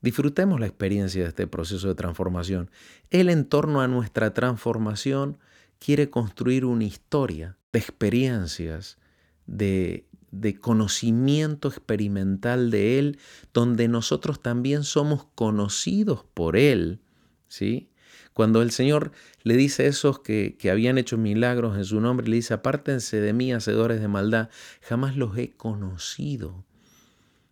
Disfrutemos 0.00 0.60
la 0.60 0.66
experiencia 0.66 1.24
de 1.24 1.28
este 1.30 1.48
proceso 1.48 1.88
de 1.88 1.96
transformación. 1.96 2.70
Él 3.10 3.30
en 3.30 3.46
torno 3.46 3.80
a 3.80 3.88
nuestra 3.88 4.32
transformación 4.32 5.38
quiere 5.78 6.10
construir 6.10 6.64
una 6.64 6.84
historia 6.84 7.56
de 7.72 7.78
experiencias, 7.78 8.98
de, 9.46 10.06
de 10.30 10.58
conocimiento 10.58 11.68
experimental 11.68 12.70
de 12.70 12.98
Él, 12.98 13.18
donde 13.52 13.88
nosotros 13.88 14.42
también 14.42 14.84
somos 14.84 15.26
conocidos 15.34 16.24
por 16.34 16.56
Él, 16.56 17.00
¿sí? 17.48 17.90
Cuando 18.34 18.60
el 18.60 18.70
Señor 18.70 19.12
le 19.44 19.56
dice 19.56 19.84
a 19.84 19.86
esos 19.86 20.18
que, 20.18 20.58
que 20.58 20.70
habían 20.70 20.98
hecho 20.98 21.16
milagros 21.16 21.74
en 21.78 21.86
su 21.86 22.02
nombre, 22.02 22.28
le 22.28 22.36
dice, 22.36 22.52
apártense 22.52 23.18
de 23.18 23.32
mí, 23.32 23.50
hacedores 23.50 23.98
de 23.98 24.08
maldad, 24.08 24.50
jamás 24.82 25.16
los 25.16 25.38
he 25.38 25.52
conocido. 25.52 26.65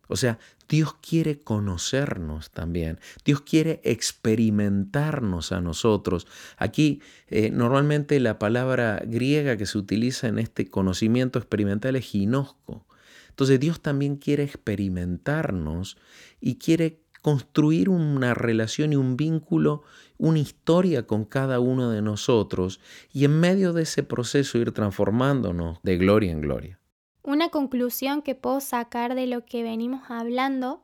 O 0.08 0.16
sea, 0.16 0.38
Dios 0.68 0.94
quiere 0.94 1.40
conocernos 1.40 2.50
también. 2.50 2.98
Dios 3.24 3.42
quiere 3.42 3.80
experimentarnos 3.84 5.52
a 5.52 5.60
nosotros. 5.60 6.26
Aquí 6.56 7.00
eh, 7.28 7.50
normalmente 7.50 8.18
la 8.20 8.38
palabra 8.38 9.02
griega 9.06 9.56
que 9.56 9.66
se 9.66 9.78
utiliza 9.78 10.28
en 10.28 10.38
este 10.38 10.70
conocimiento 10.70 11.38
experimental 11.38 11.96
es 11.96 12.04
ginosco. 12.04 12.86
Entonces 13.28 13.58
Dios 13.60 13.80
también 13.80 14.16
quiere 14.16 14.44
experimentarnos 14.44 15.96
y 16.40 16.56
quiere 16.56 17.00
construir 17.20 17.88
una 17.88 18.34
relación 18.34 18.92
y 18.92 18.96
un 18.96 19.16
vínculo, 19.16 19.82
una 20.18 20.38
historia 20.38 21.06
con 21.06 21.24
cada 21.24 21.58
uno 21.58 21.90
de 21.90 22.02
nosotros 22.02 22.80
y 23.12 23.24
en 23.24 23.40
medio 23.40 23.72
de 23.72 23.82
ese 23.82 24.02
proceso 24.02 24.58
ir 24.58 24.72
transformándonos 24.72 25.78
de 25.82 25.96
gloria 25.96 26.32
en 26.32 26.42
gloria. 26.42 26.78
Una 27.24 27.48
conclusión 27.48 28.20
que 28.20 28.34
puedo 28.34 28.60
sacar 28.60 29.14
de 29.14 29.26
lo 29.26 29.46
que 29.46 29.62
venimos 29.62 30.10
hablando 30.10 30.82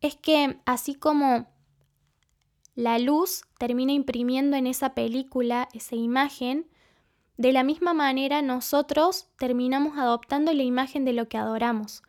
es 0.00 0.14
que 0.14 0.60
así 0.64 0.94
como 0.94 1.48
la 2.76 3.00
luz 3.00 3.42
termina 3.58 3.92
imprimiendo 3.92 4.56
en 4.56 4.68
esa 4.68 4.94
película 4.94 5.68
esa 5.74 5.96
imagen, 5.96 6.68
de 7.36 7.52
la 7.52 7.64
misma 7.64 7.92
manera 7.92 8.40
nosotros 8.40 9.26
terminamos 9.36 9.98
adoptando 9.98 10.52
la 10.52 10.62
imagen 10.62 11.04
de 11.04 11.12
lo 11.12 11.28
que 11.28 11.38
adoramos. 11.38 12.04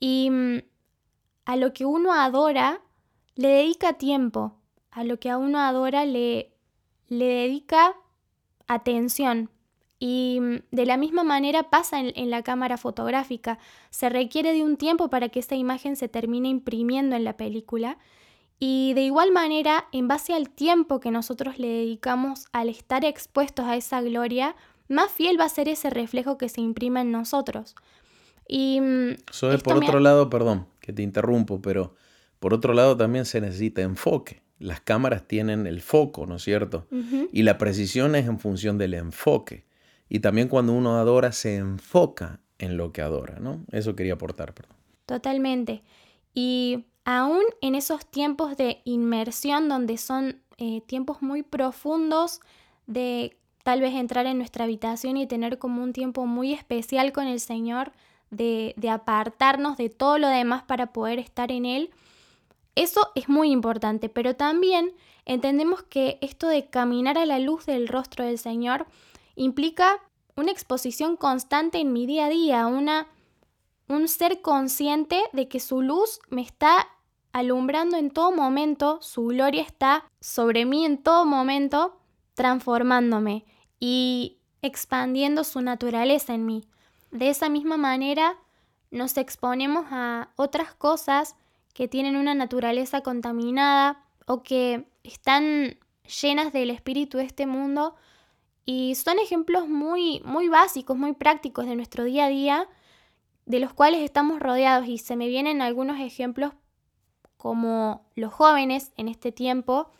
Y 0.00 0.30
mm, 0.30 0.58
a 1.44 1.56
lo 1.56 1.74
que 1.74 1.84
uno 1.84 2.14
adora 2.14 2.80
le 3.34 3.48
dedica 3.48 3.98
tiempo, 3.98 4.56
a 4.90 5.04
lo 5.04 5.20
que 5.20 5.28
a 5.28 5.36
uno 5.36 5.58
adora 5.58 6.06
le, 6.06 6.54
le 7.08 7.26
dedica 7.26 7.94
atención. 8.66 9.50
Y 10.06 10.38
mm, 10.38 10.56
de 10.70 10.84
la 10.84 10.98
misma 10.98 11.24
manera 11.24 11.70
pasa 11.70 11.98
en, 11.98 12.12
en 12.14 12.28
la 12.28 12.42
cámara 12.42 12.76
fotográfica. 12.76 13.58
Se 13.88 14.10
requiere 14.10 14.52
de 14.52 14.62
un 14.62 14.76
tiempo 14.76 15.08
para 15.08 15.30
que 15.30 15.40
esa 15.40 15.54
imagen 15.54 15.96
se 15.96 16.08
termine 16.08 16.50
imprimiendo 16.50 17.16
en 17.16 17.24
la 17.24 17.38
película. 17.38 17.96
Y 18.58 18.92
de 18.92 19.00
igual 19.00 19.32
manera, 19.32 19.86
en 19.92 20.06
base 20.06 20.34
al 20.34 20.50
tiempo 20.50 21.00
que 21.00 21.10
nosotros 21.10 21.58
le 21.58 21.68
dedicamos 21.68 22.48
al 22.52 22.68
estar 22.68 23.02
expuestos 23.06 23.64
a 23.64 23.76
esa 23.76 24.02
gloria, 24.02 24.56
más 24.88 25.10
fiel 25.10 25.40
va 25.40 25.46
a 25.46 25.48
ser 25.48 25.70
ese 25.70 25.88
reflejo 25.88 26.36
que 26.36 26.50
se 26.50 26.60
imprima 26.60 27.00
en 27.00 27.10
nosotros. 27.10 27.74
Y 28.46 28.82
mm, 28.82 29.10
esto 29.30 29.58
por 29.64 29.78
otro 29.78 30.00
lado, 30.00 30.28
perdón 30.28 30.66
que 30.80 30.92
te 30.92 31.00
interrumpo, 31.00 31.62
pero 31.62 31.94
por 32.40 32.52
otro 32.52 32.74
lado 32.74 32.94
también 32.94 33.24
se 33.24 33.40
necesita 33.40 33.80
enfoque. 33.80 34.42
Las 34.58 34.82
cámaras 34.82 35.26
tienen 35.26 35.66
el 35.66 35.80
foco, 35.80 36.26
¿no 36.26 36.36
es 36.36 36.42
cierto? 36.42 36.86
Y 37.32 37.42
la 37.42 37.56
precisión 37.56 38.14
es 38.16 38.26
en 38.26 38.38
función 38.38 38.76
del 38.76 38.92
enfoque. 38.92 39.64
Y 40.08 40.20
también 40.20 40.48
cuando 40.48 40.72
uno 40.72 40.96
adora, 40.96 41.32
se 41.32 41.56
enfoca 41.56 42.40
en 42.58 42.76
lo 42.76 42.92
que 42.92 43.02
adora, 43.02 43.38
¿no? 43.40 43.64
Eso 43.72 43.96
quería 43.96 44.14
aportar, 44.14 44.54
perdón. 44.54 44.76
Totalmente. 45.06 45.82
Y 46.34 46.86
aún 47.04 47.42
en 47.60 47.74
esos 47.74 48.06
tiempos 48.06 48.56
de 48.56 48.80
inmersión, 48.84 49.68
donde 49.68 49.96
son 49.96 50.40
eh, 50.58 50.82
tiempos 50.86 51.22
muy 51.22 51.42
profundos 51.42 52.40
de 52.86 53.38
tal 53.62 53.80
vez 53.80 53.94
entrar 53.94 54.26
en 54.26 54.38
nuestra 54.38 54.64
habitación 54.64 55.16
y 55.16 55.26
tener 55.26 55.58
como 55.58 55.82
un 55.82 55.92
tiempo 55.92 56.26
muy 56.26 56.52
especial 56.52 57.12
con 57.12 57.26
el 57.26 57.40
Señor, 57.40 57.92
de, 58.30 58.74
de 58.76 58.90
apartarnos 58.90 59.76
de 59.76 59.90
todo 59.90 60.18
lo 60.18 60.28
demás 60.28 60.64
para 60.64 60.92
poder 60.92 61.18
estar 61.18 61.52
en 61.52 61.66
Él, 61.66 61.90
eso 62.74 63.12
es 63.14 63.28
muy 63.28 63.50
importante, 63.50 64.08
pero 64.08 64.34
también 64.34 64.92
entendemos 65.24 65.82
que 65.82 66.18
esto 66.20 66.48
de 66.48 66.66
caminar 66.66 67.18
a 67.18 67.26
la 67.26 67.38
luz 67.38 67.66
del 67.66 67.86
rostro 67.86 68.24
del 68.24 68.38
Señor 68.38 68.86
implica 69.36 70.00
una 70.36 70.50
exposición 70.50 71.16
constante 71.16 71.78
en 71.78 71.92
mi 71.92 72.06
día 72.06 72.26
a 72.26 72.28
día, 72.28 72.66
una 72.66 73.08
un 73.88 74.08
ser 74.08 74.40
consciente 74.40 75.22
de 75.32 75.48
que 75.48 75.60
su 75.60 75.82
luz 75.82 76.20
me 76.30 76.42
está 76.42 76.88
alumbrando 77.32 77.96
en 77.96 78.10
todo 78.10 78.32
momento, 78.32 78.98
su 79.02 79.26
gloria 79.26 79.62
está 79.62 80.04
sobre 80.20 80.64
mí 80.64 80.84
en 80.84 81.02
todo 81.02 81.26
momento, 81.26 81.98
transformándome 82.34 83.44
y 83.78 84.38
expandiendo 84.62 85.44
su 85.44 85.60
naturaleza 85.60 86.34
en 86.34 86.46
mí. 86.46 86.64
De 87.10 87.28
esa 87.28 87.48
misma 87.48 87.76
manera 87.76 88.36
nos 88.90 89.16
exponemos 89.16 89.86
a 89.90 90.30
otras 90.36 90.74
cosas 90.74 91.36
que 91.74 91.88
tienen 91.88 92.16
una 92.16 92.34
naturaleza 92.34 93.02
contaminada 93.02 94.04
o 94.26 94.42
que 94.42 94.86
están 95.02 95.76
llenas 96.22 96.52
del 96.52 96.70
espíritu 96.70 97.18
de 97.18 97.24
este 97.24 97.46
mundo 97.46 97.96
y 98.64 98.94
son 98.94 99.18
ejemplos 99.18 99.68
muy 99.68 100.20
muy 100.24 100.48
básicos, 100.48 100.96
muy 100.96 101.12
prácticos 101.12 101.66
de 101.66 101.76
nuestro 101.76 102.04
día 102.04 102.26
a 102.26 102.28
día 102.28 102.68
de 103.46 103.60
los 103.60 103.72
cuales 103.72 104.00
estamos 104.02 104.40
rodeados 104.40 104.88
y 104.88 104.98
se 104.98 105.16
me 105.16 105.28
vienen 105.28 105.60
algunos 105.60 106.00
ejemplos 106.00 106.52
como 107.36 108.06
los 108.14 108.32
jóvenes 108.32 108.92
en 108.96 109.08
este 109.08 109.32
tiempo 109.32 109.90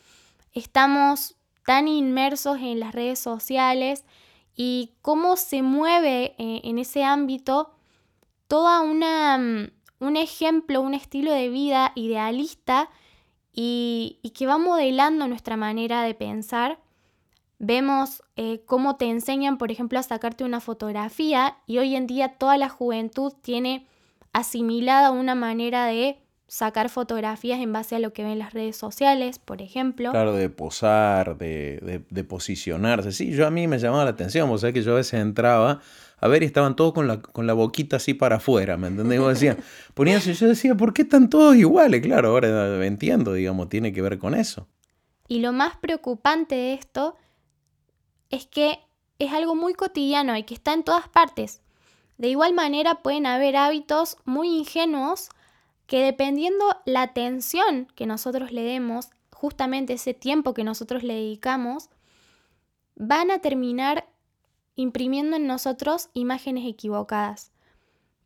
estamos 0.53 1.35
tan 1.65 1.87
inmersos 1.87 2.57
en 2.57 2.79
las 2.79 2.93
redes 2.93 3.19
sociales 3.19 4.05
y 4.55 4.93
cómo 5.01 5.35
se 5.35 5.61
mueve 5.61 6.35
eh, 6.37 6.61
en 6.63 6.79
ese 6.79 7.03
ámbito 7.03 7.71
toda 8.47 8.81
una 8.81 9.37
mm, 9.37 9.67
un 9.99 10.17
ejemplo, 10.17 10.81
un 10.81 10.93
estilo 10.93 11.31
de 11.31 11.49
vida 11.49 11.91
idealista 11.95 12.89
y, 13.53 14.19
y 14.21 14.31
que 14.31 14.47
va 14.47 14.57
modelando 14.57 15.27
nuestra 15.27 15.57
manera 15.57 16.03
de 16.03 16.13
pensar. 16.13 16.79
Vemos 17.59 18.21
eh, 18.35 18.61
cómo 18.65 18.97
te 18.97 19.05
enseñan, 19.05 19.57
por 19.57 19.71
ejemplo, 19.71 19.97
a 19.99 20.03
sacarte 20.03 20.43
una 20.43 20.59
fotografía 20.59 21.57
y 21.65 21.77
hoy 21.77 21.95
en 21.95 22.05
día 22.07 22.33
toda 22.37 22.57
la 22.57 22.69
juventud 22.69 23.33
tiene 23.41 23.87
asimilada 24.33 25.11
una 25.11 25.35
manera 25.35 25.85
de 25.85 26.19
sacar 26.47 26.89
fotografías 26.89 27.59
en 27.59 27.73
base 27.73 27.95
a 27.95 27.99
lo 27.99 28.13
que 28.13 28.21
ven 28.23 28.33
en 28.33 28.39
las 28.39 28.53
redes 28.53 28.75
sociales, 28.75 29.39
por 29.39 29.61
ejemplo. 29.61 30.11
Claro, 30.11 30.33
de 30.33 30.49
posar, 30.49 31.37
de, 31.37 31.79
de- 31.81 32.05
de 32.09 32.23
posicionarse. 32.23 33.11
Sí, 33.13 33.31
yo 33.31 33.47
a 33.47 33.51
mí 33.51 33.67
me 33.67 33.79
llamaba 33.79 34.03
la 34.03 34.11
atención, 34.11 34.49
o 34.51 34.57
sea 34.57 34.71
que 34.73 34.83
yo 34.83 34.91
a 34.91 34.95
veces 34.97 35.19
entraba 35.21 35.79
a 36.19 36.27
ver 36.27 36.43
y 36.43 36.45
estaban 36.45 36.75
todos 36.75 36.93
con 36.93 37.07
la, 37.07 37.21
con 37.21 37.47
la 37.47 37.53
boquita 37.53 37.95
así 37.97 38.13
para 38.13 38.35
afuera, 38.35 38.77
¿me 38.77 38.87
entendés? 38.87 39.15
Y 39.17 39.21
vos 39.21 39.33
decías, 39.33 39.57
ponías, 39.95 40.27
y 40.27 40.33
yo 40.33 40.47
decía, 40.47 40.75
¿por 40.75 40.93
qué 40.93 41.01
están 41.03 41.29
todos 41.29 41.55
iguales? 41.55 42.01
Claro, 42.01 42.29
ahora 42.29 42.85
entiendo, 42.85 43.33
digamos, 43.33 43.69
tiene 43.69 43.91
que 43.93 44.01
ver 44.01 44.19
con 44.19 44.35
eso. 44.35 44.67
Y 45.27 45.39
lo 45.39 45.51
más 45.53 45.77
preocupante 45.77 46.53
de 46.55 46.73
esto 46.73 47.15
es 48.29 48.45
que 48.47 48.79
es 49.19 49.31
algo 49.33 49.55
muy 49.55 49.73
cotidiano 49.73 50.35
y 50.35 50.43
que 50.43 50.53
está 50.53 50.73
en 50.73 50.83
todas 50.83 51.07
partes. 51.07 51.61
De 52.17 52.29
igual 52.29 52.53
manera 52.53 52.95
pueden 52.95 53.25
haber 53.25 53.55
hábitos 53.55 54.17
muy 54.25 54.49
ingenuos 54.49 55.29
que 55.87 56.03
dependiendo 56.03 56.65
la 56.85 57.03
atención 57.03 57.87
que 57.95 58.05
nosotros 58.05 58.51
le 58.51 58.63
demos, 58.63 59.09
justamente 59.31 59.93
ese 59.93 60.13
tiempo 60.13 60.53
que 60.53 60.63
nosotros 60.63 61.03
le 61.03 61.13
dedicamos, 61.15 61.89
van 62.95 63.31
a 63.31 63.39
terminar 63.39 64.07
imprimiendo 64.75 65.35
en 65.35 65.47
nosotros 65.47 66.09
imágenes 66.13 66.65
equivocadas. 66.67 67.51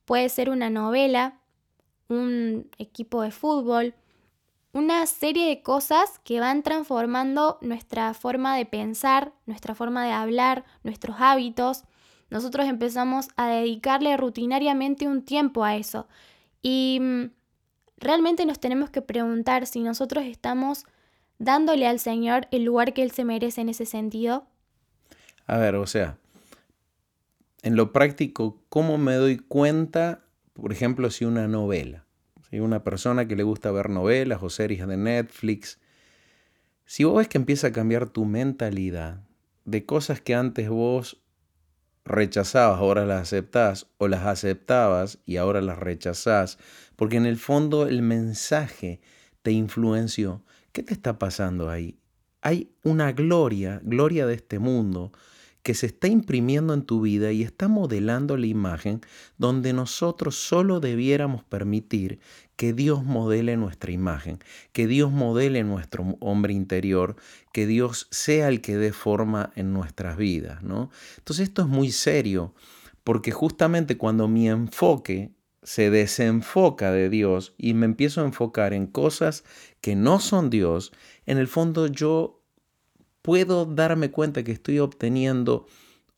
Puede 0.06 0.30
ser 0.30 0.50
una 0.50 0.70
novela, 0.70 1.39
un 2.08 2.70
equipo 2.78 3.22
de 3.22 3.32
fútbol, 3.32 3.93
una 4.72 5.05
serie 5.07 5.47
de 5.47 5.61
cosas 5.61 6.20
que 6.24 6.39
van 6.39 6.61
transformando 6.63 7.57
nuestra 7.61 8.13
forma 8.13 8.55
de 8.55 8.65
pensar, 8.65 9.34
nuestra 9.45 9.74
forma 9.74 10.05
de 10.05 10.11
hablar, 10.11 10.63
nuestros 10.84 11.17
hábitos. 11.20 11.84
Nosotros 12.30 12.67
empezamos 12.67 13.30
a 13.36 13.47
dedicarle 13.49 14.15
rutinariamente 14.15 15.07
un 15.07 15.24
tiempo 15.24 15.63
a 15.63 15.76
eso. 15.76 16.07
Y 16.61 16.99
mm, 17.01 17.32
realmente 17.97 18.45
nos 18.45 18.59
tenemos 18.59 18.89
que 18.91 19.01
preguntar 19.01 19.65
si 19.65 19.82
nosotros 19.82 20.26
estamos 20.26 20.86
dándole 21.39 21.88
al 21.88 21.99
Señor 21.99 22.47
el 22.51 22.63
lugar 22.63 22.93
que 22.93 23.01
Él 23.01 23.11
se 23.11 23.26
merece 23.26 23.61
en 23.61 23.70
ese 23.70 23.86
sentido. 23.86 24.45
A 25.47 25.57
ver, 25.57 25.76
o 25.76 25.88
sea, 25.88 26.17
en 27.63 27.76
lo 27.76 27.91
práctico, 27.91 28.61
¿cómo 28.70 28.99
me 28.99 29.15
doy 29.15 29.38
cuenta, 29.38 30.22
por 30.53 30.72
ejemplo, 30.72 31.09
si 31.09 31.26
una 31.26 31.47
novela, 31.47 32.05
si 32.50 32.60
una 32.60 32.84
persona 32.84 33.28
que 33.28 33.36
le 33.36 33.43
gusta 33.43 33.72
ver 33.72 33.89
novelas 33.89 34.41
o 34.41 34.50
series 34.50 34.88
de 34.88 34.97
Netflix, 34.97 35.80
si 36.86 37.04
vos 37.04 37.18
ves 37.18 37.28
que 37.28 37.38
empieza 37.38 37.68
a 37.68 37.72
cambiar 37.72 38.10
tu 38.10 38.26
mentalidad 38.26 39.22
de 39.66 39.86
cosas 39.86 40.22
que 40.22 40.34
antes 40.34 40.70
vos 40.70 41.22
rechazabas, 42.06 42.80
ahora 42.80 43.06
las 43.06 43.22
aceptás, 43.22 43.88
o 43.97 44.08
las 44.08 44.26
aceptabas 44.26 45.20
y 45.26 45.38
ahora 45.38 45.62
las 45.62 45.78
rechazás, 45.78 46.58
porque 46.95 47.18
en 47.18 47.26
el 47.26 47.38
fondo 47.38 47.88
el 47.88 48.02
mensaje 48.02 49.00
te 49.43 49.52
influenció. 49.52 50.43
¿Qué 50.72 50.82
te 50.82 50.93
está 50.93 51.20
pasando 51.20 51.70
ahí? 51.70 52.00
Hay 52.41 52.72
una 52.84 53.12
gloria, 53.12 53.80
gloria 53.84 54.26
de 54.26 54.36
este 54.36 54.60
mundo, 54.60 55.12
que 55.70 55.76
se 55.76 55.86
está 55.86 56.07
imprimiendo 56.07 56.74
en 56.74 56.82
tu 56.82 56.99
vida 56.99 57.32
y 57.32 57.43
está 57.43 57.67
modelando 57.67 58.38
la 58.38 58.47
imagen 58.47 59.01
donde 59.38 59.72
nosotros 59.72 60.34
solo 60.34 60.80
debiéramos 60.80 61.43
permitir 61.43 62.20
que 62.55 62.74
Dios 62.74 63.03
modele 63.03 63.55
nuestra 63.55 63.91
imagen, 63.91 64.39
que 64.72 64.88
Dios 64.88 65.11
modele 65.11 65.63
nuestro 65.63 66.17
hombre 66.22 66.53
interior, 66.53 67.17
que 67.53 67.67
Dios 67.67 68.07
sea 68.09 68.47
el 68.47 68.61
que 68.61 68.78
dé 68.78 68.91
forma 68.93 69.51
en 69.55 69.72
nuestras 69.72 70.17
vidas, 70.17 70.63
¿no? 70.63 70.89
Entonces 71.20 71.49
esto 71.49 71.61
es 71.61 71.67
muy 71.67 71.91
serio, 71.91 72.55
porque 73.03 73.30
justamente 73.30 73.95
cuando 73.95 74.28
mi 74.28 74.49
enfoque 74.49 75.36
se 75.61 75.91
desenfoca 75.91 76.91
de 76.91 77.11
Dios 77.11 77.53
y 77.59 77.76
me 77.76 77.86
empiezo 77.86 78.22
a 78.22 78.26
enfocar 78.26 78.74
en 78.74 78.88
cosas 78.88 79.43
que 79.82 79.95
no 79.95 80.20
son 80.20 80.49
Dios, 80.49 80.91
en 81.28 81.38
el 81.38 81.47
fondo 81.47 81.86
yo 81.86 82.38
puedo 83.22 83.65
darme 83.65 84.11
cuenta 84.11 84.43
que 84.43 84.51
estoy 84.51 84.80
obteniendo 84.80 85.67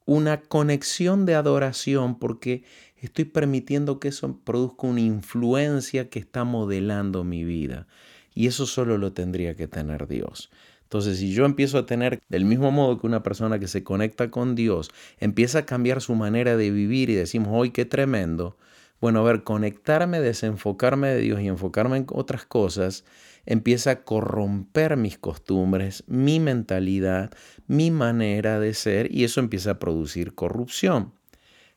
una 0.06 0.42
conexión 0.42 1.26
de 1.26 1.36
adoración 1.36 2.18
porque 2.20 2.64
estoy 2.98 3.26
permitiendo 3.26 4.00
que 4.00 4.10
eso 4.10 4.40
produzca 4.44 4.88
una 4.88 5.02
influencia 5.02 6.10
que 6.10 6.20
está 6.20 6.44
modelando 6.44 7.24
mi 7.24 7.44
vida. 7.44 7.88
Y 8.34 8.48
eso 8.48 8.66
solo 8.66 8.98
lo 8.98 9.14
tendría 9.14 9.56
que 9.56 9.68
tener 9.68 10.08
Dios. 10.08 10.50
Entonces, 10.84 11.20
si 11.20 11.34
yo 11.34 11.46
empiezo 11.46 11.78
a 11.78 11.86
tener, 11.86 12.22
del 12.28 12.44
mismo 12.44 12.72
modo 12.72 13.00
que 13.00 13.08
una 13.08 13.24
persona 13.24 13.60
que 13.60 13.68
se 13.68 13.84
conecta 13.84 14.30
con 14.30 14.56
Dios, 14.56 14.92
empieza 15.20 15.60
a 15.60 15.66
cambiar 15.66 16.02
su 16.02 16.16
manera 16.16 16.58
de 16.58 16.70
vivir 16.70 17.10
y 17.10 17.16
decimos, 17.16 17.50
hoy 17.54 17.72
qué 17.72 17.86
tremendo, 17.86 18.58
bueno, 19.00 19.22
a 19.22 19.24
ver, 19.24 19.44
conectarme, 19.44 20.20
desenfocarme 20.20 21.08
de 21.08 21.22
Dios 21.22 21.42
y 21.42 21.48
enfocarme 21.48 21.98
en 21.98 22.06
otras 22.10 22.46
cosas, 22.46 23.04
empieza 23.46 23.92
a 23.92 24.04
corromper 24.04 24.98
mis 24.98 25.18
costumbres, 25.18 26.04
mi 26.08 26.40
mentalidad, 26.40 27.32
mi 27.68 27.92
manera 27.92 28.60
de 28.60 28.74
ser 28.74 29.14
y 29.14 29.24
eso 29.24 29.40
empieza 29.40 29.72
a 29.72 29.80
producir 29.80 30.36
corrupción. 30.36 31.14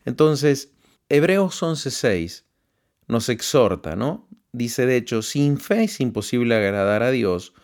Entonces, 0.05 0.73
Hebreos 1.09 1.63
11:6 1.63 2.45
nos 3.09 3.29
exhorta, 3.29 3.97
¿no? 3.97 4.29
Dice, 4.53 4.87
de 4.87 4.97
hecho, 4.97 5.23
sin 5.23 5.59
fe 5.59 5.85
es 5.85 6.01
imposible 6.01 6.55
agradar 6.55 7.03
a 7.03 7.11
Dios. 7.11 7.55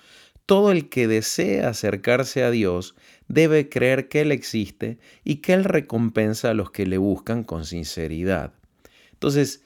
Todo 0.44 0.72
el 0.72 0.88
que 0.88 1.06
desea 1.06 1.68
acercarse 1.68 2.42
a 2.42 2.50
Dios 2.50 2.96
debe 3.28 3.68
creer 3.68 4.08
que 4.08 4.22
Él 4.22 4.32
existe 4.32 4.98
y 5.22 5.36
que 5.36 5.52
Él 5.52 5.64
recompensa 5.64 6.50
a 6.50 6.54
los 6.54 6.72
que 6.72 6.86
le 6.86 6.98
buscan 6.98 7.44
con 7.44 7.64
sinceridad. 7.64 8.54
Entonces, 9.12 9.62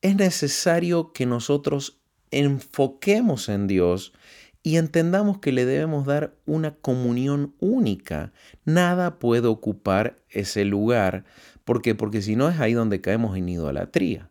es 0.00 0.14
necesario 0.16 1.12
que 1.12 1.26
nosotros 1.26 1.98
enfoquemos 2.38 3.48
en 3.48 3.66
Dios 3.66 4.12
y 4.62 4.76
entendamos 4.76 5.38
que 5.38 5.52
le 5.52 5.66
debemos 5.66 6.06
dar 6.06 6.34
una 6.46 6.74
comunión 6.74 7.54
única. 7.60 8.32
Nada 8.64 9.18
puede 9.18 9.46
ocupar 9.46 10.18
ese 10.30 10.64
lugar. 10.64 11.24
¿Por 11.64 11.82
qué? 11.82 11.94
Porque 11.94 12.22
si 12.22 12.34
no 12.34 12.48
es 12.48 12.58
ahí 12.58 12.72
donde 12.72 13.00
caemos 13.00 13.36
en 13.36 13.48
idolatría. 13.48 14.30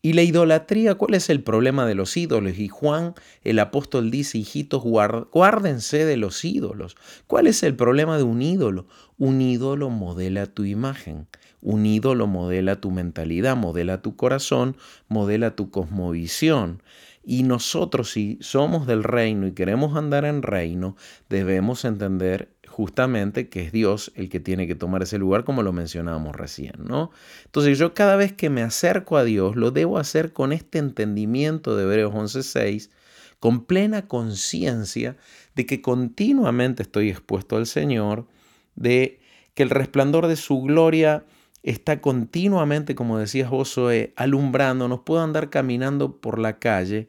Y 0.00 0.12
la 0.12 0.22
idolatría, 0.22 0.94
¿cuál 0.94 1.14
es 1.14 1.28
el 1.28 1.42
problema 1.42 1.84
de 1.84 1.96
los 1.96 2.16
ídolos? 2.16 2.56
Y 2.56 2.68
Juan, 2.68 3.14
el 3.42 3.58
apóstol, 3.58 4.12
dice, 4.12 4.38
hijitos, 4.38 4.82
guárdense 4.84 6.04
de 6.04 6.16
los 6.16 6.44
ídolos. 6.44 6.96
¿Cuál 7.26 7.48
es 7.48 7.64
el 7.64 7.74
problema 7.74 8.16
de 8.16 8.22
un 8.22 8.40
ídolo? 8.40 8.86
Un 9.18 9.40
ídolo 9.40 9.90
modela 9.90 10.46
tu 10.46 10.64
imagen, 10.64 11.26
un 11.60 11.84
ídolo 11.84 12.28
modela 12.28 12.76
tu 12.76 12.92
mentalidad, 12.92 13.56
modela 13.56 14.00
tu 14.00 14.14
corazón, 14.14 14.76
modela 15.08 15.56
tu 15.56 15.70
cosmovisión. 15.72 16.80
Y 17.24 17.42
nosotros, 17.42 18.12
si 18.12 18.38
somos 18.40 18.86
del 18.86 19.02
reino 19.02 19.48
y 19.48 19.52
queremos 19.52 19.96
andar 19.96 20.24
en 20.24 20.42
reino, 20.42 20.94
debemos 21.28 21.84
entender 21.84 22.54
justamente 22.78 23.48
que 23.48 23.62
es 23.62 23.72
Dios 23.72 24.12
el 24.14 24.28
que 24.28 24.38
tiene 24.38 24.68
que 24.68 24.76
tomar 24.76 25.02
ese 25.02 25.18
lugar, 25.18 25.42
como 25.42 25.64
lo 25.64 25.72
mencionábamos 25.72 26.36
recién, 26.36 26.74
¿no? 26.84 27.10
Entonces 27.44 27.76
yo 27.76 27.92
cada 27.92 28.14
vez 28.14 28.32
que 28.32 28.50
me 28.50 28.62
acerco 28.62 29.16
a 29.16 29.24
Dios, 29.24 29.56
lo 29.56 29.72
debo 29.72 29.98
hacer 29.98 30.32
con 30.32 30.52
este 30.52 30.78
entendimiento 30.78 31.76
de 31.76 31.82
Hebreos 31.82 32.14
11.6, 32.14 32.90
con 33.40 33.64
plena 33.64 34.06
conciencia 34.06 35.16
de 35.56 35.66
que 35.66 35.82
continuamente 35.82 36.84
estoy 36.84 37.10
expuesto 37.10 37.56
al 37.56 37.66
Señor, 37.66 38.28
de 38.76 39.18
que 39.54 39.64
el 39.64 39.70
resplandor 39.70 40.28
de 40.28 40.36
su 40.36 40.62
gloria 40.62 41.24
está 41.64 42.00
continuamente, 42.00 42.94
como 42.94 43.18
decías 43.18 43.50
vos, 43.50 43.76
alumbrando, 44.14 44.86
nos 44.86 45.00
puedo 45.00 45.20
andar 45.20 45.50
caminando 45.50 46.20
por 46.20 46.38
la 46.38 46.60
calle 46.60 47.08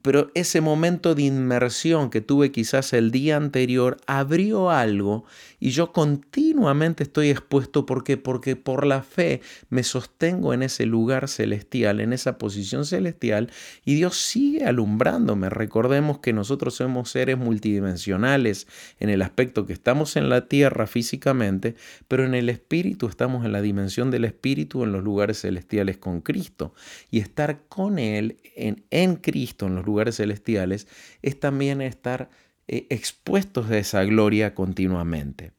pero 0.00 0.30
ese 0.34 0.60
momento 0.60 1.14
de 1.14 1.24
inmersión 1.24 2.08
que 2.08 2.22
tuve 2.22 2.50
quizás 2.52 2.92
el 2.94 3.10
día 3.10 3.36
anterior 3.36 3.98
abrió 4.06 4.70
algo 4.70 5.24
y 5.60 5.70
yo 5.70 5.92
continuamente 5.92 7.02
estoy 7.02 7.28
expuesto 7.28 7.84
porque 7.84 8.16
porque 8.16 8.56
por 8.56 8.86
la 8.86 9.02
fe 9.02 9.42
me 9.68 9.82
sostengo 9.82 10.54
en 10.54 10.62
ese 10.62 10.86
lugar 10.86 11.28
celestial, 11.28 12.00
en 12.00 12.14
esa 12.14 12.38
posición 12.38 12.86
celestial 12.86 13.50
y 13.84 13.94
Dios 13.94 14.16
sigue 14.16 14.64
alumbrándome. 14.64 15.50
Recordemos 15.50 16.20
que 16.20 16.32
nosotros 16.32 16.74
somos 16.74 17.10
seres 17.10 17.36
multidimensionales 17.36 18.66
en 19.00 19.10
el 19.10 19.20
aspecto 19.20 19.66
que 19.66 19.74
estamos 19.74 20.16
en 20.16 20.30
la 20.30 20.48
tierra 20.48 20.86
físicamente, 20.86 21.76
pero 22.08 22.24
en 22.24 22.34
el 22.34 22.48
espíritu 22.48 23.06
estamos 23.06 23.44
en 23.44 23.52
la 23.52 23.60
dimensión 23.60 24.10
del 24.10 24.24
espíritu 24.24 24.82
en 24.82 24.92
los 24.92 25.04
lugares 25.04 25.42
celestiales 25.42 25.98
con 25.98 26.22
Cristo 26.22 26.74
y 27.10 27.18
estar 27.18 27.60
con 27.68 27.98
él 27.98 28.38
en, 28.56 28.82
en 28.90 29.16
Cristo 29.16 29.41
en 29.60 29.74
los 29.74 29.86
lugares 29.86 30.16
celestiales 30.16 30.88
es 31.22 31.38
también 31.38 31.80
estar 31.80 32.30
eh, 32.68 32.86
expuestos 32.90 33.70
a 33.70 33.78
esa 33.78 34.04
gloria 34.04 34.54
continuamente. 34.54 35.52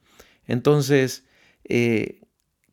Entonces, 0.45 1.25
eh, 1.63 2.21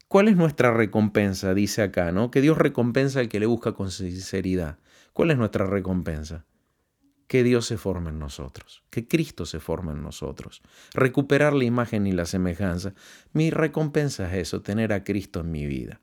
¿cuál 0.08 0.28
es 0.28 0.36
nuestra 0.36 0.72
recompensa? 0.72 1.54
Dice 1.54 1.82
acá, 1.82 2.12
¿no? 2.12 2.30
Que 2.30 2.40
Dios 2.40 2.58
recompensa 2.58 3.20
al 3.20 3.28
que 3.28 3.40
le 3.40 3.46
busca 3.46 3.72
con 3.72 3.90
sinceridad. 3.90 4.78
¿Cuál 5.12 5.30
es 5.30 5.38
nuestra 5.38 5.66
recompensa? 5.66 6.46
Que 7.26 7.44
Dios 7.44 7.66
se 7.66 7.76
forme 7.76 8.10
en 8.10 8.18
nosotros, 8.18 8.82
que 8.90 9.06
Cristo 9.06 9.46
se 9.46 9.60
forme 9.60 9.92
en 9.92 10.02
nosotros, 10.02 10.62
recuperar 10.94 11.52
la 11.52 11.64
imagen 11.64 12.06
y 12.06 12.12
la 12.12 12.24
semejanza. 12.24 12.94
Mi 13.32 13.50
recompensa 13.50 14.26
es 14.26 14.48
eso, 14.48 14.62
tener 14.62 14.92
a 14.92 15.04
Cristo 15.04 15.40
en 15.40 15.52
mi 15.52 15.66
vida. 15.66 16.00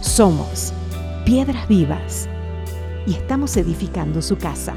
Somos 0.00 0.74
piedras 1.24 1.66
vivas 1.68 2.28
y 3.06 3.14
estamos 3.14 3.56
edificando 3.56 4.20
su 4.20 4.36
casa. 4.36 4.74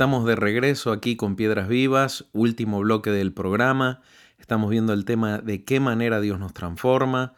Estamos 0.00 0.24
de 0.24 0.34
regreso 0.34 0.92
aquí 0.92 1.14
con 1.14 1.36
Piedras 1.36 1.68
Vivas, 1.68 2.24
último 2.32 2.80
bloque 2.80 3.10
del 3.10 3.34
programa. 3.34 4.00
Estamos 4.38 4.70
viendo 4.70 4.94
el 4.94 5.04
tema 5.04 5.40
de 5.40 5.62
qué 5.62 5.78
manera 5.78 6.22
Dios 6.22 6.40
nos 6.40 6.54
transforma. 6.54 7.34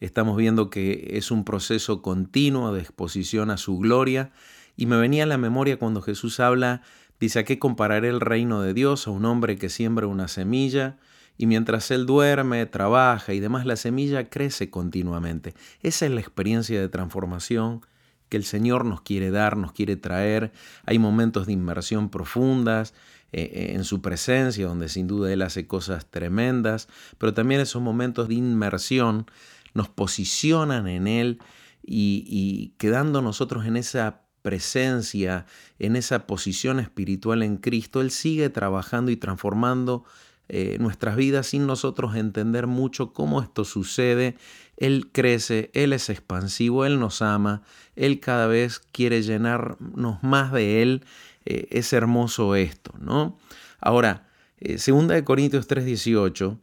Estamos 0.00 0.36
viendo 0.36 0.70
que 0.70 1.10
es 1.12 1.30
un 1.30 1.44
proceso 1.44 2.02
continuo 2.02 2.72
de 2.72 2.80
exposición 2.80 3.48
a 3.52 3.56
su 3.58 3.78
gloria. 3.78 4.32
Y 4.76 4.86
me 4.86 4.96
venía 4.96 5.22
a 5.22 5.26
la 5.26 5.38
memoria 5.38 5.78
cuando 5.78 6.02
Jesús 6.02 6.40
habla, 6.40 6.82
dice, 7.20 7.38
¿a 7.38 7.44
qué 7.44 7.60
compararé 7.60 8.08
el 8.08 8.20
reino 8.20 8.60
de 8.60 8.74
Dios? 8.74 9.06
A 9.06 9.12
un 9.12 9.24
hombre 9.24 9.56
que 9.56 9.68
siembra 9.68 10.08
una 10.08 10.26
semilla 10.26 10.96
y 11.38 11.46
mientras 11.46 11.92
él 11.92 12.06
duerme, 12.06 12.66
trabaja 12.66 13.34
y 13.34 13.38
demás, 13.38 13.66
la 13.66 13.76
semilla 13.76 14.28
crece 14.28 14.68
continuamente. 14.68 15.54
Esa 15.80 16.06
es 16.06 16.10
la 16.10 16.20
experiencia 16.20 16.80
de 16.80 16.88
transformación 16.88 17.82
que 18.30 18.38
el 18.38 18.44
Señor 18.44 18.86
nos 18.86 19.02
quiere 19.02 19.30
dar, 19.30 19.58
nos 19.58 19.72
quiere 19.72 19.96
traer. 19.96 20.52
Hay 20.86 20.98
momentos 20.98 21.46
de 21.46 21.52
inmersión 21.52 22.08
profundas 22.08 22.94
eh, 23.32 23.72
en 23.74 23.84
su 23.84 24.00
presencia, 24.00 24.66
donde 24.66 24.88
sin 24.88 25.06
duda 25.06 25.30
Él 25.30 25.42
hace 25.42 25.66
cosas 25.66 26.06
tremendas, 26.06 26.88
pero 27.18 27.34
también 27.34 27.60
esos 27.60 27.82
momentos 27.82 28.28
de 28.28 28.34
inmersión 28.34 29.26
nos 29.74 29.88
posicionan 29.88 30.88
en 30.88 31.06
Él 31.06 31.38
y, 31.82 32.24
y 32.26 32.74
quedando 32.78 33.20
nosotros 33.20 33.66
en 33.66 33.76
esa 33.76 34.22
presencia, 34.42 35.44
en 35.78 35.96
esa 35.96 36.26
posición 36.26 36.80
espiritual 36.80 37.42
en 37.42 37.58
Cristo, 37.58 38.00
Él 38.00 38.10
sigue 38.10 38.48
trabajando 38.48 39.10
y 39.10 39.16
transformando 39.16 40.04
eh, 40.52 40.78
nuestras 40.80 41.14
vidas 41.14 41.46
sin 41.46 41.68
nosotros 41.68 42.16
entender 42.16 42.66
mucho 42.66 43.12
cómo 43.12 43.40
esto 43.40 43.64
sucede. 43.64 44.36
Él 44.80 45.10
crece, 45.12 45.70
Él 45.72 45.92
es 45.92 46.10
expansivo, 46.10 46.84
Él 46.84 46.98
nos 46.98 47.22
ama, 47.22 47.62
Él 47.94 48.18
cada 48.18 48.48
vez 48.48 48.80
quiere 48.80 49.22
llenarnos 49.22 50.20
más 50.24 50.52
de 50.52 50.82
Él. 50.82 51.04
Eh, 51.44 51.68
es 51.70 51.92
hermoso 51.92 52.56
esto, 52.56 52.92
¿no? 52.98 53.38
Ahora, 53.78 54.28
eh, 54.58 54.78
segunda 54.78 55.14
de 55.14 55.22
Corintios 55.22 55.68
3:18 55.68 56.58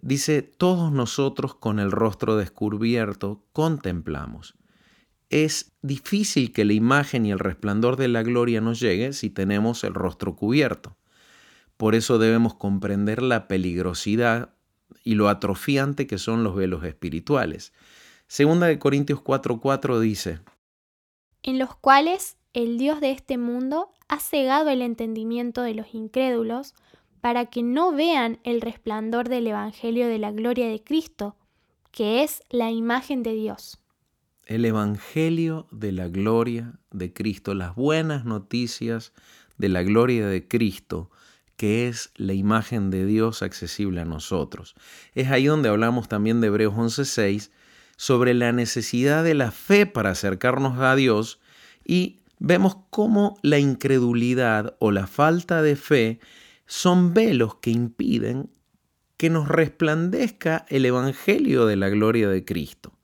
dice, 0.00 0.40
todos 0.40 0.90
nosotros 0.90 1.54
con 1.54 1.80
el 1.80 1.90
rostro 1.90 2.36
descubierto 2.36 3.44
contemplamos. 3.52 4.54
Es 5.30 5.72
difícil 5.80 6.52
que 6.52 6.64
la 6.64 6.72
imagen 6.72 7.24
y 7.24 7.30
el 7.30 7.38
resplandor 7.38 7.96
de 7.96 8.08
la 8.08 8.24
gloria 8.24 8.60
nos 8.60 8.80
llegue 8.80 9.12
si 9.12 9.30
tenemos 9.30 9.84
el 9.84 9.94
rostro 9.94 10.34
cubierto. 10.34 10.96
Por 11.76 11.94
eso 11.94 12.18
debemos 12.18 12.54
comprender 12.54 13.22
la 13.22 13.46
peligrosidad 13.46 14.50
y 15.04 15.14
lo 15.14 15.28
atrofiante 15.28 16.06
que 16.06 16.18
son 16.18 16.44
los 16.44 16.54
velos 16.54 16.84
espirituales. 16.84 17.72
Segunda 18.26 18.66
de 18.66 18.78
Corintios 18.78 19.20
4:4 19.20 19.98
dice, 20.00 20.40
en 21.42 21.58
los 21.58 21.74
cuales 21.74 22.36
el 22.52 22.78
Dios 22.78 23.00
de 23.00 23.12
este 23.12 23.38
mundo 23.38 23.90
ha 24.08 24.20
cegado 24.20 24.70
el 24.70 24.82
entendimiento 24.82 25.62
de 25.62 25.74
los 25.74 25.94
incrédulos 25.94 26.74
para 27.20 27.46
que 27.46 27.62
no 27.62 27.92
vean 27.92 28.38
el 28.44 28.60
resplandor 28.60 29.28
del 29.28 29.46
Evangelio 29.46 30.08
de 30.08 30.18
la 30.18 30.32
gloria 30.32 30.68
de 30.68 30.82
Cristo, 30.82 31.36
que 31.90 32.22
es 32.22 32.42
la 32.50 32.70
imagen 32.70 33.22
de 33.22 33.34
Dios. 33.34 33.78
El 34.46 34.64
Evangelio 34.64 35.66
de 35.70 35.92
la 35.92 36.08
gloria 36.08 36.78
de 36.90 37.12
Cristo, 37.12 37.54
las 37.54 37.74
buenas 37.74 38.24
noticias 38.24 39.12
de 39.58 39.68
la 39.68 39.82
gloria 39.82 40.26
de 40.26 40.48
Cristo, 40.48 41.10
que 41.60 41.88
es 41.88 42.10
la 42.16 42.32
imagen 42.32 42.88
de 42.88 43.04
Dios 43.04 43.42
accesible 43.42 44.00
a 44.00 44.06
nosotros. 44.06 44.74
Es 45.14 45.30
ahí 45.30 45.44
donde 45.44 45.68
hablamos 45.68 46.08
también 46.08 46.40
de 46.40 46.46
Hebreos 46.46 46.72
11:6 46.74 47.50
sobre 47.98 48.32
la 48.32 48.50
necesidad 48.52 49.22
de 49.22 49.34
la 49.34 49.50
fe 49.50 49.84
para 49.84 50.08
acercarnos 50.08 50.78
a 50.78 50.96
Dios 50.96 51.38
y 51.84 52.20
vemos 52.38 52.78
cómo 52.88 53.38
la 53.42 53.58
incredulidad 53.58 54.74
o 54.78 54.90
la 54.90 55.06
falta 55.06 55.60
de 55.60 55.76
fe 55.76 56.18
son 56.64 57.12
velos 57.12 57.56
que 57.56 57.72
impiden 57.72 58.48
que 59.18 59.28
nos 59.28 59.46
resplandezca 59.46 60.64
el 60.70 60.86
Evangelio 60.86 61.66
de 61.66 61.76
la 61.76 61.90
gloria 61.90 62.30
de 62.30 62.42
Cristo. 62.42 62.98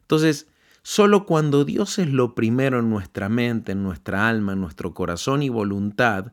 Entonces, 0.00 0.48
solo 0.82 1.26
cuando 1.26 1.64
Dios 1.64 2.00
es 2.00 2.08
lo 2.08 2.34
primero 2.34 2.80
en 2.80 2.90
nuestra 2.90 3.28
mente, 3.28 3.70
en 3.70 3.84
nuestra 3.84 4.28
alma, 4.28 4.54
en 4.54 4.60
nuestro 4.60 4.94
corazón 4.94 5.44
y 5.44 5.48
voluntad, 5.48 6.32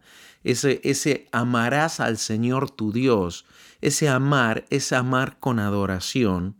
ese, 0.52 0.82
ese 0.84 1.28
amarás 1.32 2.00
al 2.00 2.18
Señor 2.18 2.72
tu 2.72 2.92
Dios, 2.92 3.46
ese 3.82 4.10
amar, 4.10 4.66
ese 4.70 4.96
amar 4.96 5.40
con 5.40 5.60
adoración, 5.60 6.56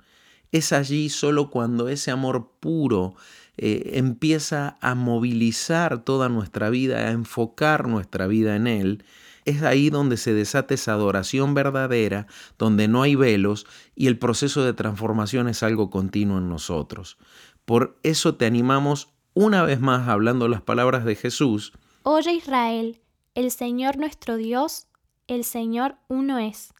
es 0.52 0.72
allí 0.72 1.10
solo 1.10 1.50
cuando 1.50 1.90
ese 1.90 2.12
amor 2.12 2.52
puro 2.60 3.16
eh, 3.58 3.92
empieza 3.94 4.78
a 4.82 4.94
movilizar 4.96 6.04
toda 6.04 6.30
nuestra 6.30 6.70
vida, 6.70 6.98
a 7.00 7.12
enfocar 7.12 7.88
nuestra 7.88 8.28
vida 8.28 8.56
en 8.56 8.68
Él, 8.68 9.04
es 9.46 9.64
ahí 9.64 9.90
donde 9.90 10.18
se 10.18 10.34
desata 10.34 10.74
esa 10.74 10.92
adoración 10.92 11.54
verdadera, 11.54 12.28
donde 12.58 12.90
no 12.90 13.02
hay 13.04 13.16
velos 13.16 13.66
y 13.96 14.08
el 14.08 14.20
proceso 14.20 14.66
de 14.66 14.74
transformación 14.74 15.48
es 15.48 15.64
algo 15.64 15.90
continuo 15.90 16.38
en 16.38 16.50
nosotros. 16.50 17.18
Por 17.64 17.98
eso 18.04 18.36
te 18.36 18.46
animamos 18.46 19.14
una 19.34 19.64
vez 19.64 19.80
más 19.80 20.10
hablando 20.10 20.50
las 20.50 20.62
palabras 20.62 21.06
de 21.06 21.16
Jesús. 21.16 21.72
Oye 22.04 22.34
Israel, 22.34 23.00
el 23.38 23.52
Señor 23.52 23.98
nuestro 23.98 24.36
Dios, 24.36 24.88
el 25.28 25.44
Señor 25.44 25.98
uno 26.08 26.40
es, 26.40 26.74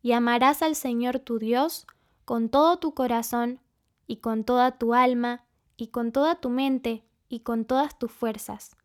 y 0.00 0.12
amarás 0.12 0.62
al 0.62 0.76
Señor 0.76 1.18
tu 1.18 1.40
Dios 1.40 1.88
con 2.24 2.50
todo 2.50 2.78
tu 2.78 2.94
corazón, 2.94 3.58
y 4.06 4.18
con 4.18 4.44
toda 4.44 4.78
tu 4.78 4.94
alma, 4.94 5.44
y 5.76 5.88
con 5.88 6.12
toda 6.12 6.36
tu 6.36 6.50
mente, 6.50 7.02
y 7.28 7.40
con 7.40 7.64
todas 7.64 7.98
tus 7.98 8.12
fuerzas. 8.12 8.76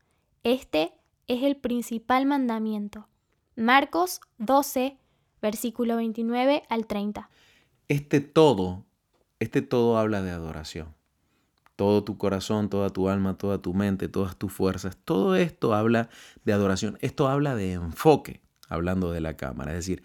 Este 0.44 0.92
es 1.28 1.44
el 1.44 1.56
principal 1.56 2.26
mandamiento. 2.26 3.08
Marcos 3.56 4.22
12, 4.40 4.98
versículo 5.40 5.98
29 5.98 6.64
al 6.68 6.88
30. 6.88 7.30
Este 7.90 8.22
todo, 8.22 8.86
este 9.40 9.62
todo 9.62 10.00
habla 10.00 10.24
de 10.24 10.32
adoración 10.32 10.99
todo 11.80 12.04
tu 12.04 12.18
corazón, 12.18 12.68
toda 12.68 12.90
tu 12.90 13.08
alma, 13.08 13.38
toda 13.38 13.62
tu 13.62 13.74
mente, 13.74 14.10
todas 14.10 14.36
tus 14.36 14.52
fuerzas. 14.52 14.98
Todo 15.06 15.38
esto 15.38 15.74
habla 15.74 16.10
de 16.44 16.52
adoración. 16.52 16.98
Esto 17.00 17.30
habla 17.30 17.56
de 17.56 17.72
enfoque, 17.72 18.42
hablando 18.68 19.14
de 19.14 19.22
la 19.22 19.38
cámara. 19.38 19.72
Es 19.72 19.78
decir, 19.78 20.04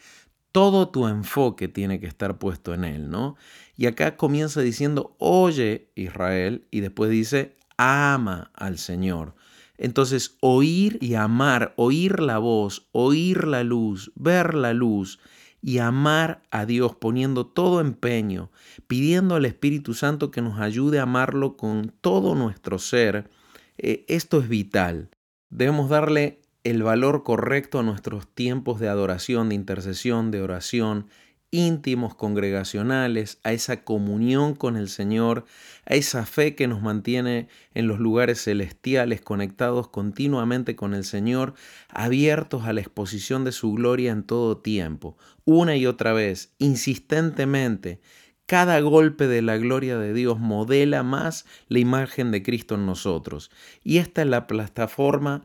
todo 0.53 0.91
tu 0.91 1.09
enfoque 1.09 1.67
tiene 1.67 1.99
que 1.99 2.07
estar 2.07 2.39
puesto 2.39 2.75
en 2.75 2.85
él, 2.85 3.11
¿no? 3.11 3.35
Y 3.77 3.87
acá 3.87 4.17
comienza 4.17 4.61
diciendo, 4.61 5.17
oye 5.19 5.91
Israel, 5.97 6.69
y 6.71 6.79
después 6.79 7.11
dice, 7.11 7.57
ama 7.77 8.53
al 8.55 8.79
Señor. 8.79 9.35
Entonces, 9.77 10.37
oír 10.39 10.99
y 11.01 11.15
amar, 11.15 11.75
oír 11.77 12.21
la 12.21 12.39
voz, 12.39 12.87
oír 12.93 13.49
la 13.49 13.65
luz, 13.65 14.13
ver 14.15 14.55
la 14.55 14.75
luz, 14.75 15.19
y 15.67 15.79
amar 15.79 16.43
a 16.51 16.67
Dios 16.67 16.95
poniendo 16.95 17.47
todo 17.47 17.81
empeño, 17.81 18.51
pidiendo 18.87 19.35
al 19.35 19.47
Espíritu 19.47 19.95
Santo 19.95 20.31
que 20.31 20.43
nos 20.43 20.61
ayude 20.61 20.99
a 20.99 21.05
amarlo 21.05 21.57
con 21.57 21.91
todo 22.03 22.35
nuestro 22.35 22.79
ser, 22.79 23.31
eh, 23.79 24.05
esto 24.09 24.39
es 24.41 24.49
vital. 24.51 25.09
Debemos 25.49 25.89
darle 25.89 26.43
el 26.65 26.83
valor 26.83 27.23
correcto 27.23 27.79
a 27.79 27.83
nuestros 27.83 28.29
tiempos 28.29 28.79
de 28.79 28.89
adoración, 28.89 29.49
de 29.49 29.55
intercesión, 29.55 30.31
de 30.31 30.43
oración, 30.43 31.07
íntimos 31.55 32.17
congregacionales, 32.17 33.39
a 33.45 33.53
esa 33.53 33.85
comunión 33.85 34.57
con 34.57 34.77
el 34.77 34.89
Señor, 34.89 35.45
a 35.87 35.95
esa 35.95 36.27
fe 36.27 36.57
que 36.57 36.67
nos 36.67 36.83
mantiene 36.83 37.47
en 37.75 37.87
los 37.87 38.01
lugares 38.01 38.43
celestiales, 38.43 39.21
conectados 39.21 39.87
continuamente 39.87 40.75
con 40.75 40.95
el 40.95 41.05
Señor, 41.05 41.55
abiertos 41.89 42.65
a 42.65 42.73
la 42.73 42.81
exposición 42.81 43.45
de 43.45 43.53
su 43.53 43.73
gloria 43.73 44.11
en 44.11 44.25
todo 44.25 44.59
tiempo, 44.59 45.17
una 45.45 45.77
y 45.77 45.87
otra 45.87 46.13
vez, 46.13 46.53
insistentemente. 46.59 48.01
Cada 48.47 48.81
golpe 48.81 49.29
de 49.29 49.41
la 49.41 49.57
gloria 49.57 49.97
de 49.97 50.13
Dios 50.13 50.41
modela 50.41 51.05
más 51.05 51.47
la 51.69 51.79
imagen 51.79 52.33
de 52.33 52.43
Cristo 52.43 52.75
en 52.75 52.85
nosotros. 52.85 53.53
Y 53.85 53.99
esta 53.99 54.23
es 54.23 54.29
la 54.29 54.49
plataforma, 54.49 55.45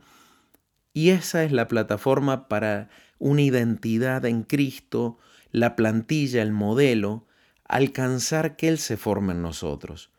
y 0.91 1.11
esa 1.11 1.43
es 1.43 1.51
la 1.51 1.67
plataforma 1.67 2.47
para 2.47 2.89
una 3.19 3.43
identidad 3.43 4.25
en 4.25 4.41
Cristo, 4.41 5.19
la 5.51 5.75
plantilla, 5.75 6.41
el 6.41 6.51
modelo, 6.51 7.25
alcanzar 7.65 8.55
que 8.55 8.67
Él 8.67 8.77
se 8.77 8.97
forme 8.97 9.33
en 9.33 9.41
nosotros. 9.41 10.09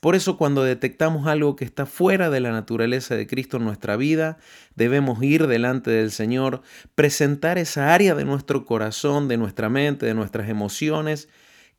Por 0.00 0.14
eso 0.14 0.38
cuando 0.38 0.64
detectamos 0.64 1.26
algo 1.26 1.56
que 1.56 1.66
está 1.66 1.84
fuera 1.84 2.30
de 2.30 2.40
la 2.40 2.52
naturaleza 2.52 3.16
de 3.16 3.26
Cristo 3.26 3.58
en 3.58 3.64
nuestra 3.64 3.96
vida, 3.96 4.38
debemos 4.74 5.22
ir 5.22 5.46
delante 5.46 5.90
del 5.90 6.10
Señor, 6.10 6.62
presentar 6.94 7.58
esa 7.58 7.92
área 7.92 8.14
de 8.14 8.24
nuestro 8.24 8.64
corazón, 8.64 9.28
de 9.28 9.36
nuestra 9.36 9.68
mente, 9.68 10.06
de 10.06 10.14
nuestras 10.14 10.48
emociones, 10.48 11.28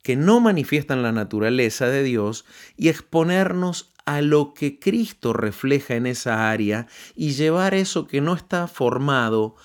que 0.02 0.14
no 0.14 0.38
manifiestan 0.38 1.02
la 1.02 1.10
naturaleza 1.10 1.88
de 1.88 2.04
Dios 2.04 2.44
y 2.76 2.88
exponernos 2.88 3.92
a 4.04 4.20
lo 4.20 4.54
que 4.54 4.78
Cristo 4.78 5.32
refleja 5.32 5.94
en 5.94 6.06
esa 6.06 6.50
área 6.50 6.86
y 7.16 7.32
llevar 7.32 7.74
eso 7.74 8.06
que 8.06 8.20
no 8.20 8.34
está 8.34 8.68
formado 8.68 9.56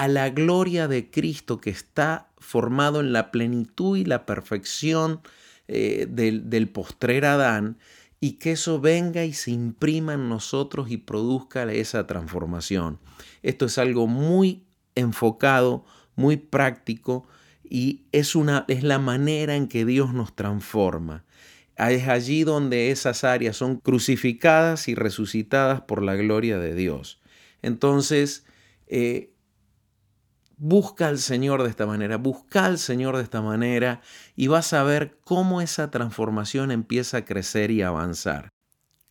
a 0.00 0.08
la 0.08 0.30
gloria 0.30 0.88
de 0.88 1.10
Cristo 1.10 1.60
que 1.60 1.68
está 1.68 2.30
formado 2.38 3.00
en 3.00 3.12
la 3.12 3.30
plenitud 3.30 3.98
y 3.98 4.06
la 4.06 4.24
perfección 4.24 5.20
eh, 5.68 6.06
del, 6.08 6.48
del 6.48 6.70
postrer 6.70 7.26
Adán 7.26 7.76
y 8.18 8.38
que 8.38 8.52
eso 8.52 8.80
venga 8.80 9.26
y 9.26 9.34
se 9.34 9.50
imprima 9.50 10.14
en 10.14 10.30
nosotros 10.30 10.90
y 10.90 10.96
produzca 10.96 11.70
esa 11.70 12.06
transformación. 12.06 12.98
Esto 13.42 13.66
es 13.66 13.76
algo 13.76 14.06
muy 14.06 14.64
enfocado, 14.94 15.84
muy 16.16 16.38
práctico 16.38 17.28
y 17.62 18.06
es, 18.10 18.34
una, 18.34 18.64
es 18.68 18.82
la 18.82 18.98
manera 18.98 19.54
en 19.54 19.68
que 19.68 19.84
Dios 19.84 20.14
nos 20.14 20.34
transforma. 20.34 21.26
Es 21.76 22.08
allí 22.08 22.44
donde 22.44 22.90
esas 22.90 23.22
áreas 23.22 23.58
son 23.58 23.76
crucificadas 23.76 24.88
y 24.88 24.94
resucitadas 24.94 25.82
por 25.82 26.02
la 26.02 26.14
gloria 26.14 26.58
de 26.58 26.74
Dios. 26.74 27.20
Entonces, 27.60 28.46
eh, 28.86 29.34
busca 30.60 31.08
al 31.08 31.18
Señor 31.18 31.62
de 31.62 31.70
esta 31.70 31.86
manera, 31.86 32.18
busca 32.18 32.66
al 32.66 32.76
Señor 32.76 33.16
de 33.16 33.22
esta 33.22 33.40
manera 33.40 34.02
y 34.36 34.48
vas 34.48 34.74
a 34.74 34.82
ver 34.84 35.16
cómo 35.24 35.62
esa 35.62 35.90
transformación 35.90 36.70
empieza 36.70 37.16
a 37.16 37.24
crecer 37.24 37.70
y 37.70 37.80
avanzar. 37.80 38.50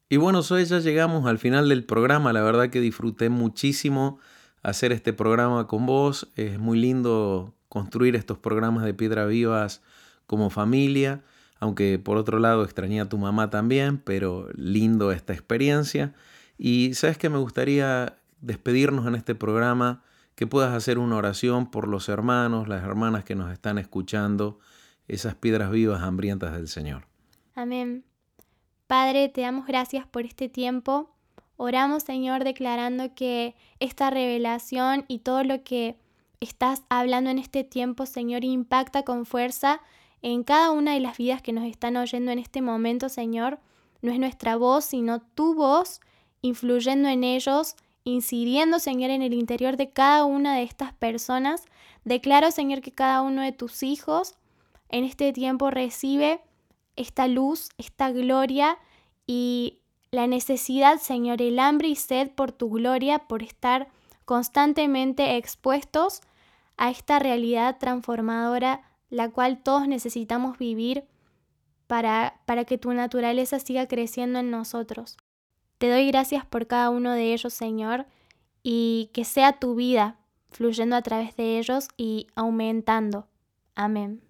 Y 0.10 0.18
bueno, 0.18 0.42
hoy 0.48 0.66
ya 0.66 0.80
llegamos 0.80 1.26
al 1.26 1.40
final 1.40 1.68
del 1.68 1.84
programa, 1.86 2.34
la 2.34 2.44
verdad 2.44 2.70
que 2.70 2.80
disfruté 2.80 3.30
muchísimo 3.30 4.20
hacer 4.62 4.92
este 4.92 5.12
programa 5.12 5.66
con 5.66 5.88
vos, 5.88 6.30
es 6.36 6.60
muy 6.60 6.80
lindo 6.80 7.56
construir 7.68 8.16
estos 8.16 8.38
programas 8.38 8.84
de 8.84 8.94
Piedra 8.94 9.26
Vivas 9.26 9.82
como 10.28 10.52
familia, 10.52 11.24
aunque 11.60 11.98
por 11.98 12.18
otro 12.18 12.38
lado 12.38 12.64
extrañé 12.64 13.02
a 13.02 13.10
tu 13.10 13.18
mamá 13.18 13.50
también, 13.50 13.98
pero 13.98 14.50
lindo 14.56 15.12
esta 15.12 15.34
experiencia. 15.34 16.14
Y 16.60 16.94
sabes 16.94 17.18
que 17.18 17.30
me 17.30 17.40
gustaría 17.40 18.18
despedirnos 18.40 19.08
en 19.08 19.16
este 19.16 19.34
programa 19.34 20.04
que 20.40 20.48
puedas 20.48 20.74
hacer 20.74 21.00
una 21.00 21.18
oración 21.18 21.70
por 21.70 21.90
los 21.90 22.08
hermanos, 22.08 22.70
las 22.70 22.82
hermanas 22.82 23.26
que 23.26 23.36
nos 23.36 23.52
están 23.52 23.78
escuchando, 23.78 24.58
esas 25.10 25.36
piedras 25.36 25.70
vivas 25.70 26.02
hambrientas 26.02 26.54
del 26.54 26.70
Señor. 26.70 27.08
Amén. 27.56 28.06
Padre, 28.88 29.28
te 29.28 29.42
damos 29.42 29.68
gracias 29.68 30.08
por 30.08 30.24
este 30.24 30.48
tiempo. 30.48 31.14
Oramos, 31.58 32.04
Señor, 32.04 32.46
declarando 32.46 33.14
que 33.16 33.54
esta 33.82 34.12
revelación 34.12 35.04
y 35.10 35.20
todo 35.20 35.44
lo 35.44 35.62
que 35.66 35.98
estás 36.40 36.84
hablando 36.88 37.30
en 37.30 37.38
este 37.38 37.66
tiempo, 37.66 38.06
Señor, 38.06 38.46
impacta 38.46 39.04
con 39.04 39.26
fuerza 39.26 39.82
en 40.22 40.46
cada 40.46 40.72
una 40.72 40.94
de 40.94 41.02
las 41.02 41.18
vidas 41.18 41.42
que 41.42 41.52
nos 41.52 41.66
están 41.66 41.98
oyendo 41.98 42.32
en 42.32 42.40
este 42.40 42.62
momento, 42.62 43.10
Señor. 43.10 43.60
No 44.02 44.10
es 44.10 44.20
nuestra 44.20 44.56
voz, 44.56 44.86
sino 44.86 45.20
tu 45.20 45.54
voz 45.54 46.00
influyendo 46.42 47.10
en 47.10 47.26
ellos 47.26 47.76
incidiendo, 48.10 48.80
Señor, 48.80 49.12
en 49.12 49.22
el 49.22 49.34
interior 49.34 49.78
de 49.78 49.90
cada 49.90 50.26
una 50.26 50.56
de 50.56 50.64
estas 50.64 50.94
personas. 50.94 51.66
Declaro, 52.04 52.52
Señor, 52.52 52.82
que 52.82 52.92
cada 52.92 53.22
uno 53.22 53.42
de 53.42 53.52
tus 53.52 53.84
hijos 53.84 54.36
en 54.90 55.04
este 55.04 55.32
tiempo 55.34 55.72
recibe 55.72 56.42
esta 56.96 57.28
luz, 57.28 57.70
esta 57.78 58.12
gloria 58.12 58.78
y 59.26 59.80
la 60.12 60.28
necesidad, 60.28 61.00
Señor, 61.00 61.42
el 61.42 61.60
hambre 61.60 61.88
y 61.88 61.96
sed 61.96 62.32
por 62.32 62.52
tu 62.52 62.70
gloria, 62.70 63.20
por 63.20 63.44
estar 63.44 63.88
constantemente 64.26 65.38
expuestos 65.38 66.22
a 66.78 66.90
esta 66.90 67.20
realidad 67.20 67.78
transformadora, 67.80 68.82
la 69.10 69.30
cual 69.30 69.62
todos 69.62 69.88
necesitamos 69.88 70.58
vivir 70.58 71.06
para, 71.88 72.40
para 72.46 72.66
que 72.66 72.78
tu 72.78 72.94
naturaleza 72.94 73.60
siga 73.60 73.88
creciendo 73.88 74.40
en 74.40 74.52
nosotros. 74.52 75.18
Te 75.80 75.90
doy 75.90 76.08
gracias 76.08 76.46
por 76.46 76.68
cada 76.68 76.90
uno 76.90 77.14
de 77.14 77.34
ellos, 77.34 77.54
Señor, 77.54 78.06
y 78.62 79.10
que 79.14 79.24
sea 79.24 79.54
tu 79.54 79.76
vida 79.76 80.18
fluyendo 80.52 80.98
a 80.98 81.02
través 81.02 81.36
de 81.38 81.58
ellos 81.58 81.88
y 81.96 82.28
aumentando. 82.36 83.28
Amén. 83.76 84.22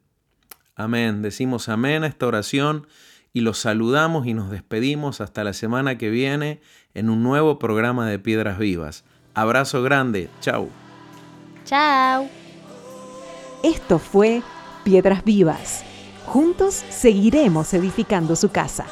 Amén. 0.75 1.23
Decimos 1.23 1.67
amén 1.67 2.03
a 2.03 2.07
esta 2.07 2.27
oración 2.27 2.87
y 3.33 3.41
los 3.41 3.57
saludamos 3.57 4.27
y 4.27 4.35
nos 4.35 4.51
despedimos 4.51 5.21
hasta 5.21 5.43
la 5.43 5.53
semana 5.53 5.97
que 5.97 6.11
viene 6.11 6.61
en 6.93 7.09
un 7.09 7.23
nuevo 7.23 7.57
programa 7.57 8.07
de 8.07 8.19
Piedras 8.19 8.59
Vivas. 8.59 9.03
Abrazo 9.33 9.81
grande. 9.81 10.29
Chau. 10.41 10.69
Chao. 11.65 12.27
Esto 13.63 13.97
fue 13.97 14.43
Piedras 14.83 15.23
Vivas. 15.23 15.83
Juntos 16.27 16.75
seguiremos 16.89 17.73
edificando 17.73 18.35
su 18.35 18.51
casa. 18.51 18.85